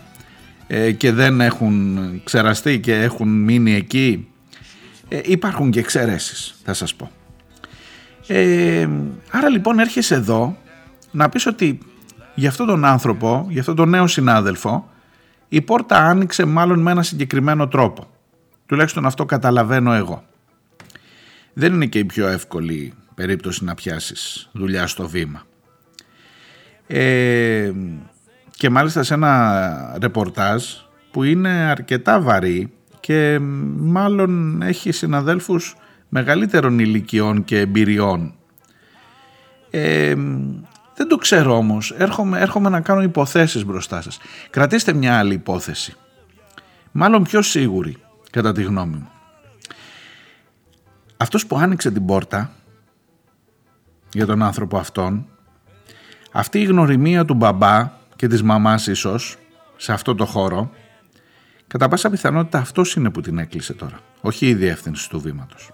ε, 0.67 0.91
και 0.91 1.11
δεν 1.11 1.41
έχουν 1.41 1.99
ξεραστεί 2.23 2.79
και 2.79 2.93
έχουν 2.93 3.27
μείνει 3.27 3.73
εκεί; 3.73 4.27
Ε, 5.07 5.19
υπάρχουν 5.23 5.71
και 5.71 5.79
εξαιρέσεις 5.79 6.55
θα 6.63 6.73
σας 6.73 6.95
πω. 6.95 7.11
Ε, 8.27 8.87
άρα 9.31 9.49
λοιπόν 9.49 9.79
έρχεσαι 9.79 10.15
εδώ 10.15 10.57
να 11.11 11.29
πεις 11.29 11.45
ότι 11.45 11.79
για 12.35 12.49
αυτόν 12.49 12.67
τον 12.67 12.85
άνθρωπο, 12.85 13.45
για 13.49 13.59
αυτόν 13.59 13.75
τον 13.75 13.89
νέο 13.89 14.07
συνάδελφο 14.07 14.89
η 15.49 15.61
πόρτα 15.61 15.95
άνοιξε 15.95 16.45
μάλλον 16.45 16.79
με 16.79 16.91
ένα 16.91 17.03
συγκεκριμένο 17.03 17.67
τρόπο. 17.67 18.07
Τουλάχιστον 18.65 19.05
αυτό 19.05 19.25
καταλαβαίνω 19.25 19.93
εγώ. 19.93 20.23
Δεν 21.53 21.73
είναι 21.73 21.85
και 21.85 21.99
η 21.99 22.05
πιο 22.05 22.27
εύκολη 22.27 22.93
περίπτωση 23.19 23.63
να 23.63 23.75
πιάσεις 23.75 24.49
δουλειά 24.51 24.87
στο 24.87 25.07
βήμα. 25.07 25.43
Ε, 26.87 27.71
και 28.57 28.69
μάλιστα 28.69 29.03
σε 29.03 29.13
ένα 29.13 29.97
ρεπορτάζ 30.01 30.63
που 31.11 31.23
είναι 31.23 31.49
αρκετά 31.49 32.21
βαρύ 32.21 32.71
και 32.99 33.39
μάλλον 33.77 34.61
έχει 34.61 34.91
συναδέλφους 34.91 35.75
μεγαλύτερων 36.09 36.79
ηλικιών 36.79 37.43
και 37.43 37.59
εμπειριών. 37.59 38.33
Ε, 39.69 40.15
δεν 40.95 41.07
το 41.07 41.15
ξέρω 41.15 41.57
όμως, 41.57 41.93
έρχομαι, 41.97 42.39
έρχομαι 42.39 42.69
να 42.69 42.81
κάνω 42.81 43.01
υποθέσεις 43.01 43.65
μπροστά 43.65 44.01
σας. 44.01 44.19
Κρατήστε 44.49 44.93
μια 44.93 45.17
άλλη 45.17 45.33
υπόθεση, 45.33 45.95
μάλλον 46.91 47.23
πιο 47.23 47.41
σίγουρη 47.41 47.97
κατά 48.31 48.51
τη 48.51 48.63
γνώμη 48.63 48.95
μου. 48.95 49.09
Αυτός 51.17 51.45
που 51.45 51.57
άνοιξε 51.57 51.91
την 51.91 52.05
πόρτα 52.05 52.51
για 54.13 54.25
τον 54.25 54.43
άνθρωπο 54.43 54.77
αυτόν, 54.77 55.25
αυτή 56.31 56.59
η 56.59 56.63
γνωριμία 56.63 57.25
του 57.25 57.33
μπαμπά 57.33 57.91
και 58.15 58.27
της 58.27 58.43
μαμάς 58.43 58.87
ίσως 58.87 59.37
σε 59.77 59.93
αυτό 59.93 60.15
το 60.15 60.25
χώρο, 60.25 60.71
κατά 61.67 61.87
πάσα 61.87 62.09
πιθανότητα 62.09 62.57
αυτός 62.57 62.93
είναι 62.93 63.09
που 63.09 63.21
την 63.21 63.37
έκλεισε 63.37 63.73
τώρα, 63.73 63.99
όχι 64.21 64.47
η 64.47 64.53
διεύθυνση 64.53 65.09
του 65.09 65.19
βήματος. 65.19 65.71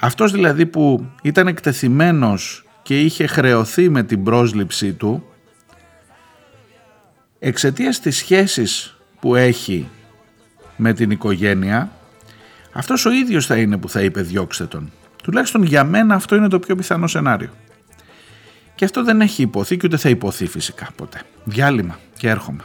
Αυτός 0.00 0.32
δηλαδή 0.32 0.66
που 0.66 1.06
ήταν 1.22 1.46
εκτεθειμένος 1.46 2.64
και 2.82 3.00
είχε 3.00 3.26
χρεωθεί 3.26 3.88
με 3.88 4.02
την 4.02 4.22
πρόσληψή 4.22 4.92
του, 4.92 5.24
εξαιτίας 7.38 8.00
της 8.00 8.16
σχέσης 8.16 8.96
που 9.20 9.34
έχει 9.34 9.88
με 10.76 10.92
την 10.92 11.10
οικογένεια, 11.10 11.90
αυτός 12.72 13.04
ο 13.04 13.10
ίδιος 13.10 13.46
θα 13.46 13.56
είναι 13.56 13.76
που 13.76 13.88
θα 13.88 14.00
είπε 14.02 14.20
διώξτε 14.20 14.66
τον. 14.66 14.92
Τουλάχιστον 15.28 15.62
για 15.62 15.84
μένα 15.84 16.14
αυτό 16.14 16.34
είναι 16.34 16.48
το 16.48 16.58
πιο 16.58 16.74
πιθανό 16.76 17.06
σενάριο. 17.06 17.50
Και 18.74 18.84
αυτό 18.84 19.04
δεν 19.04 19.20
έχει 19.20 19.42
υποθεί 19.42 19.76
και 19.76 19.86
ούτε 19.86 19.96
θα 19.96 20.08
υποθεί 20.08 20.46
φυσικά 20.46 20.88
ποτέ. 20.96 21.22
Διάλειμμα 21.44 21.98
και 22.16 22.28
έρχομαι. 22.28 22.64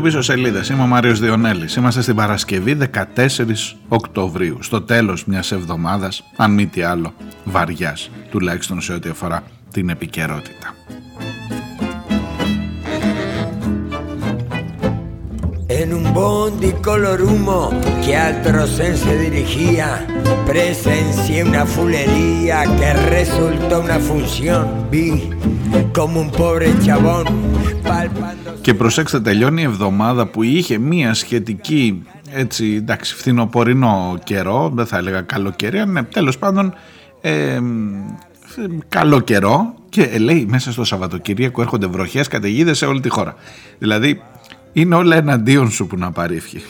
Ακούτε 0.00 0.18
πίσω 0.18 0.32
σελίδες. 0.32 0.68
Είμαι 0.68 0.82
ο 0.82 0.86
Μάριος 0.86 1.20
Διονέλης. 1.20 1.76
Είμαστε 1.76 2.02
στην 2.02 2.14
Παρασκευή 2.14 2.74
14 2.74 3.76
Οκτωβρίου. 3.88 4.58
Στο 4.62 4.82
τέλος 4.82 5.24
μιας 5.24 5.52
εβδομάδας, 5.52 6.24
αν 6.36 6.52
μη 6.52 6.66
τι 6.66 6.82
άλλο, 6.82 7.14
βαριάς. 7.44 8.10
Τουλάχιστον 8.30 8.80
σε 8.80 8.92
ό,τι 8.92 9.08
αφορά 9.08 9.42
την 9.72 9.88
επικαιρότητα. 9.88 10.74
En 15.80 15.88
un 15.98 16.06
bondi 16.18 16.70
color 16.88 17.18
humo 17.28 17.60
que 18.04 18.12
al 18.24 18.34
Trocén 18.46 18.94
se 19.04 19.14
dirigía, 19.26 19.88
presencié 20.50 21.38
una 21.50 21.64
fulería 21.74 22.58
que 22.78 22.90
resultó 23.16 23.74
una 23.86 23.98
función. 24.10 24.64
Vi 24.92 25.06
como 25.98 26.16
un 26.24 26.30
pobre 26.42 26.66
chabón 26.84 27.24
palpando 27.88 28.49
Και 28.70 28.76
προσέξτε, 28.76 29.20
τελειώνει 29.20 29.60
η 29.62 29.64
εβδομάδα 29.64 30.26
που 30.26 30.42
είχε 30.42 30.78
μία 30.78 31.14
σχετική 31.14 32.02
έτσι, 32.30 32.74
εντάξει, 32.74 33.14
φθινοπορεινό 33.14 34.18
καιρό, 34.24 34.72
δεν 34.74 34.86
θα 34.86 34.96
έλεγα 34.96 35.20
καλοκαιρία, 35.20 35.86
ναι, 35.86 36.02
τέλος 36.02 36.38
πάντων 36.38 36.74
ε, 37.20 37.60
καλό 38.88 39.20
καιρό 39.20 39.74
και 39.88 40.18
λέει 40.18 40.46
μέσα 40.48 40.72
στο 40.72 40.84
Σαββατοκυριακό 40.84 41.62
έρχονται 41.62 41.86
βροχές 41.86 42.28
καταιγίδες 42.28 42.78
σε 42.78 42.86
όλη 42.86 43.00
τη 43.00 43.08
χώρα. 43.08 43.34
Δηλαδή 43.78 44.22
είναι 44.72 44.94
όλα 44.94 45.16
εναντίον 45.16 45.70
σου 45.70 45.86
που 45.86 45.96
να 45.96 46.10
πάρει 46.12 46.36
ευχή. 46.36 46.62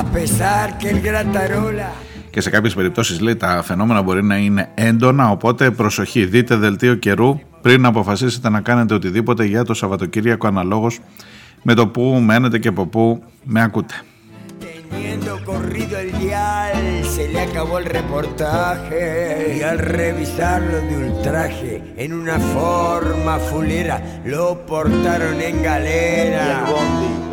a 0.00 0.02
pesar 0.18 0.66
que 0.78 0.88
el 0.92 0.98
Gratarola 1.08 1.90
Και 2.30 2.40
σε 2.40 2.50
κάποιες 2.50 2.74
περιπτώσεις 2.74 3.20
λέει 3.20 3.36
τα 3.36 3.62
φαινόμενα 3.62 4.02
μπορεί 4.02 4.22
να 4.22 4.36
είναι 4.36 4.70
έντονα, 4.74 5.30
οπότε 5.30 5.70
προσοχή, 5.70 6.24
δείτε 6.24 6.56
δελτίο 6.56 6.94
καιρού 6.94 7.38
πριν 7.62 7.86
αποφασίσετε 7.86 8.48
να 8.48 8.60
κάνετε 8.60 8.94
οτιδήποτε 8.94 9.44
για 9.44 9.64
το 9.64 9.74
Σαββατοκύριακο 9.74 10.46
αναλόγως 10.46 10.98
με 11.62 11.74
το 11.74 11.86
που 11.86 12.20
μένετε 12.24 12.58
και 12.58 12.68
από 12.68 12.86
πού 12.86 13.22
με 13.44 13.62
ακούτε. 13.62 13.94
Teniendo 14.90 15.32
corrido 15.44 15.94
el 16.04 16.10
dial, 16.18 17.04
se 17.14 17.28
le 17.32 17.40
acabó 17.48 17.78
el 17.78 17.86
reportaje. 17.98 19.02
Y 19.56 19.62
al 19.70 19.78
revisarlo 19.78 20.76
de 20.88 20.94
ultraje, 21.04 21.72
en 21.96 22.10
una 22.12 22.38
forma 22.56 23.34
fulera, 23.50 23.96
lo 24.24 24.44
portaron 24.66 25.36
en 25.48 25.56
galera. 25.62 26.42
Y 26.46 26.50
el 26.56 26.62
bondi. 26.72 27.29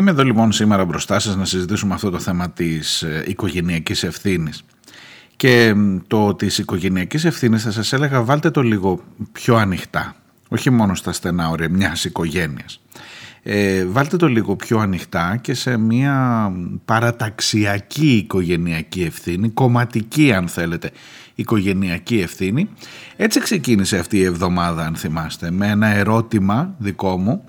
Είμαι 0.00 0.10
εδώ 0.10 0.24
λοιπόν 0.24 0.52
σήμερα 0.52 0.84
μπροστά 0.84 1.18
σας 1.18 1.36
να 1.36 1.44
συζητήσουμε 1.44 1.94
αυτό 1.94 2.10
το 2.10 2.18
θέμα 2.18 2.50
της 2.50 3.02
ε, 3.02 3.24
οικογενειακής 3.26 4.02
ευθύνης. 4.02 4.64
Και 5.36 5.74
μ, 5.74 5.96
το 6.06 6.34
της 6.34 6.58
οικογενειακής 6.58 7.24
ευθύνης 7.24 7.62
θα 7.62 7.70
σας 7.70 7.92
έλεγα 7.92 8.22
βάλτε 8.22 8.50
το 8.50 8.62
λίγο 8.62 9.00
πιο 9.32 9.56
ανοιχτά. 9.56 10.16
Όχι 10.48 10.70
μόνο 10.70 10.94
στα 10.94 11.12
στενά 11.12 11.48
όρια 11.48 11.68
μιας 11.68 12.04
οικογένειας. 12.04 12.80
Ε, 13.42 13.84
βάλτε 13.84 14.16
το 14.16 14.28
λίγο 14.28 14.56
πιο 14.56 14.78
ανοιχτά 14.78 15.36
και 15.40 15.54
σε 15.54 15.76
μια 15.76 16.50
παραταξιακή 16.84 18.16
οικογενειακή 18.16 19.02
ευθύνη, 19.02 19.48
κομματική 19.48 20.32
αν 20.32 20.48
θέλετε 20.48 20.90
οικογενειακή 21.34 22.20
ευθύνη. 22.20 22.68
Έτσι 23.16 23.40
ξεκίνησε 23.40 23.98
αυτή 23.98 24.16
η 24.16 24.24
εβδομάδα 24.24 24.84
αν 24.84 24.94
θυμάστε 24.94 25.50
με 25.50 25.68
ένα 25.68 25.86
ερώτημα 25.86 26.74
δικό 26.78 27.16
μου 27.16 27.44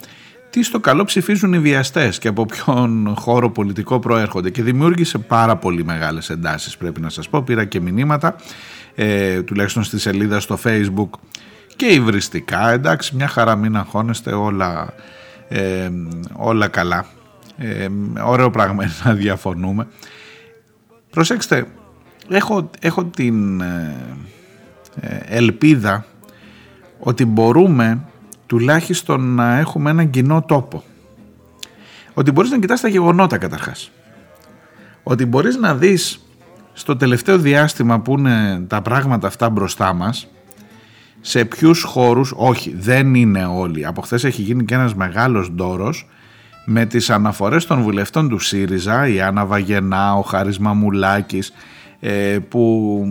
τι 0.51 0.63
στο 0.63 0.79
καλό 0.79 1.03
ψηφίζουν 1.03 1.53
οι 1.53 1.59
βιαστές 1.59 2.17
και 2.17 2.27
από 2.27 2.45
ποιον 2.45 3.15
χώρο 3.17 3.51
πολιτικό 3.51 3.99
προέρχονται 3.99 4.49
και 4.49 4.63
δημιούργησε 4.63 5.17
πάρα 5.17 5.55
πολύ 5.55 5.83
μεγάλες 5.83 6.29
εντάσεις 6.29 6.77
πρέπει 6.77 7.01
να 7.01 7.09
σας 7.09 7.29
πω. 7.29 7.41
Πήρα 7.41 7.65
και 7.65 7.79
μηνύματα 7.81 8.35
ε, 8.95 9.41
τουλάχιστον 9.41 9.83
στη 9.83 9.99
σελίδα 9.99 10.39
στο 10.39 10.59
facebook 10.63 11.09
και 11.75 11.85
υβριστικά 11.85 12.71
εντάξει 12.71 13.15
μια 13.15 13.27
χαρά 13.27 13.55
μην 13.55 13.77
αγχώνεστε 13.77 14.31
όλα, 14.31 14.93
ε, 15.47 15.89
όλα 16.33 16.67
καλά. 16.67 17.05
Ε, 17.57 17.87
ωραίο 18.23 18.49
πράγμα 18.49 18.83
είναι 18.83 18.93
να 19.03 19.13
διαφωνούμε. 19.13 19.87
Προσέξτε, 21.09 21.65
έχω, 22.29 22.69
έχω 22.79 23.05
την 23.05 23.61
ε, 23.61 23.95
ε, 24.99 25.17
ελπίδα 25.25 26.05
ότι 26.99 27.25
μπορούμε 27.25 28.01
τουλάχιστον 28.51 29.35
να 29.35 29.57
έχουμε 29.57 29.89
έναν 29.89 30.09
κοινό 30.09 30.41
τόπο. 30.41 30.83
Ότι 32.13 32.31
μπορείς 32.31 32.51
να 32.51 32.59
κοιτάς 32.59 32.81
τα 32.81 32.87
γεγονότα 32.87 33.37
καταρχάς. 33.37 33.91
Ότι 35.03 35.25
μπορείς 35.25 35.55
να 35.57 35.75
δεις 35.75 36.19
στο 36.73 36.95
τελευταίο 36.95 37.37
διάστημα 37.37 37.99
που 37.99 38.17
είναι 38.17 38.63
τα 38.67 38.81
πράγματα 38.81 39.27
αυτά 39.27 39.49
μπροστά 39.49 39.93
μας 39.93 40.27
σε 41.21 41.45
ποιους 41.45 41.83
χώρους, 41.83 42.33
όχι 42.35 42.75
δεν 42.77 43.15
είναι 43.15 43.45
όλοι, 43.45 43.85
από 43.85 44.01
χθες 44.01 44.23
έχει 44.23 44.41
γίνει 44.41 44.65
και 44.65 44.73
ένας 44.73 44.95
μεγάλος 44.95 45.51
ντόρος 45.51 46.07
με 46.65 46.85
τις 46.85 47.09
αναφορές 47.09 47.65
των 47.65 47.81
βουλευτών 47.81 48.29
του 48.29 48.39
ΣΥΡΙΖΑ, 48.39 49.07
η 49.07 49.21
Άννα 49.21 49.45
Βαγενά, 49.45 50.15
ο 50.15 50.21
Χάρης 50.21 50.59
Μαμουλάκης, 50.59 51.53
ε, 51.99 52.37
που 52.49 53.05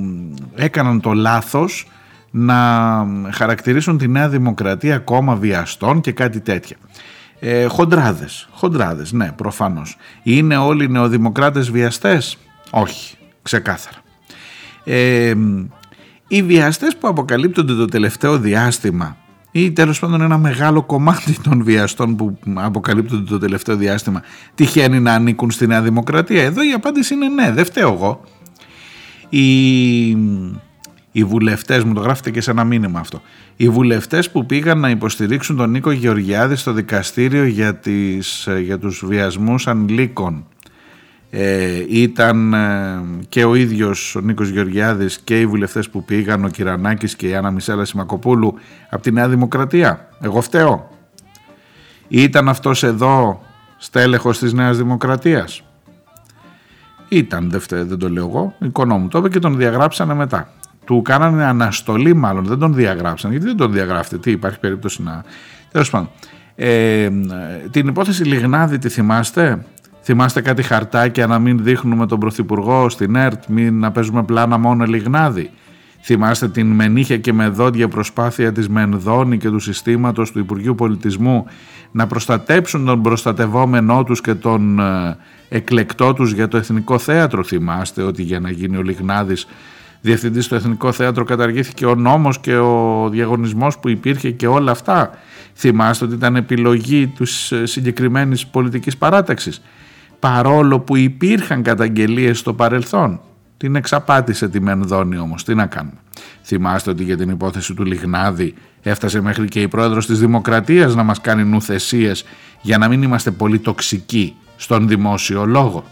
έκαναν 0.55 1.01
το 1.01 1.13
λάθος 1.13 1.87
να 2.31 3.07
χαρακτηρίσουν 3.31 3.99
τη 3.99 4.09
Νέα 4.09 4.29
Δημοκρατία 4.29 4.99
κόμμα 4.99 5.35
βιαστών 5.37 6.01
και 6.01 6.13
κάτι 6.13 6.41
τέτοια. 6.41 6.77
Ε, 7.41 7.67
χοντράδες, 7.67 8.49
χοντράδες, 8.53 9.13
ναι, 9.13 9.33
προφανώς. 9.37 9.97
Είναι 10.23 10.57
όλοι 10.57 10.85
οι 10.85 10.89
νεοδημοκράτες 10.89 11.71
βιαστές; 11.71 12.39
Όχι, 12.71 13.17
ξεκάθαρα. 13.43 13.97
Ε, 14.85 15.35
οι 16.29 16.43
βιαστές 16.43 16.97
που 16.97 17.09
αποκαλύπτονται 17.09 17.75
το 17.75 17.85
τελευταίο 17.85 18.39
διάστημα 18.39 19.17
ή 19.51 19.73
τέλος 19.73 19.99
πάντων 19.99 20.21
ένα 20.21 20.39
μεγάλο 20.39 20.83
κομμάτι 20.83 21.41
των 21.41 21.65
βιαστών 21.65 22.17
που 22.17 22.39
αποκαλύπτονται 22.55 23.31
το 23.31 23.39
τελευταίο 23.39 23.77
διάστημα 23.77 24.23
τυχαίνει 24.55 25.01
να 25.01 25.13
ανήκουν 25.15 25.51
στη 25.51 25.67
Νέα 25.67 25.83
Δημοκρατία; 25.83 26.43
Εδώ 26.43 26.63
η 26.63 26.73
απάντηση 26.73 27.15
είναι 27.15 27.29
ναι, 27.29 27.53
δεν 27.53 27.65
φταίω 27.65 27.93
εγώ. 27.93 28.21
Οι, 29.29 30.17
οι 31.13 31.25
βουλευτές, 31.25 31.85
μου 31.85 31.95
το 31.95 32.01
γράφετε 32.01 32.31
και 32.31 32.41
σε 32.41 32.51
ένα 32.51 32.65
μήνυμα 32.65 33.01
αυτό, 33.01 33.23
οι 33.57 33.69
βουλευτές 33.69 34.31
που 34.31 34.47
πήγαν 34.47 34.79
να 34.81 34.91
υποστηρίξουν 34.91 35.57
τον 35.57 35.71
Νίκο 35.71 35.91
Γεωργιάδη 35.91 36.57
στο 36.57 36.73
δικαστήριο 36.73 37.45
για, 37.45 37.75
τις, 37.75 38.49
για 38.63 38.79
τους 38.79 39.05
βιασμούς 39.07 39.67
ανηλίκων 39.67 40.45
ε, 41.31 41.85
ήταν 41.89 42.55
ε, 42.55 43.03
και 43.29 43.45
ο 43.45 43.55
ίδιος 43.55 44.15
ο 44.15 44.21
Νίκος 44.21 44.49
Γεωργιάδης 44.49 45.19
και 45.19 45.41
οι 45.41 45.47
βουλευτές 45.47 45.91
που 45.91 46.05
πήγαν, 46.05 46.45
ο 46.45 46.49
Κυρανάκης 46.49 47.17
και 47.17 47.29
η 47.29 47.35
Άννα 47.35 47.51
Μισέλα 47.51 47.85
Σιμακοπούλου 47.85 48.55
από 48.91 49.03
τη 49.03 49.13
Νέα 49.13 49.29
Δημοκρατία. 49.29 50.09
Εγώ 50.21 50.41
φταίω. 50.41 50.91
Ήταν 52.09 52.49
αυτός 52.49 52.83
εδώ 52.83 53.43
στέλεχος 53.77 54.39
της 54.39 54.53
Νέας 54.53 54.77
Δημοκρατίας. 54.77 55.63
Ήταν, 57.09 57.51
δεν, 57.51 57.61
φταίει, 57.61 57.83
δεν 57.83 57.99
το 57.99 58.11
λέω 58.11 58.27
εγώ, 58.27 58.55
εικονό 58.59 58.99
μου 58.99 59.09
το 59.09 59.19
είπε 59.19 59.29
και 59.29 59.39
τον 59.39 59.57
διαγράψανε 59.57 60.15
μετά. 60.15 60.53
Του 60.91 61.03
κάνανε 61.03 61.45
αναστολή 61.45 62.15
μάλλον, 62.15 62.45
δεν 62.45 62.59
τον 62.59 62.75
διαγράψανε. 62.75 63.33
Γιατί 63.33 63.49
δεν 63.49 63.57
τον 63.57 63.73
διαγράφετε, 63.73 64.19
τι 64.19 64.31
υπάρχει 64.31 64.61
περίπτωση 64.61 65.03
να... 65.03 65.25
Τέλος 65.73 65.91
πάντων. 65.91 66.11
Ε, 66.55 67.09
την 67.71 67.89
υπόθεση 67.89 68.25
Λιγνάδη 68.25 68.79
τη 68.79 68.89
θυμάστε, 68.89 69.65
Θυμάστε 70.03 70.41
κάτι 70.41 70.63
χαρτάκια 70.63 71.27
να 71.27 71.39
μην 71.39 71.63
δείχνουμε 71.63 72.07
τον 72.07 72.19
Πρωθυπουργό 72.19 72.89
στην 72.89 73.17
ΕΡΤ, 73.17 73.45
μην 73.47 73.79
να 73.79 73.91
παίζουμε 73.91 74.23
πλάνα 74.23 74.59
μόνο 74.59 74.85
Λιγνάδη; 74.85 75.51
Θυμάστε 76.03 76.49
την 76.49 76.67
μενίχια 76.67 77.19
και 77.19 77.33
με 77.33 77.49
δόντια 77.49 77.89
προσπάθεια 77.89 78.53
της 78.53 78.69
Μενδώνη 78.69 79.39
και 79.39 79.49
του 79.49 79.59
συστήματος 79.59 80.33
του 80.33 80.39
Υπουργείου 80.39 80.75
Πολιτισμού 80.75 81.47
να 81.91 82.07
προστατέψουν 82.07 82.85
τον 82.85 83.03
προστατευόμενό 83.03 84.05
τους 84.05 84.21
και 84.21 84.35
τον 84.35 84.79
ε, 84.79 85.17
εκλεκτό 85.49 86.13
τους 86.13 86.33
για 86.33 86.49
το 86.49 86.57
Εθνικό 86.57 86.99
Θέατρο; 86.99 87.45
Θυμάστε 87.45 88.03
ότι 88.03 88.23
για 88.23 88.41
να 88.41 88.51
γίνει 88.51 88.77
ο 88.77 88.83
Λιγνάδης 88.83 89.47
διευθυντής 90.01 90.45
στο 90.45 90.55
Εθνικό 90.55 90.93
Θέατρο 90.93 91.25
καταργήθηκε 91.25 91.87
ο 91.87 91.95
νόμος 91.95 92.39
και 92.39 92.57
ο 92.57 93.09
διαγωνισμός 93.11 93.79
που 93.79 93.89
υπήρχε 93.89 94.31
και 94.31 94.47
όλα 94.47 94.71
αυτά. 94.71 95.11
Θυμάστε 95.55 96.05
ότι 96.05 96.15
ήταν 96.15 96.37
επιλογή 96.37 97.07
της 97.07 97.53
συγκεκριμένης 97.63 98.47
πολιτικής 98.47 98.97
παράταξης 98.97 99.63
παρόλο 100.19 100.81
που 100.81 100.97
υπήρχαν 100.97 101.63
καταγγελίες 101.63 102.39
στο 102.39 102.55
παρελθόν. 102.55 103.21
Την 103.57 103.77
εξαπάτησε 103.77 104.49
τη 104.49 104.61
Μενδώνη 104.61 105.19
όμως, 105.19 105.45
τι 105.45 105.55
να 105.55 105.67
κάνουμε. 105.67 105.97
Θυμάστε 106.43 106.91
ότι 106.91 107.05
για 107.05 107.17
την 107.17 107.31
υπόθεση 107.31 107.75
του 107.75 107.85
Λιγνάδη 107.85 108.55
έφτασε 108.83 109.21
μέχρι 109.21 109.49
και 109.49 109.61
η 109.61 109.69
πρόεδρος 109.69 110.07
της 110.07 110.19
Δημοκρατίας 110.19 110.95
να 110.95 111.03
μας 111.03 111.21
κάνει 111.21 111.45
νουθεσίες 111.45 112.25
για 112.61 112.79
να 112.79 112.89
μην 112.89 113.03
είμαστε 113.03 113.31
πολύ 113.31 113.59
τοξικοί 113.59 114.35
στον 114.57 114.89
δημόσιο 114.89 115.47
λόγο. 115.47 115.85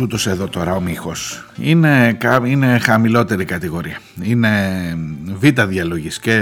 Τούτος 0.00 0.26
εδώ 0.26 0.48
τώρα 0.48 0.74
ο 0.74 0.80
Μίχος 0.80 1.44
είναι, 1.60 2.12
κα- 2.18 2.40
είναι 2.44 2.78
χαμηλότερη 2.78 3.44
κατηγορία. 3.44 3.98
Είναι 4.22 4.50
β' 5.40 5.60
διαλογής 5.62 6.18
και 6.18 6.32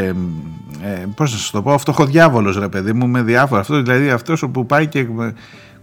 ε, 0.83 1.05
πώς 1.15 1.33
να 1.33 1.39
σας 1.39 1.51
το 1.51 1.63
πω, 1.63 1.79
φτωχοδιάβολος 1.79 2.59
ρε 2.59 2.69
παιδί 2.69 2.93
μου 2.93 3.07
με 3.07 3.23
διάφορα. 3.23 3.61
Αυτός 3.61 3.83
δηλαδή 3.83 4.11
αυτός 4.11 4.45
που 4.53 4.67
πάει 4.67 4.87
και 4.87 4.99
ε, 4.99 5.07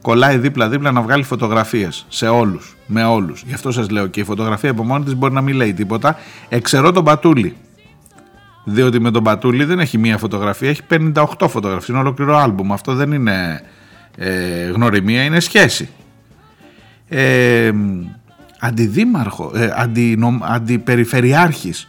κολλάει 0.02 0.38
δίπλα-δίπλα 0.38 0.92
να 0.92 1.02
βγάλει 1.02 1.24
φωτογραφίες 1.24 2.06
σε 2.10 2.28
όλους, 2.28 2.76
με 2.86 3.04
όλους. 3.04 3.44
Γι' 3.48 3.54
αυτό 3.54 3.72
σας 3.72 3.90
λέω 3.90 4.08
και 4.08 4.20
η 4.20 4.24
φωτογραφία 4.24 4.70
από 4.72 4.84
μόνη 4.84 5.04
της 5.04 5.16
μπορεί 5.16 5.34
να 5.34 5.42
μην 5.42 5.56
λέει 5.56 5.74
τίποτα. 5.74 6.18
Εξαιρώ 6.50 6.92
τον 6.92 7.04
Πατούλη. 7.04 7.56
Διότι 8.64 9.00
με 9.00 9.12
τον 9.12 9.24
Πατούλη 9.24 9.64
δεν 9.64 9.80
έχει 9.80 9.98
μία 9.98 10.18
φωτογραφία, 10.18 10.70
έχει 10.70 10.82
58 11.14 11.24
φωτογραφίες. 11.40 11.88
Είναι 11.88 11.98
ολόκληρο 11.98 12.38
άλμπουμ. 12.38 12.74
Αυτό 12.74 12.94
δεν 12.96 13.12
είναι 13.12 13.62
ε, 14.18 14.66
γνωριμία, 14.70 15.24
είναι 15.24 15.40
σχέση 15.40 15.90
ε, 17.08 17.72
αντιδήμαρχο, 18.60 19.52
ε, 19.56 19.74
αντινομ, 19.76 20.44
αντιπεριφερειάρχης 20.44 21.88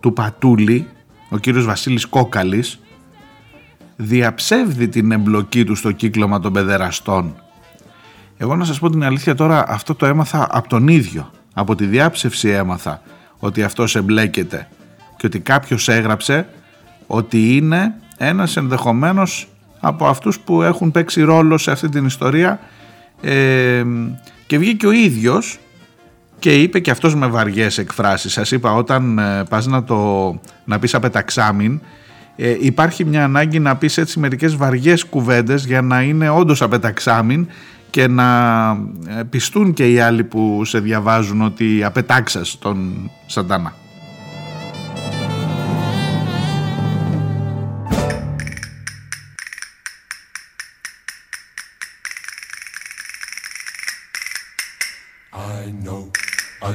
του 0.00 0.12
Πατούλη, 0.12 0.88
ο 1.28 1.38
κύριος 1.38 1.64
Βασίλης 1.64 2.06
Κόκαλης, 2.06 2.80
διαψεύδει 3.96 4.88
την 4.88 5.12
εμπλοκή 5.12 5.64
του 5.64 5.74
στο 5.74 5.92
κύκλωμα 5.92 6.40
των 6.40 6.52
παιδεραστών. 6.52 7.34
Εγώ 8.36 8.56
να 8.56 8.64
σας 8.64 8.78
πω 8.78 8.90
την 8.90 9.04
αλήθεια 9.04 9.34
τώρα, 9.34 9.64
αυτό 9.68 9.94
το 9.94 10.06
έμαθα 10.06 10.48
από 10.50 10.68
τον 10.68 10.88
ίδιο. 10.88 11.30
Από 11.54 11.74
τη 11.74 11.84
διάψευση 11.86 12.48
έμαθα 12.48 13.02
ότι 13.38 13.62
αυτός 13.62 13.96
εμπλέκεται 13.96 14.68
και 15.16 15.26
ότι 15.26 15.40
κάποιος 15.40 15.88
έγραψε 15.88 16.48
ότι 17.06 17.56
είναι 17.56 17.94
ένας 18.16 18.56
ενδεχομένως 18.56 19.48
από 19.80 20.06
αυτούς 20.06 20.40
που 20.40 20.62
έχουν 20.62 20.90
παίξει 20.90 21.22
ρόλο 21.22 21.58
σε 21.58 21.70
αυτή 21.70 21.88
την 21.88 22.04
ιστορία 22.04 22.60
ε, 23.20 23.84
και 24.46 24.58
βγήκε 24.58 24.86
ο 24.86 24.90
ίδιος 24.90 25.58
και 26.38 26.62
είπε 26.62 26.80
και 26.80 26.90
αυτός 26.90 27.14
με 27.14 27.26
βαριές 27.26 27.78
εκφράσεις. 27.78 28.32
Σας 28.32 28.50
είπα 28.50 28.72
όταν 28.72 29.18
ε, 29.18 29.44
πας 29.48 29.66
να, 29.66 29.84
το, 29.84 30.40
να 30.64 30.78
πεις 30.78 30.94
απεταξάμιν 30.94 31.80
ε, 32.36 32.56
υπάρχει 32.60 33.04
μια 33.04 33.24
ανάγκη 33.24 33.58
να 33.58 33.76
πεις 33.76 33.98
έτσι 33.98 34.18
μερικές 34.18 34.56
βαριές 34.56 35.04
κουβέντες 35.04 35.66
για 35.66 35.82
να 35.82 36.02
είναι 36.02 36.28
όντως 36.28 36.62
απεταξάμιν 36.62 37.46
και 37.90 38.08
να 38.08 38.68
ε, 39.18 39.22
πιστούν 39.30 39.72
και 39.72 39.90
οι 39.90 40.00
άλλοι 40.00 40.24
που 40.24 40.64
σε 40.64 40.78
διαβάζουν 40.78 41.42
ότι 41.42 41.84
απετάξας 41.84 42.58
τον 42.58 43.10
Σαντάνα. 43.26 43.74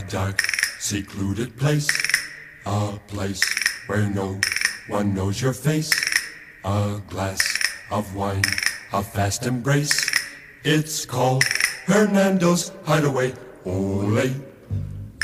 A 0.02 0.12
dark, 0.12 0.38
secluded 0.80 1.50
place, 1.62 1.90
a 2.66 2.80
place 3.14 3.44
where 3.88 4.08
no 4.22 4.28
one 4.98 5.08
knows 5.16 5.36
your 5.46 5.56
face. 5.68 5.92
A 6.64 6.82
glass 7.12 7.42
of 7.98 8.04
wine, 8.20 8.48
a 9.00 9.02
fast 9.14 9.42
embrace. 9.52 9.98
It's 10.76 10.98
called 11.14 11.44
Hernando's 11.92 12.64
Hideaway. 12.88 13.30
Ole, 13.66 14.28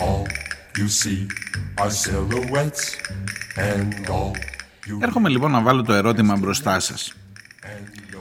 all 0.05 0.25
you 0.79 0.87
see 1.01 1.19
are 1.81 1.93
silhouettes, 2.03 2.83
and 3.57 4.09
all 4.09 4.33
you 4.87 4.99
Έρχομαι 5.01 5.29
λοιπόν 5.29 5.51
να 5.51 5.61
βάλω 5.61 5.81
το 5.83 5.93
ερώτημα 5.93 6.35
μπροστά 6.35 6.79
σας. 6.79 7.13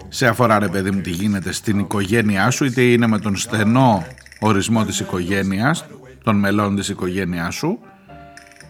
Σε 0.09 0.27
αφορά 0.27 0.59
ρε 0.59 0.69
παιδί 0.69 0.91
μου 0.91 1.01
τι 1.01 1.11
γίνεται 1.11 1.53
στην 1.53 1.79
οικογένειά 1.79 2.51
σου 2.51 2.65
είτε 2.65 2.83
είναι 2.83 3.07
με 3.07 3.19
τον 3.19 3.37
στενό 3.37 4.07
ορισμό 4.39 4.85
της 4.85 5.01
οικογένειας, 5.01 5.85
των 6.27 6.37
μελών 6.37 6.77
της 6.77 6.89
οικογένειάς 6.89 7.55
σου 7.55 7.79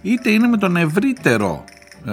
είτε 0.03 0.31
είναι 0.31 0.47
με 0.47 0.57
τον 0.57 0.77
ευρύτερο 0.77 1.65
ε, 2.07 2.13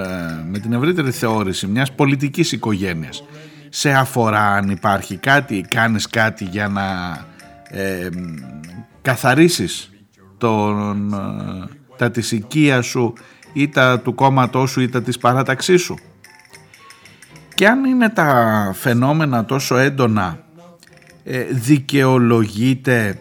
με 0.52 0.60
την 0.60 0.74
ευρύτερη 0.74 1.12
θεώρηση 1.12 1.68
μιας 1.68 1.92
πολιτικής 1.92 2.52
οικογένειας. 2.52 3.24
Σε 3.70 3.92
αφορά 3.92 4.54
αν 4.54 4.70
υπάρχει 4.70 5.18
κάτι, 5.18 5.66
κάνεις 5.70 6.08
κάτι 6.08 6.44
για 6.44 6.68
να 6.68 6.84
ε, 7.70 8.10
καθαρίσεις 9.02 9.92
τον, 10.38 11.14
ε, 11.14 11.68
τα 11.98 12.12
της 12.12 12.32
οικίας 12.32 12.86
σου 12.86 13.14
ή 13.54 13.70
τα 13.70 14.00
του 14.00 14.16
κόμματός 14.16 14.72
σου 14.72 14.82
ή 14.82 14.90
τα 14.90 15.02
της 15.02 15.18
παράταξής 15.18 15.82
σου. 15.82 15.98
Και 17.56 17.68
αν 17.68 17.84
είναι 17.86 18.10
τα 18.10 18.72
φαινόμενα 18.76 19.46
τόσο 19.46 19.78
έντονα 19.78 20.40
ε, 21.24 21.44
δικαιολογείται 21.52 23.18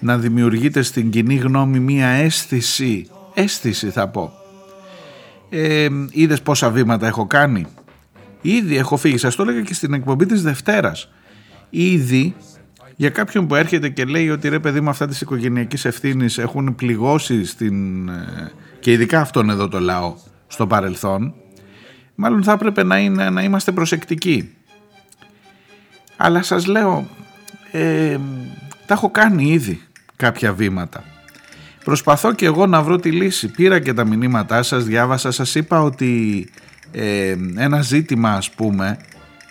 να 0.00 0.18
δημιουργείται 0.18 0.82
στην 0.82 1.10
κοινή 1.10 1.34
γνώμη 1.34 1.78
μία 1.78 2.08
αίσθηση, 2.08 3.06
αίσθηση 3.34 3.90
θα 3.90 4.08
πω. 4.08 4.32
Ε, 5.50 5.88
είδες 6.10 6.42
πόσα 6.42 6.70
βήματα 6.70 7.06
έχω 7.06 7.26
κάνει; 7.26 7.66
Ήδη 8.40 8.76
έχω 8.76 8.96
φύγει, 8.96 9.18
σας 9.18 9.34
το 9.34 9.42
έλεγα 9.42 9.60
και 9.60 9.74
στην 9.74 9.92
εκπομπή 9.92 10.26
της 10.26 10.42
Δευτέρας. 10.42 11.08
Ήδη 11.70 12.34
για 12.96 13.10
κάποιον 13.10 13.46
που 13.46 13.54
έρχεται 13.54 13.88
και 13.88 14.04
λέει 14.04 14.30
ότι 14.30 14.48
ρε 14.48 14.58
παιδί 14.58 14.80
μου 14.80 14.88
αυτά 14.88 15.06
της 15.06 15.20
οικογενειακής 15.20 15.84
ευθύνης 15.84 16.38
έχουν 16.38 16.74
πληγώσει 16.74 17.44
στην, 17.44 18.08
ε, 18.08 18.52
και 18.80 18.92
ειδικά 18.92 19.20
αυτόν 19.20 19.50
εδώ 19.50 19.68
το 19.68 19.80
λαό 19.80 20.14
στο 20.46 20.66
παρελθόν, 20.66 21.34
μάλλον 22.14 22.42
θα 22.42 22.52
έπρεπε 22.52 22.82
να, 22.82 22.98
είναι, 22.98 23.30
να 23.30 23.42
είμαστε 23.42 23.72
προσεκτικοί. 23.72 24.54
Αλλά 26.16 26.42
σας 26.42 26.66
λέω, 26.66 27.08
ε, 27.72 28.18
τα 28.86 28.94
έχω 28.94 29.10
κάνει 29.10 29.52
ήδη 29.52 29.80
κάποια 30.16 30.52
βήματα. 30.52 31.04
Προσπαθώ 31.84 32.32
και 32.32 32.46
εγώ 32.46 32.66
να 32.66 32.82
βρω 32.82 32.96
τη 32.96 33.10
λύση. 33.10 33.48
Πήρα 33.48 33.78
και 33.78 33.92
τα 33.92 34.04
μηνύματά 34.04 34.62
σας, 34.62 34.84
διάβασα, 34.84 35.30
σας 35.30 35.54
είπα 35.54 35.82
ότι 35.82 36.46
ε, 36.92 37.36
ένα 37.56 37.82
ζήτημα 37.82 38.30
ας 38.30 38.50
πούμε, 38.50 38.98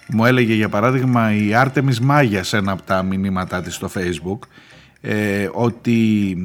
μου 0.08 0.26
έλεγε 0.26 0.54
για 0.54 0.70
παράδειγμα 0.70 1.34
η 1.36 1.54
Άρτεμις 1.54 2.00
Μάγια 2.00 2.44
σε 2.44 2.58
ένα 2.58 2.72
από 2.72 2.82
τα 2.82 3.04
μηνύματά 3.04 3.62
της 3.62 3.76
στο 3.76 3.90
facebook, 3.96 4.40
ε, 5.02 5.50
ότι 5.52 6.36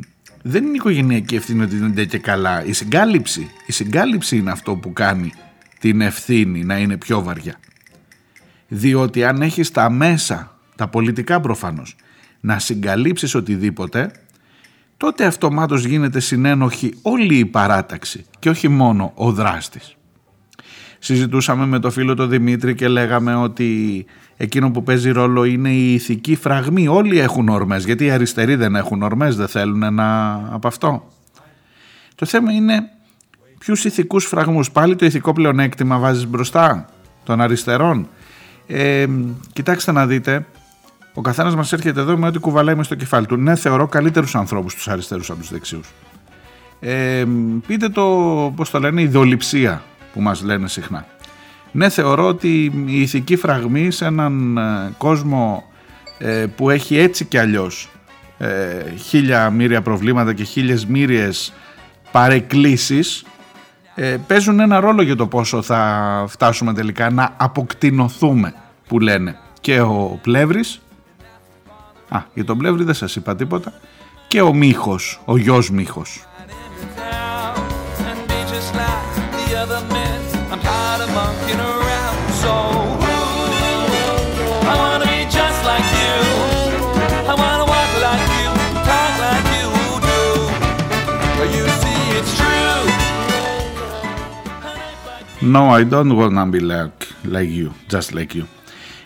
δεν 0.43 0.62
είναι 0.62 0.72
η 0.72 0.74
οικογενειακή 0.74 1.34
ευθύνη 1.34 1.62
ότι 1.62 1.76
δεν 1.76 1.88
είναι 1.88 2.05
και 2.05 2.18
καλά. 2.18 2.64
Η 2.64 2.72
συγκάλυψη, 2.72 3.51
η 3.66 3.72
συγκάλυψη 3.72 4.36
είναι 4.36 4.51
αυτό 4.51 4.74
που 4.74 4.93
κάνει 4.93 5.32
την 5.80 6.01
ευθύνη 6.01 6.64
να 6.64 6.78
είναι 6.78 6.97
πιο 6.97 7.22
βαριά. 7.22 7.55
Διότι 8.68 9.24
αν 9.24 9.43
έχεις 9.43 9.70
τα 9.70 9.91
μέσα, 9.91 10.59
τα 10.76 10.88
πολιτικά 10.88 11.41
προφανώς, 11.41 11.97
να 12.41 12.59
συγκαλύψεις 12.59 13.34
οτιδήποτε, 13.34 14.12
τότε 14.97 15.24
αυτομάτως 15.24 15.84
γίνεται 15.84 16.20
συνένοχη 16.20 16.95
όλη 17.03 17.38
η 17.38 17.45
παράταξη 17.45 18.24
και 18.38 18.49
όχι 18.49 18.68
μόνο 18.68 19.12
ο 19.14 19.32
δράστης. 19.32 19.95
Συζητούσαμε 20.99 21.66
με 21.66 21.78
το 21.78 21.91
φίλο 21.91 22.14
τον 22.14 22.28
Δημήτρη 22.28 22.74
και 22.74 22.88
λέγαμε 22.88 23.34
ότι 23.34 24.05
εκείνο 24.36 24.70
που 24.70 24.82
παίζει 24.82 25.11
ρόλο 25.11 25.45
είναι 25.45 25.70
η 25.70 25.95
ηθική 25.95 26.36
φραγμή. 26.36 26.88
Όλοι 26.88 27.18
έχουν 27.18 27.49
ορμές, 27.49 27.84
γιατί 27.84 28.05
οι 28.05 28.11
αριστεροί 28.11 28.55
δεν 28.55 28.76
έχουν 28.76 29.03
ορμές, 29.03 29.36
δεν 29.36 29.49
θέλουν 29.49 29.95
να... 29.95 30.32
από 30.32 30.68
αυτό. 30.68 31.09
Το 32.14 32.26
θέμα 32.26 32.53
είναι 32.53 32.82
ποιους 33.59 33.84
ηθικούς 33.84 34.24
φραγμούς. 34.24 34.70
Πάλι 34.70 34.97
το 34.97 35.07
ηθικό 35.07 35.32
πλεονέκτημα 35.32 35.99
βάζεις 35.99 36.26
μπροστά 36.26 36.86
των 37.24 37.41
αριστερών. 37.41 38.09
Ε, 38.66 39.07
κοιτάξτε 39.53 39.93
να 39.93 40.07
δείτε, 40.07 40.47
ο 41.14 41.20
καθένας 41.20 41.54
μας 41.54 41.72
έρχεται 41.72 42.00
εδώ 42.00 42.16
με 42.16 42.26
ό,τι 42.26 42.38
κουβαλάει 42.38 42.74
μες 42.74 42.86
στο 42.86 42.94
κεφάλι 42.94 43.26
του. 43.26 43.36
Ναι, 43.36 43.54
θεωρώ 43.56 43.86
καλύτερους 43.86 44.34
ανθρώπους 44.34 44.74
τους 44.74 44.88
αριστερούς 44.88 45.30
από 45.30 45.40
τους 45.40 45.50
δεξιούς. 45.50 45.88
Ε, 46.80 47.24
πείτε 47.66 47.88
το, 47.88 48.04
πώς 48.56 48.70
το 48.70 48.78
λένε, 48.78 49.02
ιδεολειψία 49.02 49.82
που 50.12 50.20
μας 50.20 50.42
λένε 50.42 50.68
συχνά. 50.68 51.06
Ναι, 51.72 51.88
θεωρώ 51.88 52.26
ότι 52.26 52.64
η 52.86 53.00
ηθική 53.00 53.36
φραγμή 53.36 53.90
σε 53.90 54.04
έναν 54.04 54.56
ε, 54.56 54.94
κόσμο 54.98 55.64
ε, 56.18 56.46
που 56.56 56.70
έχει 56.70 56.96
έτσι 56.96 57.24
κι 57.24 57.38
αλλιώς 57.38 57.88
ε, 58.38 58.94
χίλια 58.96 59.50
μύρια 59.50 59.82
προβλήματα 59.82 60.32
και 60.32 60.44
χίλιες 60.44 60.86
μύριες 60.86 61.52
παρεκκλήσεις 62.11 63.24
ε, 63.94 64.16
παίζουν 64.26 64.61
ένα 64.61 64.80
ρόλο 64.80 65.02
για 65.02 65.16
το 65.16 65.26
πόσο 65.26 65.62
θα 65.62 66.24
φτάσουμε 66.28 66.72
τελικά 66.72 67.11
να 67.11 67.34
αποκτηνοθούμε 67.36 68.54
που 68.88 68.98
λένε 68.98 69.36
και 69.61 69.80
ο 69.80 70.18
Πλεύρης 70.22 70.80
Α, 72.11 72.22
για 72.34 72.44
τον 72.44 72.58
Πλεύρη 72.58 72.84
δεν 72.84 72.94
σας 72.94 73.16
είπα 73.16 73.36
τίποτα. 73.36 73.72
Και 74.28 74.40
ο 74.40 74.54
Μίχος, 74.54 75.20
ο 75.24 75.36
γιος 75.36 75.70
Μίχος. 75.70 76.24
No, 95.42 95.70
I 95.70 95.84
don't 95.84 96.14
wanna 96.18 96.44
be 96.46 96.61
like, 96.61 97.00
like 97.24 97.50
you, 97.58 97.68
just 97.88 98.14
like 98.14 98.34
you. 98.34 98.59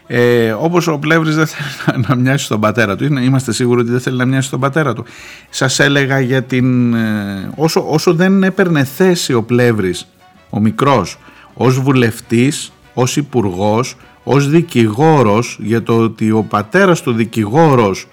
Ε, 0.07 0.50
όπως 0.52 0.86
ο 0.86 0.98
Πλεύρης 0.98 1.36
δεν 1.36 1.46
θέλει 1.46 1.68
να, 1.86 2.09
να 2.09 2.14
μοιάσει 2.14 2.44
στον 2.44 2.61
πατέρα 2.61 2.96
του. 2.96 3.05
Είναι- 3.05 3.20
Είμαστε 3.20 3.52
σίγουροι 3.52 3.80
ότι 3.80 3.90
δεν 3.90 4.00
θέλει 4.00 4.16
να 4.16 4.24
μοιάσει 4.24 4.46
στον 4.46 4.61
πατέρα 4.61 4.92
του. 4.94 5.05
Σας 5.50 5.78
έλεγα 5.78 6.20
για 6.20 6.42
την... 6.42 6.94
ε, 6.94 7.50
όσο, 7.57 7.84
όσο 7.88 8.14
δεν 8.14 8.42
έπαιρνε 8.42 8.84
θέση 8.84 9.32
ο 9.34 9.42
Πλεύρης, 9.42 10.07
ο 10.50 10.61
μικρός, 10.61 11.18
ως 11.55 11.80
βουλευτής, 11.80 12.72
ως 12.94 13.16
υπουργός, 13.16 13.96
ως 14.24 14.48
δικηγόρος, 14.48 15.59
για 15.62 15.82
το 15.82 15.98
ότι 15.98 16.30
ο 16.30 16.42
πατέρας 16.42 17.02
του 17.02 17.12
δικηγόρος 17.12 18.07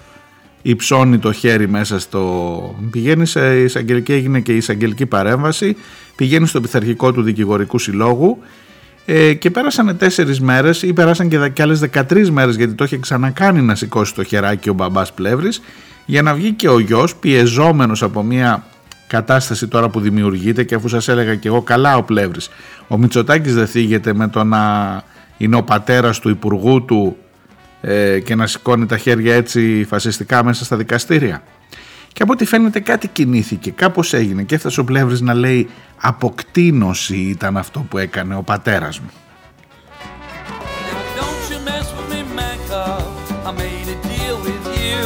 υψώνει 0.62 1.18
το 1.18 1.32
χέρι 1.32 1.68
μέσα 1.68 2.00
στο... 2.00 2.76
Πηγαίνει 2.92 3.26
σε 3.26 3.60
εισαγγελική, 3.62 4.14
έγινε 4.14 4.40
και 4.40 4.54
η 4.54 4.58
εισαγγελική 4.58 5.06
παρέμβαση, 5.06 5.76
πηγαίνει 6.16 6.48
στο 6.48 6.62
πειθαρχικό 6.62 7.12
του 7.12 7.22
δικηγορικού 7.22 7.80
συλλόγου 7.80 8.38
ε, 9.14 9.34
και 9.34 9.52
πέρασαν 9.52 9.98
τέσσερις 9.98 10.40
μέρες 10.42 10.82
ή 10.82 10.94
πέρασαν 10.94 11.28
και, 11.30 11.38
δε- 11.38 11.50
και 11.50 11.62
άλλες 11.62 11.80
13 11.80 12.30
μέρες 12.30 12.56
γιατί 12.56 12.74
το 12.74 12.84
είχε 12.84 12.98
ξανακάνει 12.98 13.62
να 13.62 13.76
σηκώσει 13.76 14.14
το 14.14 14.24
χεράκι 14.24 14.70
ο 14.70 14.74
μπαμπάς 14.74 15.14
Πλεύρης 15.14 15.62
για 16.06 16.22
να 16.22 16.34
βγει 16.34 16.52
και 16.54 16.70
ο 16.70 16.80
γιος 16.80 17.16
πιεζόμενος 17.16 18.04
από 18.04 18.24
μια 18.24 18.64
κατάσταση 19.08 19.68
τώρα 19.68 19.90
που 19.90 20.00
δημιουργείται 20.00 20.64
και 20.64 20.76
αφού 20.76 20.88
σας 20.88 21.08
έλεγα 21.08 21.36
και 21.36 21.48
εγώ 21.48 21.62
καλά 21.62 21.96
ο 21.98 22.04
Πλεύρης 22.04 22.50
ο 22.88 22.98
Μητσοτάκης 22.98 23.56
δεν 23.56 23.68
θίγεται 23.68 24.14
με 24.14 24.28
το 24.28 24.44
να 24.44 24.62
είναι 25.38 25.56
ο 25.56 25.64
πατέρας 25.64 26.20
του 26.20 26.30
υπουργού 26.30 26.86
του 26.86 27.18
ε, 27.82 28.20
και 28.20 28.36
να 28.36 28.48
σηκώνει 28.48 28.86
τα 28.86 28.98
χέρια 28.98 29.36
έτσι 29.36 29.86
φασιστικά 29.90 30.44
μέσα 30.44 30.66
στα 30.66 30.78
δικαστήρια. 30.78 31.44
Και 32.14 32.24
από 32.24 32.32
ό,τι 32.32 32.46
φαίνεται 32.46 32.80
κάτι 32.80 33.08
κινήθηκε, 33.08 33.72
κάπως 33.72 34.14
έγινε 34.14 34.44
και 34.44 34.56
έφτασε 34.56 34.80
ο 34.80 34.84
Πλεύρης 34.84 35.22
να 35.22 35.34
λέει 35.34 35.70
αποκτήνωση 36.02 37.16
ήταν 37.16 37.58
αυτό 37.58 37.80
που 37.80 37.98
έκανε 37.98 38.36
ο 38.36 38.44
πατέρας 38.44 39.00
μου. 39.00 39.10
Don't 41.18 41.52
you 41.52 41.60
mess 41.70 41.88
with 41.96 42.08
me, 42.14 42.22
man, 42.38 42.58
'cause 42.68 43.50
I 43.50 43.52
made 43.64 43.90
a 43.96 44.00
deal 44.12 44.36
with 44.48 44.66
you. 44.82 45.02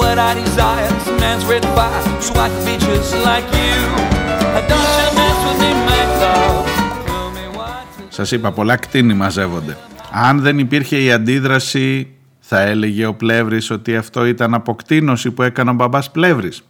What 0.00 0.16
I 0.28 0.30
desire 0.44 0.90
is 0.98 1.06
a 1.12 1.16
man's 1.22 1.44
red 1.52 1.64
fire, 1.76 2.02
so 2.26 2.32
I 2.44 2.48
can 2.52 2.62
be 2.68 2.74
just 2.88 3.12
like 3.28 3.48
you. 3.60 3.78
Don't 4.70 4.92
you 5.02 5.10
mess 5.20 5.38
with 5.46 5.58
me, 5.64 5.70
man, 5.88 6.08
'cause 6.18 6.68
tell 7.08 7.28
me 7.36 7.44
what 7.58 7.82
to 7.96 8.02
Σας 8.08 8.30
είπα 8.30 8.52
πολλά 8.52 8.76
κτίνη 8.76 9.14
μαζεύονται. 9.14 9.76
Αν 10.12 10.40
δεν 10.40 10.58
υπήρχε 10.58 10.96
η 10.96 11.12
αντίδραση 11.12 12.08
θα 12.50 12.60
έλεγε 12.60 13.06
ο 13.06 13.14
Πλεύρης 13.14 13.70
ότι 13.70 13.96
αυτό 13.96 14.24
ήταν 14.24 14.54
αποκτήνωση 14.54 15.30
που 15.30 15.42
έκανε 15.42 15.70
ο 15.70 15.72
μπαμπάς 15.72 16.10
Πλεύρης. 16.10 16.62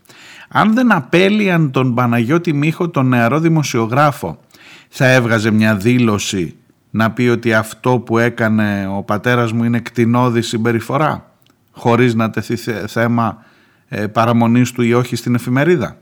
Αν 0.49 0.74
δεν 0.74 0.93
απέλυαν 0.93 1.70
τον 1.70 1.95
Παναγιώτη 1.95 2.53
Μίχο 2.53 2.89
τον 2.89 3.09
νεαρό 3.09 3.41
δημοσιογράφο 3.41 4.41
θα 4.89 5.07
έβγαζε 5.07 5.51
μια 5.51 5.76
δήλωση 5.76 6.57
να 6.91 7.11
πει 7.11 7.22
ότι 7.29 7.55
αυτό 7.55 7.99
που 7.99 8.18
έκανε 8.18 8.89
ο 8.97 9.03
πατέρας 9.03 9.53
μου 9.53 9.64
είναι 9.64 9.81
κτηνώδη 9.81 10.43
συμπεριφορά 10.43 11.33
χωρίς 11.70 12.14
να 12.14 12.31
τεθεί 12.31 12.57
θε- 12.57 12.89
θέμα 12.89 13.45
ε, 13.89 14.07
παραμονής 14.07 14.72
του 14.72 14.83
ή 14.83 14.93
όχι 14.95 15.16
στην 15.16 15.35
εφημερίδα. 15.35 15.97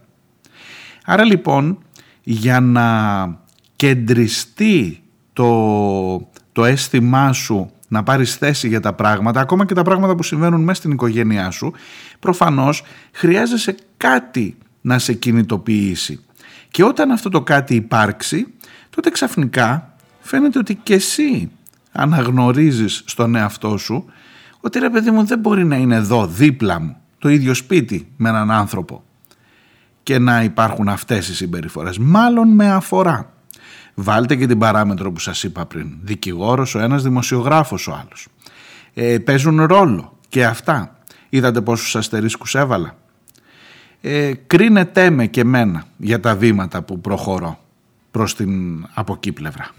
Άρα 1.05 1.25
λοιπόν 1.25 1.79
για 2.23 2.61
να 2.61 2.87
κεντριστεί 3.77 5.03
το, 5.33 6.31
το 6.53 6.65
αίσθημά 6.65 7.33
σου 7.33 7.71
να 7.89 8.03
πάρεις 8.03 8.35
θέση 8.35 8.69
για 8.69 8.81
τα 8.81 8.93
πράγματα, 8.93 9.41
ακόμα 9.41 9.67
και 9.67 9.75
τα 9.75 9.83
πράγματα 9.83 10.15
που 10.15 10.23
συμβαίνουν 10.23 10.61
μέσα 10.61 10.79
στην 10.79 10.91
οικογένειά 10.91 11.51
σου, 11.51 11.73
προφανώς 12.19 12.83
χρειάζεσαι 13.13 13.75
κάτι 13.97 14.57
να 14.81 14.99
σε 14.99 15.13
κινητοποιήσει. 15.13 16.21
Και 16.71 16.85
όταν 16.85 17.11
αυτό 17.11 17.29
το 17.29 17.43
κάτι 17.43 17.75
υπάρξει, 17.75 18.47
τότε 18.91 19.11
ξαφνικά 19.11 19.95
φαίνεται 20.21 20.59
ότι 20.59 20.75
και 20.75 20.95
εσύ 20.95 21.51
αναγνωρίζεις 21.93 23.03
στον 23.07 23.35
εαυτό 23.35 23.77
σου 23.77 24.05
ότι 24.61 24.79
ρε 24.79 24.91
παιδί 24.91 25.11
μου 25.11 25.25
δεν 25.25 25.39
μπορεί 25.39 25.65
να 25.65 25.77
είναι 25.77 25.95
εδώ 25.95 26.27
δίπλα 26.27 26.81
μου, 26.81 26.97
το 27.19 27.29
ίδιο 27.29 27.55
σπίτι 27.55 28.09
με 28.17 28.29
έναν 28.29 28.51
άνθρωπο 28.51 29.05
και 30.03 30.19
να 30.19 30.43
υπάρχουν 30.43 30.89
αυτές 30.89 31.29
οι 31.29 31.35
συμπεριφορές. 31.35 31.99
Μάλλον 31.99 32.49
με 32.49 32.71
αφορά. 32.71 33.36
Βάλτε 33.99 34.37
και 34.37 34.47
την 34.47 34.59
παράμετρο 34.59 35.13
που 35.13 35.19
σας 35.19 35.43
είπα 35.43 35.67
πριν. 35.67 35.93
Δικηγόρος 36.03 36.75
ο 36.75 36.79
ένας, 36.79 37.03
δημοσιογράφος 37.03 37.89
ο 37.89 37.93
άλλος. 37.93 38.29
Ε, 38.95 39.19
παίζουν 39.19 39.65
ρόλο 39.65 40.19
και 40.29 40.45
αυτά. 40.45 40.99
Είδατε 41.29 41.61
πόσους 41.61 41.97
αστερίσκους 41.97 42.55
έβαλα. 42.55 42.97
Ε, 44.01 44.33
κρίνετέ 44.47 45.11
με 45.11 45.27
και 45.27 45.45
μένα 45.45 45.85
για 45.97 46.21
τα 46.21 46.37
βήματα 46.37 46.83
που 46.83 47.01
προχωρώ 47.01 47.59
προς 48.11 48.35
την 48.35 48.87
από 48.95 49.13
εκεί 49.13 49.33
πλευρά. 49.33 49.71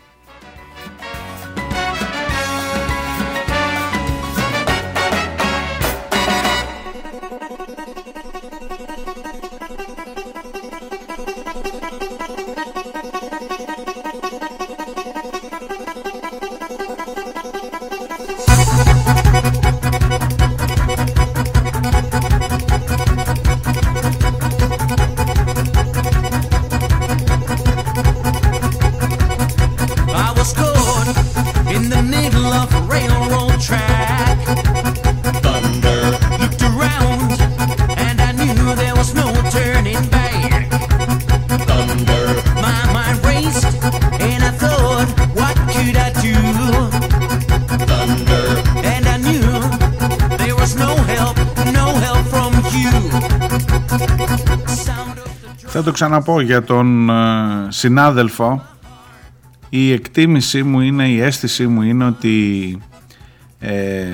Το 55.88 55.94
ξαναπώ 55.94 56.42
για 56.42 56.64
τον 56.64 57.10
ε, 57.10 57.14
συνάδελφο. 57.70 58.64
Η 59.70 59.92
εκτίμησή 59.92 60.64
μου 60.64 60.82
είναι, 60.82 61.08
η 61.08 61.22
αίσθησή 61.22 61.68
μου 61.68 61.82
είναι 61.82 62.06
ότι 62.06 62.78
ε, 63.60 64.06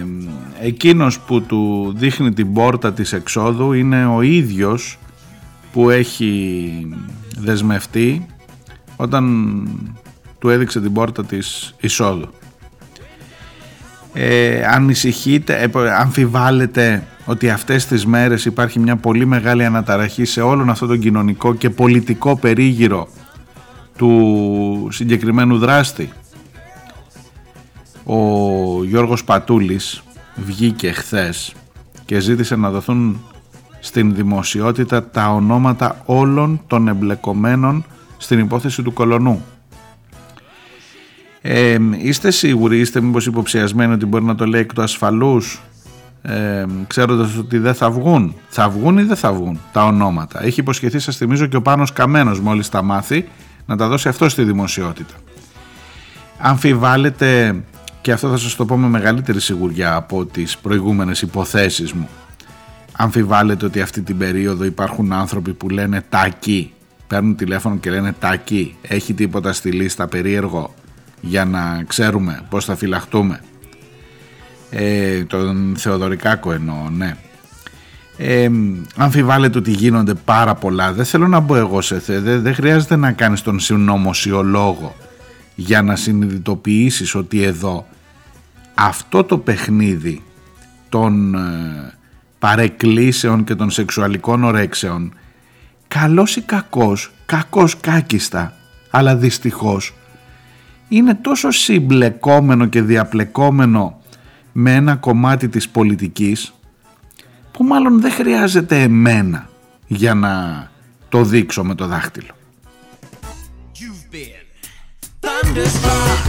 εκείνος 0.61 1.19
που 1.19 1.41
του 1.41 1.93
δείχνει 1.97 2.34
την 2.34 2.53
πόρτα 2.53 2.93
της 2.93 3.13
εξόδου 3.13 3.74
είναι 3.74 4.05
ο 4.05 4.21
ίδιος 4.21 4.99
που 5.71 5.89
έχει 5.89 6.88
δεσμευτεί 7.38 8.26
όταν 8.95 9.24
του 10.39 10.49
έδειξε 10.49 10.82
την 10.82 10.93
πόρτα 10.93 11.26
της 11.26 11.76
εισόδου. 11.80 12.30
Ε, 14.13 14.65
ανησυχείτε, 14.65 15.61
ε, 15.61 15.91
αμφιβάλλετε 15.91 17.03
ότι 17.26 17.49
αυτές 17.49 17.86
τις 17.86 18.05
μέρες 18.05 18.45
υπάρχει 18.45 18.80
μια 18.80 18.95
πολύ 18.95 19.26
μεγάλη 19.26 19.65
αναταραχή 19.65 20.26
σε 20.26 20.41
όλον 20.41 20.69
αυτό 20.69 20.88
τον 20.88 20.99
κοινωνικό 20.99 21.53
και 21.53 21.69
πολιτικό 21.69 22.38
περίγυρο 22.38 23.07
του 23.97 24.88
συγκεκριμένου 24.91 25.57
δράστη. 25.57 26.11
Ο 28.03 28.17
Γιώργος 28.84 29.24
Πατούλης 29.24 30.03
βγήκε 30.36 30.91
χθες 30.91 31.53
και 32.05 32.19
ζήτησε 32.19 32.55
να 32.55 32.69
δοθούν 32.69 33.21
στην 33.80 34.15
δημοσιότητα 34.15 35.09
τα 35.09 35.30
ονόματα 35.30 36.01
όλων 36.05 36.61
των 36.67 36.88
εμπλεκομένων 36.88 37.86
στην 38.17 38.39
υπόθεση 38.39 38.82
του 38.82 38.93
κολονού. 38.93 39.45
Ε, 41.41 41.78
είστε 41.97 42.32
σίγουροι, 42.32 42.80
είστε 42.80 43.01
μήπως 43.01 43.26
υποψιασμένοι 43.26 43.93
ότι 43.93 44.05
μπορεί 44.05 44.24
να 44.24 44.36
το 44.36 44.45
λέει 44.45 44.61
εκ 44.61 44.74
του 44.74 44.82
ασφαλούς 44.82 45.61
ε, 46.26 46.65
ξέροντας 46.88 47.38
ότι 47.38 47.57
δεν 47.57 47.74
θα 47.74 47.91
βγουν. 47.91 48.36
Θα 48.47 48.69
βγουν 48.69 48.97
ή 48.97 49.03
δεν 49.03 49.15
θα 49.15 49.34
βγουν 49.34 49.59
τα 49.71 49.86
ονόματα. 49.86 50.43
Έχει 50.43 50.59
υποσχεθεί, 50.59 50.99
σας 50.99 51.17
θυμίζω, 51.17 51.45
και 51.45 51.55
ο 51.55 51.61
Πάνος 51.61 51.93
Καμένος 51.93 52.39
μόλις 52.39 52.69
τα 52.69 52.82
μάθει 52.82 53.28
να 53.65 53.78
τα 53.78 53.88
δώσει 53.88 54.07
αυτό 54.07 54.30
στη 54.30 54.43
δημοσιότητα. 54.43 55.13
Αμφιβάλλετε, 56.38 57.61
και 58.01 58.11
αυτό 58.11 58.30
θα 58.30 58.38
σας 58.38 58.55
το 58.55 58.65
πω 58.65 58.78
με 58.78 58.88
μεγαλύτερη 58.88 59.39
σιγουριά 59.41 59.95
από 59.95 60.26
τις 60.26 60.57
προηγούμενες 60.57 61.21
υποθέσεις 61.21 61.93
μου, 61.93 62.09
αμφιβάλλετε 62.91 63.65
ότι 63.65 63.82
αυτή 63.82 64.01
την 64.01 64.17
περίοδο 64.17 64.63
υπάρχουν 64.63 65.13
άνθρωποι 65.13 65.53
που 65.53 65.69
λένε 65.69 66.03
τάκι, 66.09 66.74
παίρνουν 67.07 67.36
τηλέφωνο 67.36 67.76
και 67.76 67.89
λένε 67.89 68.15
τάκι, 68.19 68.76
έχει 68.82 69.13
τίποτα 69.13 69.53
στη 69.53 69.71
λίστα 69.71 70.07
περίεργο 70.07 70.74
για 71.21 71.45
να 71.45 71.84
ξέρουμε 71.88 72.41
πώς 72.49 72.65
θα 72.65 72.76
φυλαχτούμε; 72.76 73.39
Ε, 74.76 75.24
τον 75.24 75.76
Θεοδωρικάκο 75.78 76.51
εννοώ, 76.51 76.89
ναι. 76.89 77.15
Ε, 78.17 78.49
αμφιβάλλεται 78.95 79.57
ότι 79.57 79.71
γίνονται 79.71 80.13
πάρα 80.13 80.55
πολλά. 80.55 80.93
Δεν 80.93 81.05
θέλω 81.05 81.28
να 81.28 81.39
μπω 81.39 81.55
εγώ 81.55 81.82
σε 81.82 81.99
θε. 81.99 82.19
Δεν, 82.19 82.41
δεν 82.41 82.53
χρειάζεται 82.53 82.95
να 82.95 83.11
κάνεις 83.11 83.41
τον 83.41 83.59
συνωμοσιολόγο 83.59 84.95
για 85.55 85.82
να 85.82 85.95
συνειδητοποιήσεις 85.95 87.15
ότι 87.15 87.41
εδώ 87.41 87.88
αυτό 88.74 89.24
το 89.24 89.38
παιχνίδι 89.38 90.24
των 90.89 91.36
ε, 91.36 91.93
παρεκκλήσεων 92.39 93.43
και 93.43 93.55
των 93.55 93.71
σεξουαλικών 93.71 94.43
ορέξεων 94.43 95.13
καλός 95.88 96.36
ή 96.36 96.41
κακός, 96.41 97.11
κακός 97.26 97.80
κάκιστα, 97.80 98.53
αλλά 98.89 99.15
δυστυχώς 99.15 99.93
είναι 100.89 101.13
τόσο 101.13 101.51
συμπλεκόμενο 101.51 102.65
και 102.65 102.82
διαπλεκόμενο 102.82 104.01
με 104.53 104.73
ένα 104.75 104.95
κομμάτι 104.95 105.49
της 105.49 105.69
πολιτικής 105.69 106.53
που 107.51 107.63
μάλλον 107.63 108.01
δεν 108.01 108.11
χρειάζεται 108.11 108.81
εμένα 108.81 109.49
για 109.87 110.13
να 110.13 110.67
το 111.09 111.23
δείξω 111.23 111.63
με 111.63 111.75
το 111.75 111.87
δάχτυλο. 111.87 112.33
You've 113.73 114.13
been 114.13 114.43
thunderstruck, 115.21 116.21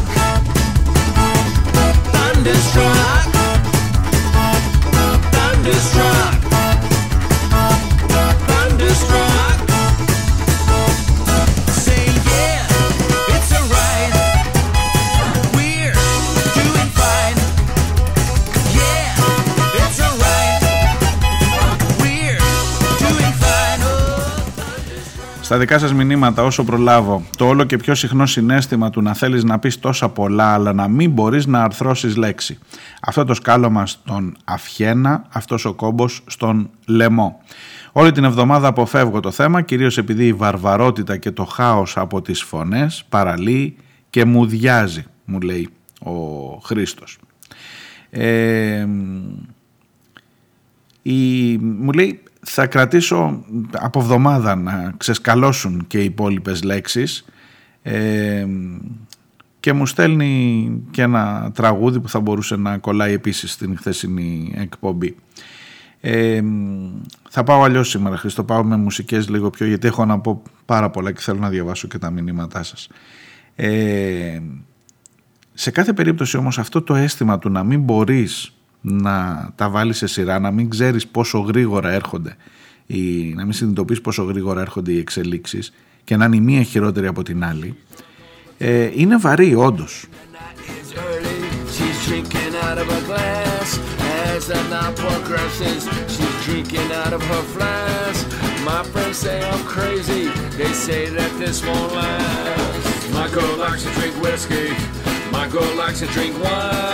thunderstruck, 8.47 9.54
Στα 25.45 25.59
δικά 25.59 25.79
σας 25.79 25.93
μηνύματα 25.95 26.43
όσο 26.43 26.65
προλάβω 26.65 27.23
το 27.37 27.47
όλο 27.47 27.65
και 27.65 27.77
πιο 27.77 27.95
συχνό 27.95 28.27
συνέστημα 28.27 28.91
του 28.91 29.03
να 29.03 29.15
θέλεις 29.15 29.45
να 29.45 29.59
πεις 29.59 29.79
τόσα 29.79 30.09
πολλά 30.09 30.53
αλλά 30.53 30.73
να 30.73 30.89
μην 30.89 31.11
μπορείς 31.11 31.47
να 31.47 31.63
αρθρώσεις 31.63 32.17
λέξη. 32.17 32.59
Αυτό 33.01 33.25
το 33.25 33.35
σκάλωμα 33.35 33.87
στον 33.87 34.37
Αυχένα, 34.45 35.25
αυτός 35.29 35.65
ο 35.65 35.75
κόμπος 35.75 36.23
στον 36.27 36.71
Λεμό. 36.87 37.41
Όλη 37.93 38.13
την 38.13 38.25
εβδομάδα 38.25 38.69
αποφεύγω 38.69 39.21
το 39.21 39.31
θέμα 39.31 39.63
κυρίως 39.63 39.99
επειδή 39.99 40.27
η 40.27 40.33
βαρβαρότητα 40.33 41.17
και 41.17 41.31
το 41.31 41.45
χάος 41.45 41.97
από 41.97 42.23
τις 42.23 42.43
φωνές 42.43 43.05
παραλύει 43.09 43.77
και 44.11 44.25
μου 44.25 44.47
διάζει 44.47 45.05
μου 45.25 45.41
λέει 45.41 45.69
ο 46.01 46.13
Χρήστος. 46.63 47.19
Ε, 48.11 48.87
η, 51.03 51.57
μου 51.59 51.93
λέει 51.93 52.23
θα 52.45 52.67
κρατήσω 52.67 53.45
από 53.73 54.01
εβδομάδα 54.01 54.55
να 54.55 54.95
ξεσκαλώσουν 54.97 55.85
και 55.87 56.01
οι 56.01 56.05
υπόλοιπες 56.05 56.63
λέξεις 56.63 57.25
ε, 57.83 58.47
και 59.61 59.73
μου 59.73 59.87
στέλνει 59.87 60.71
και 60.91 61.03
ένα 61.03 61.51
τραγούδι 61.55 62.01
που 62.01 62.09
θα 62.09 62.21
μπορούσε 62.21 62.57
να 62.57 62.79
κολλάει 62.79 63.13
επίσης 63.13 63.53
στην 63.53 63.77
χθεσινή 63.77 64.55
εκπομπή. 64.57 65.17
Ε, 66.01 66.43
θα 67.31 67.45
πάω 67.45 67.63
αλλιώς 67.63 67.89
σήμερα 67.89 68.17
Χριστό, 68.17 68.45
πάω 68.45 68.65
με 68.65 68.77
μουσικές 68.77 69.29
λίγο 69.29 69.51
πιο 69.51 69.67
γιατί 69.67 69.87
έχω 69.87 70.05
να 70.05 70.19
πω 70.19 70.43
πάρα 70.65 70.91
πολλά 70.91 71.13
και 71.13 71.21
θέλω 71.21 71.39
να 71.39 71.49
διαβάσω 71.49 71.89
και 71.89 71.99
τα 71.99 72.11
μηνύματά 72.11 72.63
σας. 72.63 72.89
Ε, 73.57 74.41
σε 75.55 75.71
κάθε 75.71 75.93
περίπτωση 75.93 76.37
όμως 76.37 76.59
αυτό 76.59 76.83
το 76.83 76.95
αίσθημα 76.95 77.39
του 77.39 77.51
να 77.51 77.65
μην 77.65 77.81
μπορείς 77.81 78.55
να 78.87 79.49
τα 79.55 79.69
βάλεις 79.69 79.97
σε 79.97 80.07
σειρά, 80.07 80.39
να 80.39 80.51
μην 80.51 80.71
ξέρεις 80.71 81.07
πόσο 81.07 81.39
γρήγορα 81.39 81.91
έρχονται 81.91 82.37
ή 82.87 83.33
να 83.35 83.45
μην 83.45 83.53
συνειδητοποιείς 83.53 84.01
πόσο 84.01 84.23
γρήγορα 84.23 84.61
έρχονται 84.61 84.93
οι 84.93 84.99
εξελίξεις 84.99 85.73
και 86.05 86.17
να 86.17 86.25
είναι 86.25 86.37
η 86.37 86.41
μία 86.41 86.63
χειρότερη 86.63 87.07
από 87.07 87.23
την 87.23 87.45
άλλη. 87.45 87.77
Ε, 88.59 88.91
είναι 88.95 89.17
βαρύ, 89.17 89.55
όντως. 89.55 90.07
Μια 103.13 103.29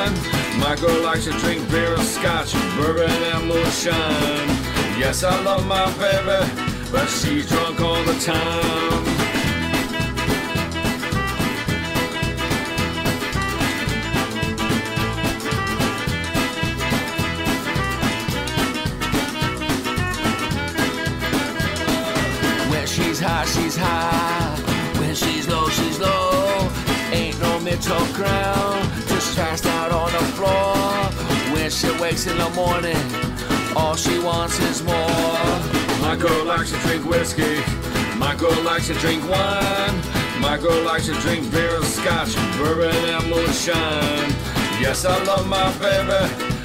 κόρη. 0.05 0.40
My 0.59 0.77
girl 0.77 1.03
likes 1.03 1.25
to 1.25 1.33
drink 1.33 1.71
beer 1.71 1.95
and 1.95 2.03
scotch, 2.03 2.53
bourbon 2.77 3.11
and 3.11 3.47
moonshine. 3.47 4.49
Yes, 4.99 5.25
I 5.25 5.41
love 5.43 5.67
my 5.67 5.87
baby, 5.99 6.47
but 6.93 7.07
she's 7.09 7.49
drunk 7.49 7.81
all 7.81 8.03
the 8.05 8.15
time. 8.21 9.05
When 22.71 22.87
she's 22.87 23.21
high, 23.21 23.45
she's 23.47 23.77
high. 23.77 24.57
When 25.01 25.15
she's 25.15 25.49
low, 25.49 25.69
she's 25.69 25.99
low. 25.99 26.69
Ain't 27.13 27.41
no 27.41 27.59
middle 27.61 28.07
ground. 28.13 28.89
Just 29.09 29.39
out 29.39 29.67
on 29.67 29.80
the 30.21 30.27
floor. 30.37 30.75
When 31.55 31.69
she 31.79 31.91
wakes 32.03 32.25
in 32.31 32.37
the 32.45 32.51
morning, 32.63 33.03
all 33.79 33.97
she 34.05 34.17
wants 34.29 34.57
is 34.71 34.79
more. 34.93 35.49
My 36.07 36.15
girl 36.25 36.43
likes 36.53 36.71
to 36.75 36.79
drink 36.87 37.03
whiskey. 37.13 37.57
My 38.25 38.35
girl 38.43 38.61
likes 38.71 38.87
to 38.91 38.95
drink 39.05 39.21
wine. 39.35 39.97
My 40.47 40.57
girl 40.65 40.81
likes 40.91 41.07
to 41.11 41.15
drink 41.25 41.43
beer 41.55 41.73
and 41.81 41.89
scotch, 41.97 42.33
bourbon 42.59 43.01
and 43.15 43.25
moonshine. 43.33 44.31
Yes, 44.85 44.99
I 45.05 45.17
love 45.31 45.45
my 45.59 45.69
baby, 45.85 46.23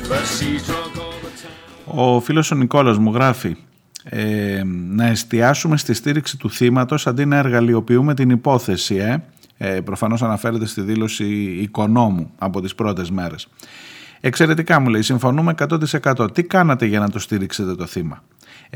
but 0.09 0.23
she's 0.35 0.61
drunk 0.67 0.93
all 1.03 1.17
the 1.25 1.31
time. 1.41 1.53
Ο 1.85 2.19
φίλος 2.19 2.51
ο 2.51 2.55
Νικόλας 2.55 2.97
μου 2.97 3.13
γράφει 3.13 3.55
ε, 4.03 4.61
να 4.89 5.05
εστιάσουμε 5.05 5.77
στη 5.77 5.93
στήριξη 5.93 6.37
του 6.37 6.49
θύματος 6.51 7.07
αντί 7.07 7.25
να 7.25 7.37
εργαλειοποιούμε 7.37 8.13
την 8.13 8.29
υπόθεση. 8.29 8.95
Ε. 8.95 9.17
Ε, 9.57 9.81
προφανώς 9.81 10.23
αναφέρεται 10.23 10.65
στη 10.65 10.81
δήλωση 10.81 11.25
οικονόμου 11.61 12.31
από 12.37 12.61
τις 12.61 12.75
πρώτες 12.75 13.11
μέρες. 13.11 13.47
Εξαιρετικά 14.21 14.79
μου 14.79 14.89
λέει, 14.89 15.01
συμφωνούμε 15.01 15.53
100%. 15.57 16.33
Τι 16.33 16.43
κάνατε 16.43 16.85
για 16.85 16.99
να 16.99 17.09
το 17.09 17.19
στήριξετε 17.19 17.75
το 17.75 17.85
θύμα; 17.85 18.23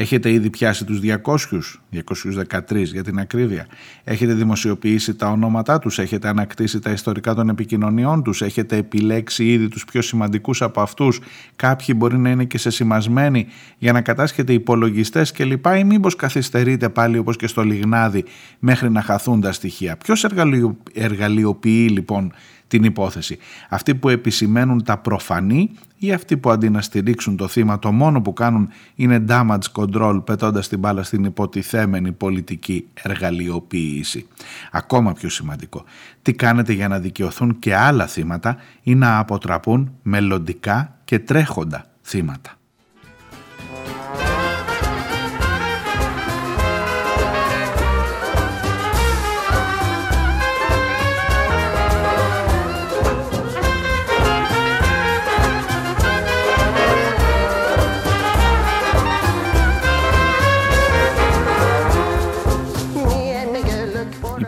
Έχετε 0.01 0.31
ήδη 0.31 0.49
πιάσει 0.49 0.85
τους 0.85 0.99
200, 0.99 1.79
213 1.89 2.83
για 2.83 3.03
την 3.03 3.19
ακρίβεια. 3.19 3.67
Έχετε 4.03 4.33
δημοσιοποιήσει 4.33 5.15
τα 5.15 5.31
ονόματά 5.31 5.79
τους, 5.79 5.99
έχετε 5.99 6.27
ανακτήσει 6.27 6.79
τα 6.79 6.91
ιστορικά 6.91 7.33
των 7.33 7.49
επικοινωνιών 7.49 8.23
τους, 8.23 8.41
έχετε 8.41 8.75
επιλέξει 8.77 9.51
ήδη 9.51 9.67
τους 9.67 9.85
πιο 9.85 10.01
σημαντικούς 10.01 10.61
από 10.61 10.81
αυτούς. 10.81 11.19
Κάποιοι 11.55 11.95
μπορεί 11.97 12.17
να 12.17 12.29
είναι 12.29 12.43
και 12.45 12.57
σεσημασμένοι 12.57 13.47
για 13.77 13.91
να 13.91 14.01
κατάσχετε 14.01 14.53
υπολογιστές 14.53 15.31
κλπ. 15.31 15.65
Ή 15.77 15.83
μήπως 15.83 16.15
καθυστερείτε 16.15 16.89
πάλι 16.89 17.17
όπως 17.17 17.35
και 17.35 17.47
στο 17.47 17.63
Λιγνάδι 17.63 18.23
μέχρι 18.59 18.89
να 18.89 19.01
χαθούν 19.01 19.41
τα 19.41 19.51
στοιχεία. 19.51 19.97
Ποιος 19.97 20.23
εργαλειο- 20.23 20.77
εργαλειοποιεί 20.93 21.87
λοιπόν 21.91 22.33
την 22.67 22.83
υπόθεση; 22.83 23.37
Αυτοί 23.69 23.95
που 23.95 24.09
επισημαίνουν 24.09 24.83
τα 24.83 24.97
προφανή 24.97 25.71
ή 25.99 26.13
αυτοί 26.13 26.37
που 26.37 26.49
αντί 26.49 26.69
να 26.69 26.81
στηρίξουν 26.81 27.37
το 27.37 27.47
θύμα 27.47 27.79
το 27.79 27.91
μόνο 27.91 28.21
που 28.21 28.33
κάνουν 28.33 28.69
είναι 28.95 29.25
damage 29.27 29.71
control 29.73 30.21
πετώντας 30.25 30.67
την 30.67 30.79
μπάλα 30.79 31.03
στην 31.03 31.23
υποτιθέμενη 31.23 32.11
πολιτική 32.11 32.87
εργαλειοποίηση. 33.03 34.27
Ακόμα 34.71 35.13
πιο 35.13 35.29
σημαντικό, 35.29 35.83
τι 36.21 36.33
κάνετε 36.33 36.73
για 36.73 36.87
να 36.87 36.99
δικαιωθούν 36.99 37.59
και 37.59 37.75
άλλα 37.75 38.07
θύματα 38.07 38.57
ή 38.81 38.95
να 38.95 39.17
αποτραπούν 39.17 39.91
μελλοντικά 40.01 40.97
και 41.05 41.19
τρέχοντα 41.19 41.85
θύματα; 42.01 42.57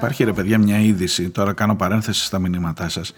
Υπάρχει 0.02 0.24
ρε 0.24 0.34
παιδιά 0.34 0.58
μια 0.58 0.80
είδηση, 0.80 1.30
τώρα 1.30 1.54
κάνω 1.54 1.76
παρένθεση 1.76 2.24
στα 2.24 2.39
μηνύματά 2.39 2.89
σας. 2.89 3.14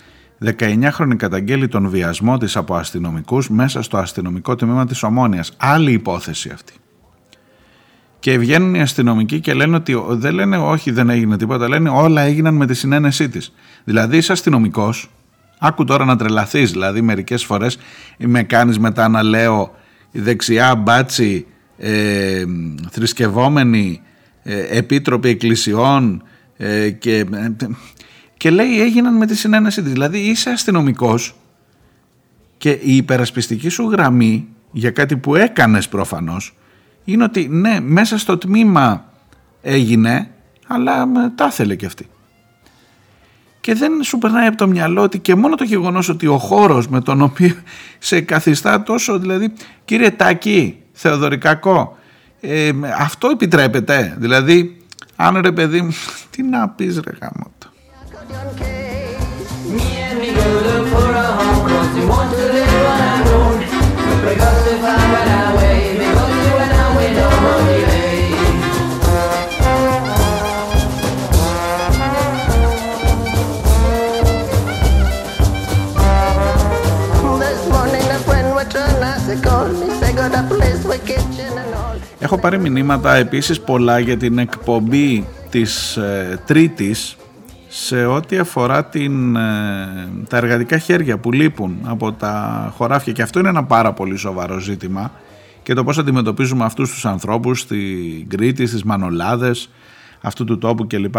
19χρονη 0.60 1.16
καταγγέλει 1.18 1.68
τον 1.68 1.90
βιασμό 1.90 2.38
της 2.38 2.56
από 2.58 2.76
αστυνομικούς 2.76 3.50
μέσα 3.50 3.82
στο 3.82 3.98
αστυνομικό 3.98 4.56
τμήμα 4.56 4.86
της 4.86 5.04
Ομόνιας. 5.04 5.54
Άλλη 5.58 5.92
υπόθεση 5.92 6.50
αυτή. 6.54 6.74
Και 8.20 8.38
βγαίνουν 8.38 8.76
οι 8.76 8.82
αστυνομικοί 8.82 9.40
και 9.40 9.54
λένε 9.54 9.76
ότι 9.76 9.94
ο- 9.94 10.06
δεν 10.10 10.34
λένε 10.34 10.58
όχι 10.58 10.92
δεν 10.92 11.10
έγινε 11.10 11.38
τίποτα, 11.38 11.68
λένε 11.68 11.90
όλα 11.90 12.22
έγιναν 12.22 12.56
με 12.56 12.66
τη 12.66 12.74
συνένεσή 12.74 13.30
της. 13.30 13.54
Δηλαδή 13.84 14.18
είσαι 14.18 14.32
αστυνομικός, 14.32 15.10
άκου 15.60 15.84
τώρα 15.84 16.06
να 16.06 16.16
τρελαθείς, 16.16 16.72
δηλαδή 16.72 17.02
μερικές 17.02 17.44
φορές 17.46 17.78
με 18.18 18.44
κάνεις 18.44 18.80
μετά 18.80 19.08
να 19.08 19.24
λέω 19.24 19.76
δεξιά 20.12 20.76
μπάτσι, 20.76 21.46
ε, 21.78 22.44
θρησκευόμενοι, 22.92 24.02
ε, 24.44 24.78
επίτροποι 24.78 25.30
εκκλησιών 25.30 26.24
ε, 26.64 26.90
και, 26.90 27.26
Και 28.38 28.50
λέει 28.50 28.82
έγιναν 28.82 29.18
με 29.18 29.26
τη 29.26 29.36
συνένεσή 29.36 29.82
της. 29.82 29.92
Δηλαδή 29.92 30.20
είσαι 30.20 30.50
αστυνομικός 30.50 31.36
και 32.58 32.70
η 32.70 32.96
υπερασπιστική 32.96 33.70
σου 33.70 33.90
γραμμή 33.90 34.48
για 34.72 34.92
κάτι 34.92 35.18
που 35.18 35.36
έκανες 35.36 35.88
προφανώς 35.88 36.56
είναι 37.04 37.24
ότι 37.24 37.48
ναι 37.48 37.80
μέσα 37.80 38.18
στο 38.18 38.38
τμήμα 38.38 39.06
έγινε 39.62 40.30
αλλά 40.68 41.06
με- 41.06 41.32
τα 41.36 41.48
ήθελε 41.52 41.76
και 41.76 41.86
αυτή. 41.86 42.08
Και 43.62 43.74
δεν 43.74 44.04
σου 44.04 44.18
περνάει 44.18 44.48
από 44.48 44.58
το 44.58 44.68
μυαλό 44.68 45.02
ότι 45.02 45.20
και 45.20 45.36
μόνο 45.36 45.56
το 45.56 45.64
γεγονός 45.64 46.10
ότι 46.10 46.28
ο 46.28 46.38
χώρος 46.38 46.88
με 46.88 47.02
τον 47.02 47.22
οποίο 47.22 47.56
σε 48.00 48.22
καθιστά 48.22 48.84
τόσο 48.84 49.20
δηλαδή 49.20 49.54
κύριε 49.86 50.12
Τάκη 50.12 50.78
Θεοδωρικάκο 50.92 51.98
ε, 52.42 52.72
αυτό 52.98 53.28
επιτρέπεται 53.28 54.16
δηλαδή 54.20 54.83
αν 55.16 55.38
ρε 55.42 55.52
παιδί 55.52 55.82
μου 55.82 55.94
τι 56.30 56.44
να 56.44 56.70
πεις 56.70 57.00
ρε 57.00 57.12
γάμο 57.22 57.52
το. 57.58 57.68
Έχω 82.24 82.38
πάρει 82.38 82.60
μηνύματα 82.60 83.16
επίσης 83.16 83.62
πολλά 83.62 84.00
για 84.00 84.18
την 84.18 84.38
εκπομπή 84.38 85.28
της 85.50 85.98
ε, 85.98 86.40
Τρίτης 86.46 87.18
σε 87.68 88.06
ό,τι 88.06 88.38
αφορά 88.38 88.86
την, 88.86 89.36
ε, 89.36 89.40
τα 90.30 90.38
εργατικά 90.38 90.78
χέρια 90.78 91.18
που 91.18 91.32
λείπουν 91.32 91.78
από 91.84 92.12
τα 92.12 92.74
χωράφια 92.76 93.14
και 93.14 93.22
αυτό 93.22 93.40
είναι 93.40 93.50
ένα 93.50 93.64
πάρα 93.64 93.94
πολύ 93.94 94.18
σοβαρό 94.18 94.60
ζήτημα 94.60 95.12
και 95.64 95.74
το 95.74 95.84
πώς 95.84 95.98
αντιμετωπίζουμε 95.98 96.66
αυτούς 96.66 96.92
τους 96.92 97.06
ανθρώπους 97.06 97.60
στην 97.60 98.30
Κρήτη, 98.30 98.66
στις 98.66 98.84
Μανολάδες 98.84 99.70
αυτού 100.22 100.44
του 100.44 100.58
τόπου 100.58 100.88
κλπ. 100.88 101.16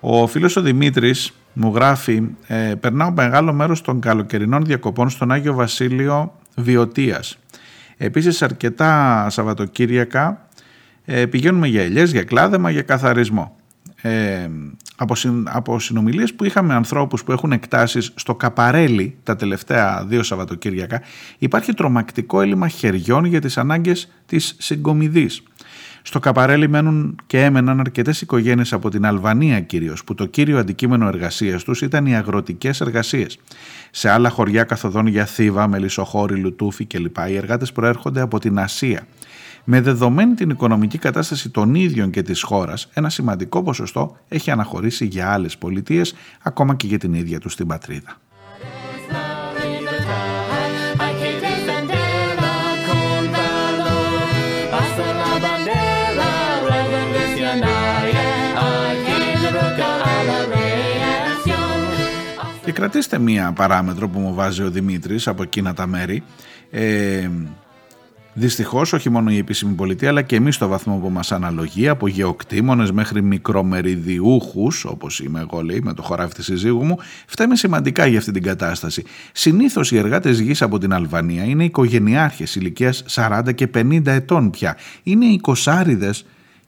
Ο 0.00 0.26
φίλος 0.26 0.56
ο 0.56 0.60
Δημήτρης 0.60 1.32
μου 1.52 1.72
γράφει 1.74 2.22
ε, 2.46 2.74
«Περνάω 2.80 3.12
μεγάλο 3.12 3.52
μέρος 3.52 3.80
των 3.80 4.00
καλοκαιρινών 4.00 4.64
διακοπών 4.64 5.10
στον 5.10 5.32
Άγιο 5.32 5.54
Βασίλειο 5.54 6.32
Βιωτίας. 6.56 7.38
Επίσης 8.04 8.42
αρκετά 8.42 9.26
Σαββατοκύριακα 9.30 10.48
ε, 11.04 11.26
πηγαίνουμε 11.26 11.66
για 11.66 11.82
ελιές, 11.82 12.12
για 12.12 12.24
κλάδεμα, 12.24 12.70
για 12.70 12.82
καθαρισμό. 12.82 13.56
Ε, 14.02 14.48
από, 14.96 15.14
συν, 15.14 15.46
από 15.50 15.78
συνομιλίες 15.78 16.34
που 16.34 16.44
είχαμε 16.44 16.74
ανθρώπους 16.74 17.24
που 17.24 17.32
έχουν 17.32 17.52
εκτάσεις 17.52 18.12
στο 18.14 18.34
Καπαρέλι 18.34 19.16
τα 19.22 19.36
τελευταία 19.36 20.04
δύο 20.08 20.22
Σαββατοκύριακα 20.22 21.02
υπάρχει 21.38 21.74
τρομακτικό 21.74 22.40
έλλειμμα 22.40 22.68
χεριών 22.68 23.24
για 23.24 23.40
τις 23.40 23.58
ανάγκες 23.58 24.12
της 24.26 24.56
συγκομιδής. 24.58 25.42
Στο 26.02 26.18
Καπαρέλι 26.18 26.68
μένουν 26.68 27.16
και 27.26 27.44
έμεναν 27.44 27.80
αρκετές 27.80 28.20
οικογένειες 28.20 28.72
από 28.72 28.90
την 28.90 29.06
Αλβανία 29.06 29.60
κυρίως, 29.60 30.04
που 30.04 30.14
το 30.14 30.26
κύριο 30.26 30.58
αντικείμενο 30.58 31.06
εργασίας 31.06 31.64
τους 31.64 31.82
ήταν 31.82 32.06
οι 32.06 32.16
αγροτικές 32.16 32.80
εργασίες. 32.80 33.38
Σε 33.90 34.10
άλλα 34.10 34.28
χωριά 34.28 34.64
καθοδόν 34.64 35.06
για 35.06 35.24
Θήβα, 35.24 35.68
Μελισσοχώρη, 35.68 36.34
Λουτούφι 36.34 36.84
κλπ. 36.84 37.16
Οι 37.28 37.36
εργάτες 37.36 37.72
προέρχονται 37.72 38.20
από 38.20 38.38
την 38.38 38.58
Ασία. 38.58 39.06
Με 39.64 39.80
δεδομένη 39.80 40.34
την 40.34 40.50
οικονομική 40.50 40.98
κατάσταση 40.98 41.50
των 41.50 41.74
ίδιων 41.74 42.10
και 42.10 42.22
της 42.22 42.42
χώρας, 42.42 42.88
ένα 42.92 43.10
σημαντικό 43.10 43.62
ποσοστό 43.62 44.16
έχει 44.28 44.50
αναχωρήσει 44.50 45.06
για 45.06 45.32
άλλες 45.32 45.58
πολιτείες, 45.58 46.14
ακόμα 46.42 46.74
και 46.74 46.86
για 46.86 46.98
την 46.98 47.14
ίδια 47.14 47.40
τους 47.40 47.56
την 47.56 47.66
πατρίδα. 47.66 48.21
Και 62.72 62.78
κρατήστε 62.78 63.18
μία 63.18 63.52
παράμετρο 63.52 64.08
που 64.08 64.18
μου 64.18 64.34
βάζει 64.34 64.62
ο 64.62 64.70
Δημήτρης 64.70 65.28
από 65.28 65.42
εκείνα 65.42 65.74
τα 65.74 65.86
μέρη. 65.86 66.22
Ε, 66.70 67.28
Δυστυχώς, 68.34 68.92
όχι 68.92 69.10
μόνο 69.10 69.30
η 69.30 69.38
επίσημη 69.38 69.74
πολιτεία, 69.74 70.08
αλλά 70.08 70.22
και 70.22 70.36
εμείς 70.36 70.54
στο 70.54 70.68
βαθμό 70.68 70.96
που 70.96 71.10
μας 71.10 71.32
αναλογεί, 71.32 71.88
από 71.88 72.08
γεωκτήμονες 72.08 72.92
μέχρι 72.92 73.22
μικρομεριδιούχους, 73.22 74.84
όπως 74.84 75.20
είμαι 75.20 75.40
εγώ, 75.40 75.62
λέει, 75.62 75.80
με 75.80 75.94
το 75.94 76.02
χωράφι 76.02 76.34
της 76.34 76.44
συζύγου 76.44 76.84
μου, 76.84 76.98
φταίμε 77.26 77.56
σημαντικά 77.56 78.06
για 78.06 78.18
αυτή 78.18 78.32
την 78.32 78.42
κατάσταση. 78.42 79.04
Συνήθως 79.32 79.90
οι 79.90 79.96
εργάτες 79.96 80.38
γης 80.38 80.62
από 80.62 80.78
την 80.78 80.92
Αλβανία 80.92 81.44
είναι 81.44 81.64
οικογενειάρχες 81.64 82.54
ηλικίας 82.54 83.04
40 83.08 83.52
και 83.54 83.68
50 83.74 84.06
ετών 84.06 84.50
πια. 84.50 84.76
Είναι 85.02 85.24
οι 85.24 85.38
κοσάριδε 85.38 86.10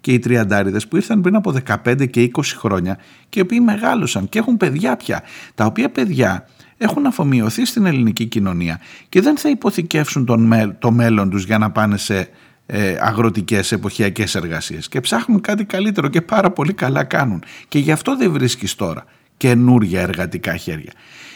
και 0.04 0.12
οι 0.12 0.18
τριαντάριδες 0.18 0.88
που 0.88 0.96
ήρθαν 0.96 1.20
πριν 1.20 1.34
από 1.34 1.54
15 1.84 2.10
και 2.10 2.30
20 2.34 2.40
χρόνια 2.44 2.98
και 3.28 3.38
οι 3.38 3.42
οποίοι 3.42 3.60
μεγάλωσαν 3.62 4.28
και 4.28 4.38
έχουν 4.38 4.56
παιδιά 4.56 4.96
πια. 4.96 5.22
Τα 5.54 5.64
οποία 5.64 5.90
παιδιά 5.90 6.48
έχουν 6.76 7.06
αφομοιωθεί 7.06 7.66
στην 7.66 7.86
ελληνική 7.86 8.26
κοινωνία 8.26 8.80
και 9.08 9.20
δεν 9.20 9.38
θα 9.38 9.48
υποθηκεύσουν 9.48 10.24
τον, 10.24 10.42
μέ- 10.42 10.78
το 10.78 10.90
μέλλον 10.90 11.30
τους 11.30 11.44
για 11.44 11.58
να 11.58 11.70
πάνε 11.70 11.96
σε 11.96 12.28
ε, 12.66 12.96
αγροτικές 13.00 13.72
εποχιακές 13.72 14.34
εργασίες. 14.34 14.88
Και 14.88 15.00
ψάχνουν 15.00 15.40
κάτι 15.40 15.64
καλύτερο 15.64 16.08
και 16.08 16.20
πάρα 16.20 16.50
πολύ 16.50 16.72
καλά 16.72 17.04
κάνουν. 17.04 17.42
Και 17.68 17.78
γι' 17.78 17.92
αυτό 17.92 18.16
δεν 18.16 18.32
βρίσκεις 18.32 18.74
τώρα 18.74 19.04
καινούρια 19.36 20.00
εργατικά 20.00 20.56
χέρια. 20.56 20.92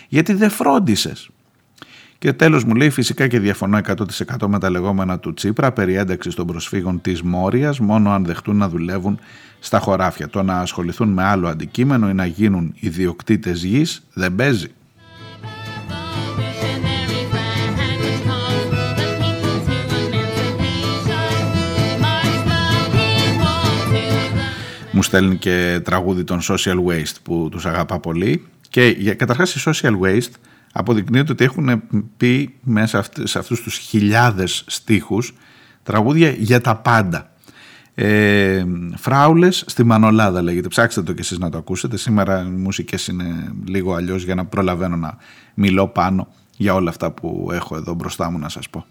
Γιατί 0.08 0.32
δεν 0.32 0.50
φρόντισες 0.50 1.30
και 2.18 2.32
τέλος 2.32 2.64
μου 2.64 2.74
λέει 2.74 2.90
φυσικά 2.90 3.26
και 3.26 3.38
διαφωνώ 3.38 3.80
100% 3.86 4.46
με 4.46 4.58
τα 4.58 4.70
λεγόμενα 4.70 5.18
του 5.18 5.34
Τσίπρα 5.34 5.72
περί 5.72 5.94
ένταξης 5.94 6.34
των 6.34 6.46
προσφύγων 6.46 7.00
της 7.00 7.22
Μόριας 7.22 7.80
μόνο 7.80 8.10
αν 8.10 8.24
δεχτούν 8.24 8.56
να 8.56 8.68
δουλεύουν 8.68 9.18
στα 9.58 9.78
χωράφια. 9.78 10.28
Το 10.28 10.42
να 10.42 10.60
ασχοληθούν 10.60 11.08
με 11.08 11.24
άλλο 11.24 11.48
αντικείμενο 11.48 12.08
ή 12.08 12.14
να 12.14 12.26
γίνουν 12.26 12.74
ιδιοκτήτες 12.80 13.64
γης 13.64 14.06
δεν 14.12 14.34
παίζει. 14.34 14.68
μου 24.92 25.04
στέλνει 25.04 25.36
και 25.36 25.80
τραγούδι 25.84 26.24
των 26.24 26.40
Social 26.42 26.76
Waste 26.86 27.16
που 27.22 27.48
τους 27.50 27.66
αγαπά 27.66 27.98
πολύ 27.98 28.46
και 28.68 28.94
για, 28.98 29.14
καταρχάς 29.14 29.54
οι 29.54 29.62
Social 29.64 29.92
Waste 30.02 30.32
αποδεικνύεται 30.72 31.32
ότι 31.32 31.44
έχουν 31.44 31.82
πει 32.16 32.54
μέσα 32.62 32.98
αυτ- 32.98 33.26
σε 33.26 33.38
αυτούς 33.38 33.62
τους 33.62 33.76
χιλιάδες 33.76 34.64
στίχους 34.66 35.34
τραγούδια 35.82 36.30
για 36.30 36.60
τα 36.60 36.76
πάντα. 36.76 37.30
Ε, 37.94 38.64
φράουλες 38.96 39.64
στη 39.66 39.84
Μανολάδα 39.84 40.42
λέγεται. 40.42 40.68
Ψάξτε 40.68 41.02
το 41.02 41.12
και 41.12 41.20
εσείς 41.20 41.38
να 41.38 41.50
το 41.50 41.58
ακούσετε. 41.58 41.96
Σήμερα 41.96 42.40
οι 42.42 42.50
μουσικές 42.50 43.06
είναι 43.06 43.52
λίγο 43.66 43.94
αλλιώς 43.94 44.24
για 44.24 44.34
να 44.34 44.44
προλαβαίνω 44.44 44.96
να 44.96 45.16
μιλώ 45.54 45.88
πάνω 45.88 46.28
για 46.56 46.74
όλα 46.74 46.90
αυτά 46.90 47.10
που 47.10 47.48
έχω 47.52 47.76
εδώ 47.76 47.94
μπροστά 47.94 48.30
μου 48.30 48.38
να 48.38 48.48
σας 48.48 48.68
πω. 48.68 48.86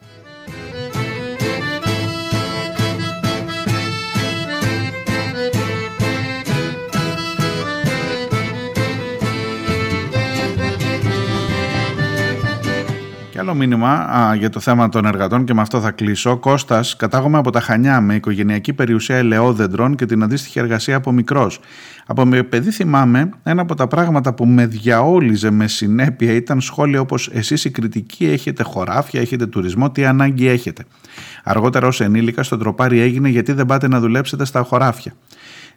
Άλλο 13.47 13.55
μήνυμα 13.55 13.89
α, 13.89 14.35
για 14.35 14.49
το 14.49 14.59
θέμα 14.59 14.89
των 14.89 15.05
εργατών 15.05 15.45
και 15.45 15.53
με 15.53 15.61
αυτό 15.61 15.81
θα 15.81 15.91
κλείσω. 15.91 16.37
Κώστας, 16.37 16.95
κατάγομαι 16.95 17.37
από 17.37 17.51
τα 17.51 17.59
Χανιά 17.59 18.01
με 18.01 18.15
οικογενειακή 18.15 18.73
περιουσία 18.73 19.15
ελαιόδεντρων 19.15 19.95
και 19.95 20.05
την 20.05 20.23
αντίστοιχη 20.23 20.59
εργασία 20.59 20.95
από 20.95 21.11
μικρός. 21.11 21.59
Από 22.05 22.25
με 22.25 22.43
παιδί 22.43 22.71
θυμάμαι, 22.71 23.29
ένα 23.43 23.61
από 23.61 23.75
τα 23.75 23.87
πράγματα 23.87 24.33
που 24.33 24.45
με 24.45 24.65
διαόλιζε 24.65 25.51
με 25.51 25.67
συνέπεια 25.67 26.33
ήταν 26.33 26.61
σχόλια 26.61 26.99
όπως 26.99 27.29
«Εσείς 27.33 27.65
οι 27.65 27.71
κριτικοί 27.71 28.25
έχετε 28.25 28.63
χωράφια, 28.63 29.21
έχετε 29.21 29.45
τουρισμό, 29.45 29.91
τι 29.91 30.05
ανάγκη 30.05 30.47
έχετε». 30.47 30.83
Αργότερα 31.43 31.87
ως 31.87 32.01
ενήλικα 32.01 32.43
στο 32.43 32.57
τροπάρι 32.57 32.99
έγινε 32.99 33.29
γιατί 33.29 33.51
δεν 33.51 33.65
πάτε 33.65 33.87
να 33.87 33.99
δουλέψετε 33.99 34.45
στα 34.45 34.61
χωράφια; 34.61 35.13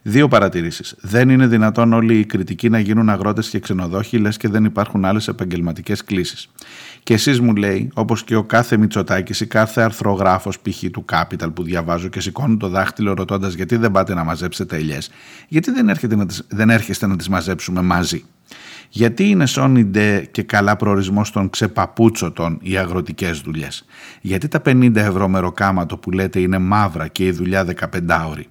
Δύο 0.03 0.27
παρατηρήσεις. 0.27 0.95
Δεν 1.01 1.29
είναι 1.29 1.47
δυνατόν 1.47 1.93
όλοι 1.93 2.19
οι 2.19 2.25
κριτικοί 2.25 2.69
να 2.69 2.79
γίνουν 2.79 3.09
αγρότες 3.09 3.49
και 3.49 3.59
ξενοδόχοι, 3.59 4.17
λες 4.17 4.37
και 4.37 4.47
δεν 4.47 4.65
υπάρχουν 4.65 5.05
άλλες 5.05 5.27
επαγγελματικές 5.27 6.03
κλήσεις. 6.03 6.49
Και 7.03 7.13
εσείς 7.13 7.39
μου 7.39 7.55
λέει, 7.55 7.89
όπως 7.93 8.23
και 8.23 8.35
ο 8.35 8.43
κάθε 8.43 8.77
Μητσοτάκης 8.77 9.39
ή 9.39 9.47
κάθε 9.47 9.81
αρθρογράφος 9.81 10.59
π.χ. 10.59 10.83
του 10.91 11.05
Capital 11.11 11.53
που 11.53 11.63
διαβάζω 11.63 12.07
και 12.07 12.19
σηκώνουν 12.19 12.57
το 12.57 12.69
δάχτυλο 12.69 13.13
ρωτώντας 13.13 13.53
γιατί 13.53 13.75
δεν 13.75 13.91
πάτε 13.91 14.13
να 14.13 14.23
μαζέψετε 14.23 14.75
ελιές, 14.75 15.09
γιατί 15.47 15.71
δεν, 15.71 15.89
έρχεται 15.89 16.15
να 16.15 16.25
τις, 16.25 16.45
δεν 16.49 16.69
έρχεστε 16.69 17.07
να 17.07 17.15
τις 17.15 17.29
μαζέψουμε 17.29 17.81
μαζί; 17.81 18.23
Γιατί 18.89 19.29
είναι 19.29 19.45
σόνιντε 19.45 20.27
και 20.31 20.43
καλά 20.43 20.75
προορισμός 20.75 21.31
των 21.31 21.49
ξεπαπούτσωτων 21.49 22.59
οι 22.61 22.77
αγροτικές 22.77 23.39
δουλειές; 23.39 23.85
Γιατί 24.21 24.47
τα 24.47 24.61
50 24.65 24.95
ευρώ 24.95 25.27
μεροκάματο 25.27 25.97
που 25.97 26.11
λέτε 26.11 26.39
είναι 26.39 26.57
μαύρα 26.57 27.07
και 27.07 27.25
η 27.25 27.31
δουλειά 27.31 27.65
15 27.65 28.27
ώρη. 28.29 28.47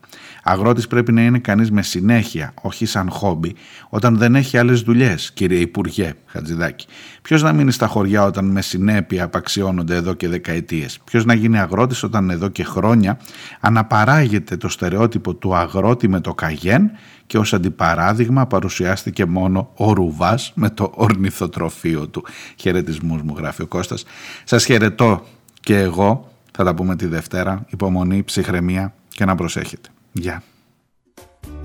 Αγρότης 0.50 0.86
πρέπει 0.86 1.12
να 1.12 1.22
είναι 1.22 1.38
κανείς 1.38 1.70
με 1.70 1.82
συνέχεια, 1.82 2.52
όχι 2.62 2.86
σαν 2.86 3.10
χόμπι, 3.10 3.54
όταν 3.88 4.16
δεν 4.16 4.34
έχει 4.34 4.58
άλλες 4.58 4.80
δουλειές, 4.80 5.32
κύριε 5.32 5.58
Υπουργέ 5.58 6.14
Χατζηδάκη. 6.26 6.86
Ποιος 7.22 7.42
να 7.42 7.52
μείνει 7.52 7.72
στα 7.72 7.86
χωριά 7.86 8.24
όταν 8.24 8.44
με 8.44 8.62
συνέπεια 8.62 9.24
απαξιώνονται 9.24 9.94
εδώ 9.94 10.14
και 10.14 10.28
δεκαετίες; 10.28 10.98
Ποιος 11.04 11.24
να 11.24 11.34
γίνει 11.34 11.58
αγρότης 11.58 12.02
όταν 12.02 12.30
εδώ 12.30 12.48
και 12.48 12.64
χρόνια 12.64 13.18
αναπαράγεται 13.60 14.56
το 14.56 14.68
στερεότυπο 14.68 15.34
του 15.34 15.54
αγρότη 15.54 16.08
με 16.08 16.20
το 16.20 16.34
καγέν 16.34 16.90
και 17.26 17.38
ως 17.38 17.54
αντιπαράδειγμα 17.54 18.46
παρουσιάστηκε 18.46 19.24
μόνο 19.24 19.70
ο 19.76 19.92
Ρουβάς 19.92 20.52
με 20.54 20.70
το 20.70 20.92
ορνηθοτροφείο 20.94 22.08
του. 22.08 22.24
Χαιρετισμούς 22.56 23.22
μου 23.22 23.34
γράφει 23.36 23.62
ο 23.62 23.66
Κώστας. 23.66 24.04
Σας 24.44 24.64
χαιρετώ 24.64 25.26
και 25.60 25.78
εγώ, 25.78 26.30
θα 26.52 26.64
τα 26.64 26.74
πούμε 26.74 26.96
τη 26.96 27.06
Δευτέρα, 27.06 27.64
υπομονή, 27.68 28.22
ψυχραιμία 28.22 28.94
και 29.08 29.24
να 29.24 29.34
προσέχετε. 29.34 29.88
Ya. 30.14 30.42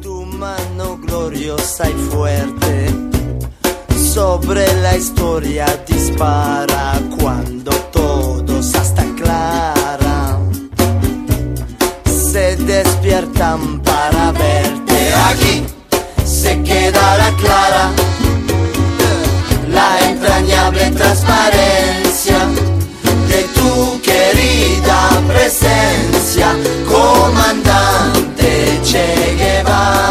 Tu 0.01 0.25
mano 0.25 0.97
gloriosa 0.97 1.89
y 1.89 1.93
fuerte 1.93 2.93
sobre 4.13 4.65
la 4.81 4.95
historia 4.95 5.65
dispara 5.87 6.99
cuando 7.19 7.71
todos 7.91 8.75
hasta 8.75 9.03
clara 9.15 10.39
se 12.05 12.55
despiertan 12.55 13.81
para 13.81 14.31
verte 14.31 15.13
aquí. 15.29 15.63
Se 16.23 16.61
quedará 16.63 17.31
clara 17.41 17.91
la 19.69 19.99
entrañable 20.09 20.91
transparencia 20.91 22.39
de 23.27 23.43
tu 23.55 24.01
querida 24.01 25.09
presencia 25.27 26.55
comandante. 26.87 28.14
Che 28.45 29.35
Guevara. 29.35 30.03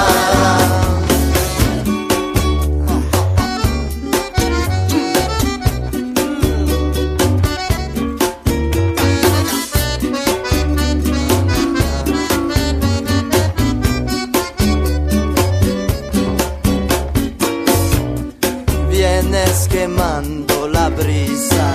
Vienes 18.91 19.68
quemando 19.68 20.66
la 20.68 20.91
brisa 20.91 21.74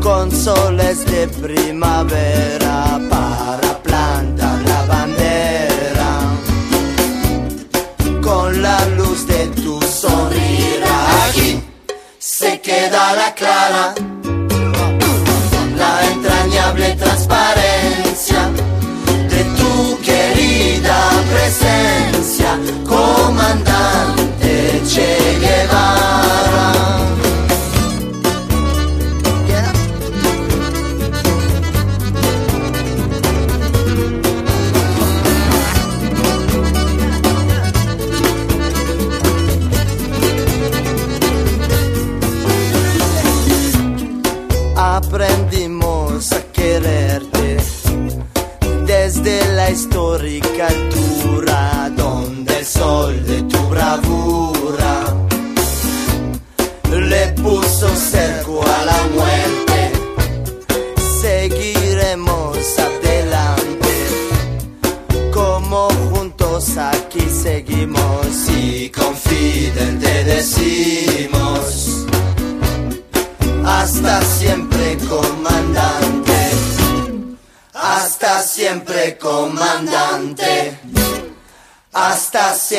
con 0.00 0.30
soles 0.30 1.04
de 1.06 1.26
primavera 1.42 2.63
dalla 12.88 13.32
Clara. 13.32 14.13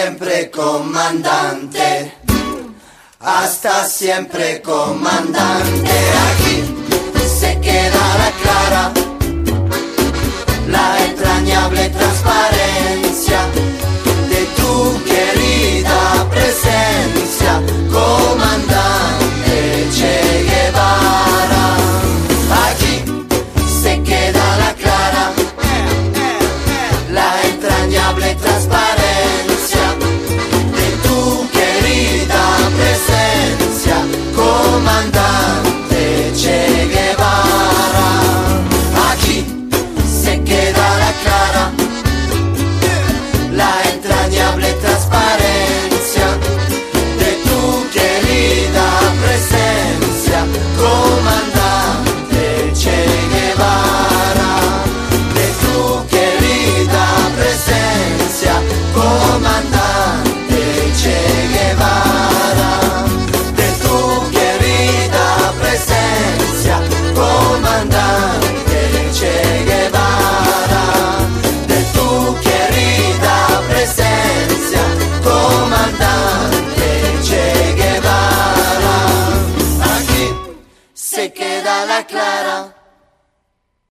Siempre 0.06 0.51
comandante, 0.51 2.14
hasta 3.22 3.86
siempre 3.86 4.62
comandante. 4.62 5.95
Aquí 6.30 6.64
se 7.28 7.60
queda 7.60 8.03
la 8.20 8.32
clara, 8.43 8.93
la 10.70 11.06
entrañable 11.06 11.89
transparencia 11.89 13.39
de 14.30 14.45
tu 14.58 15.03
querida 15.06 16.28
presencia, 16.30 17.64
comandante 17.91 19.16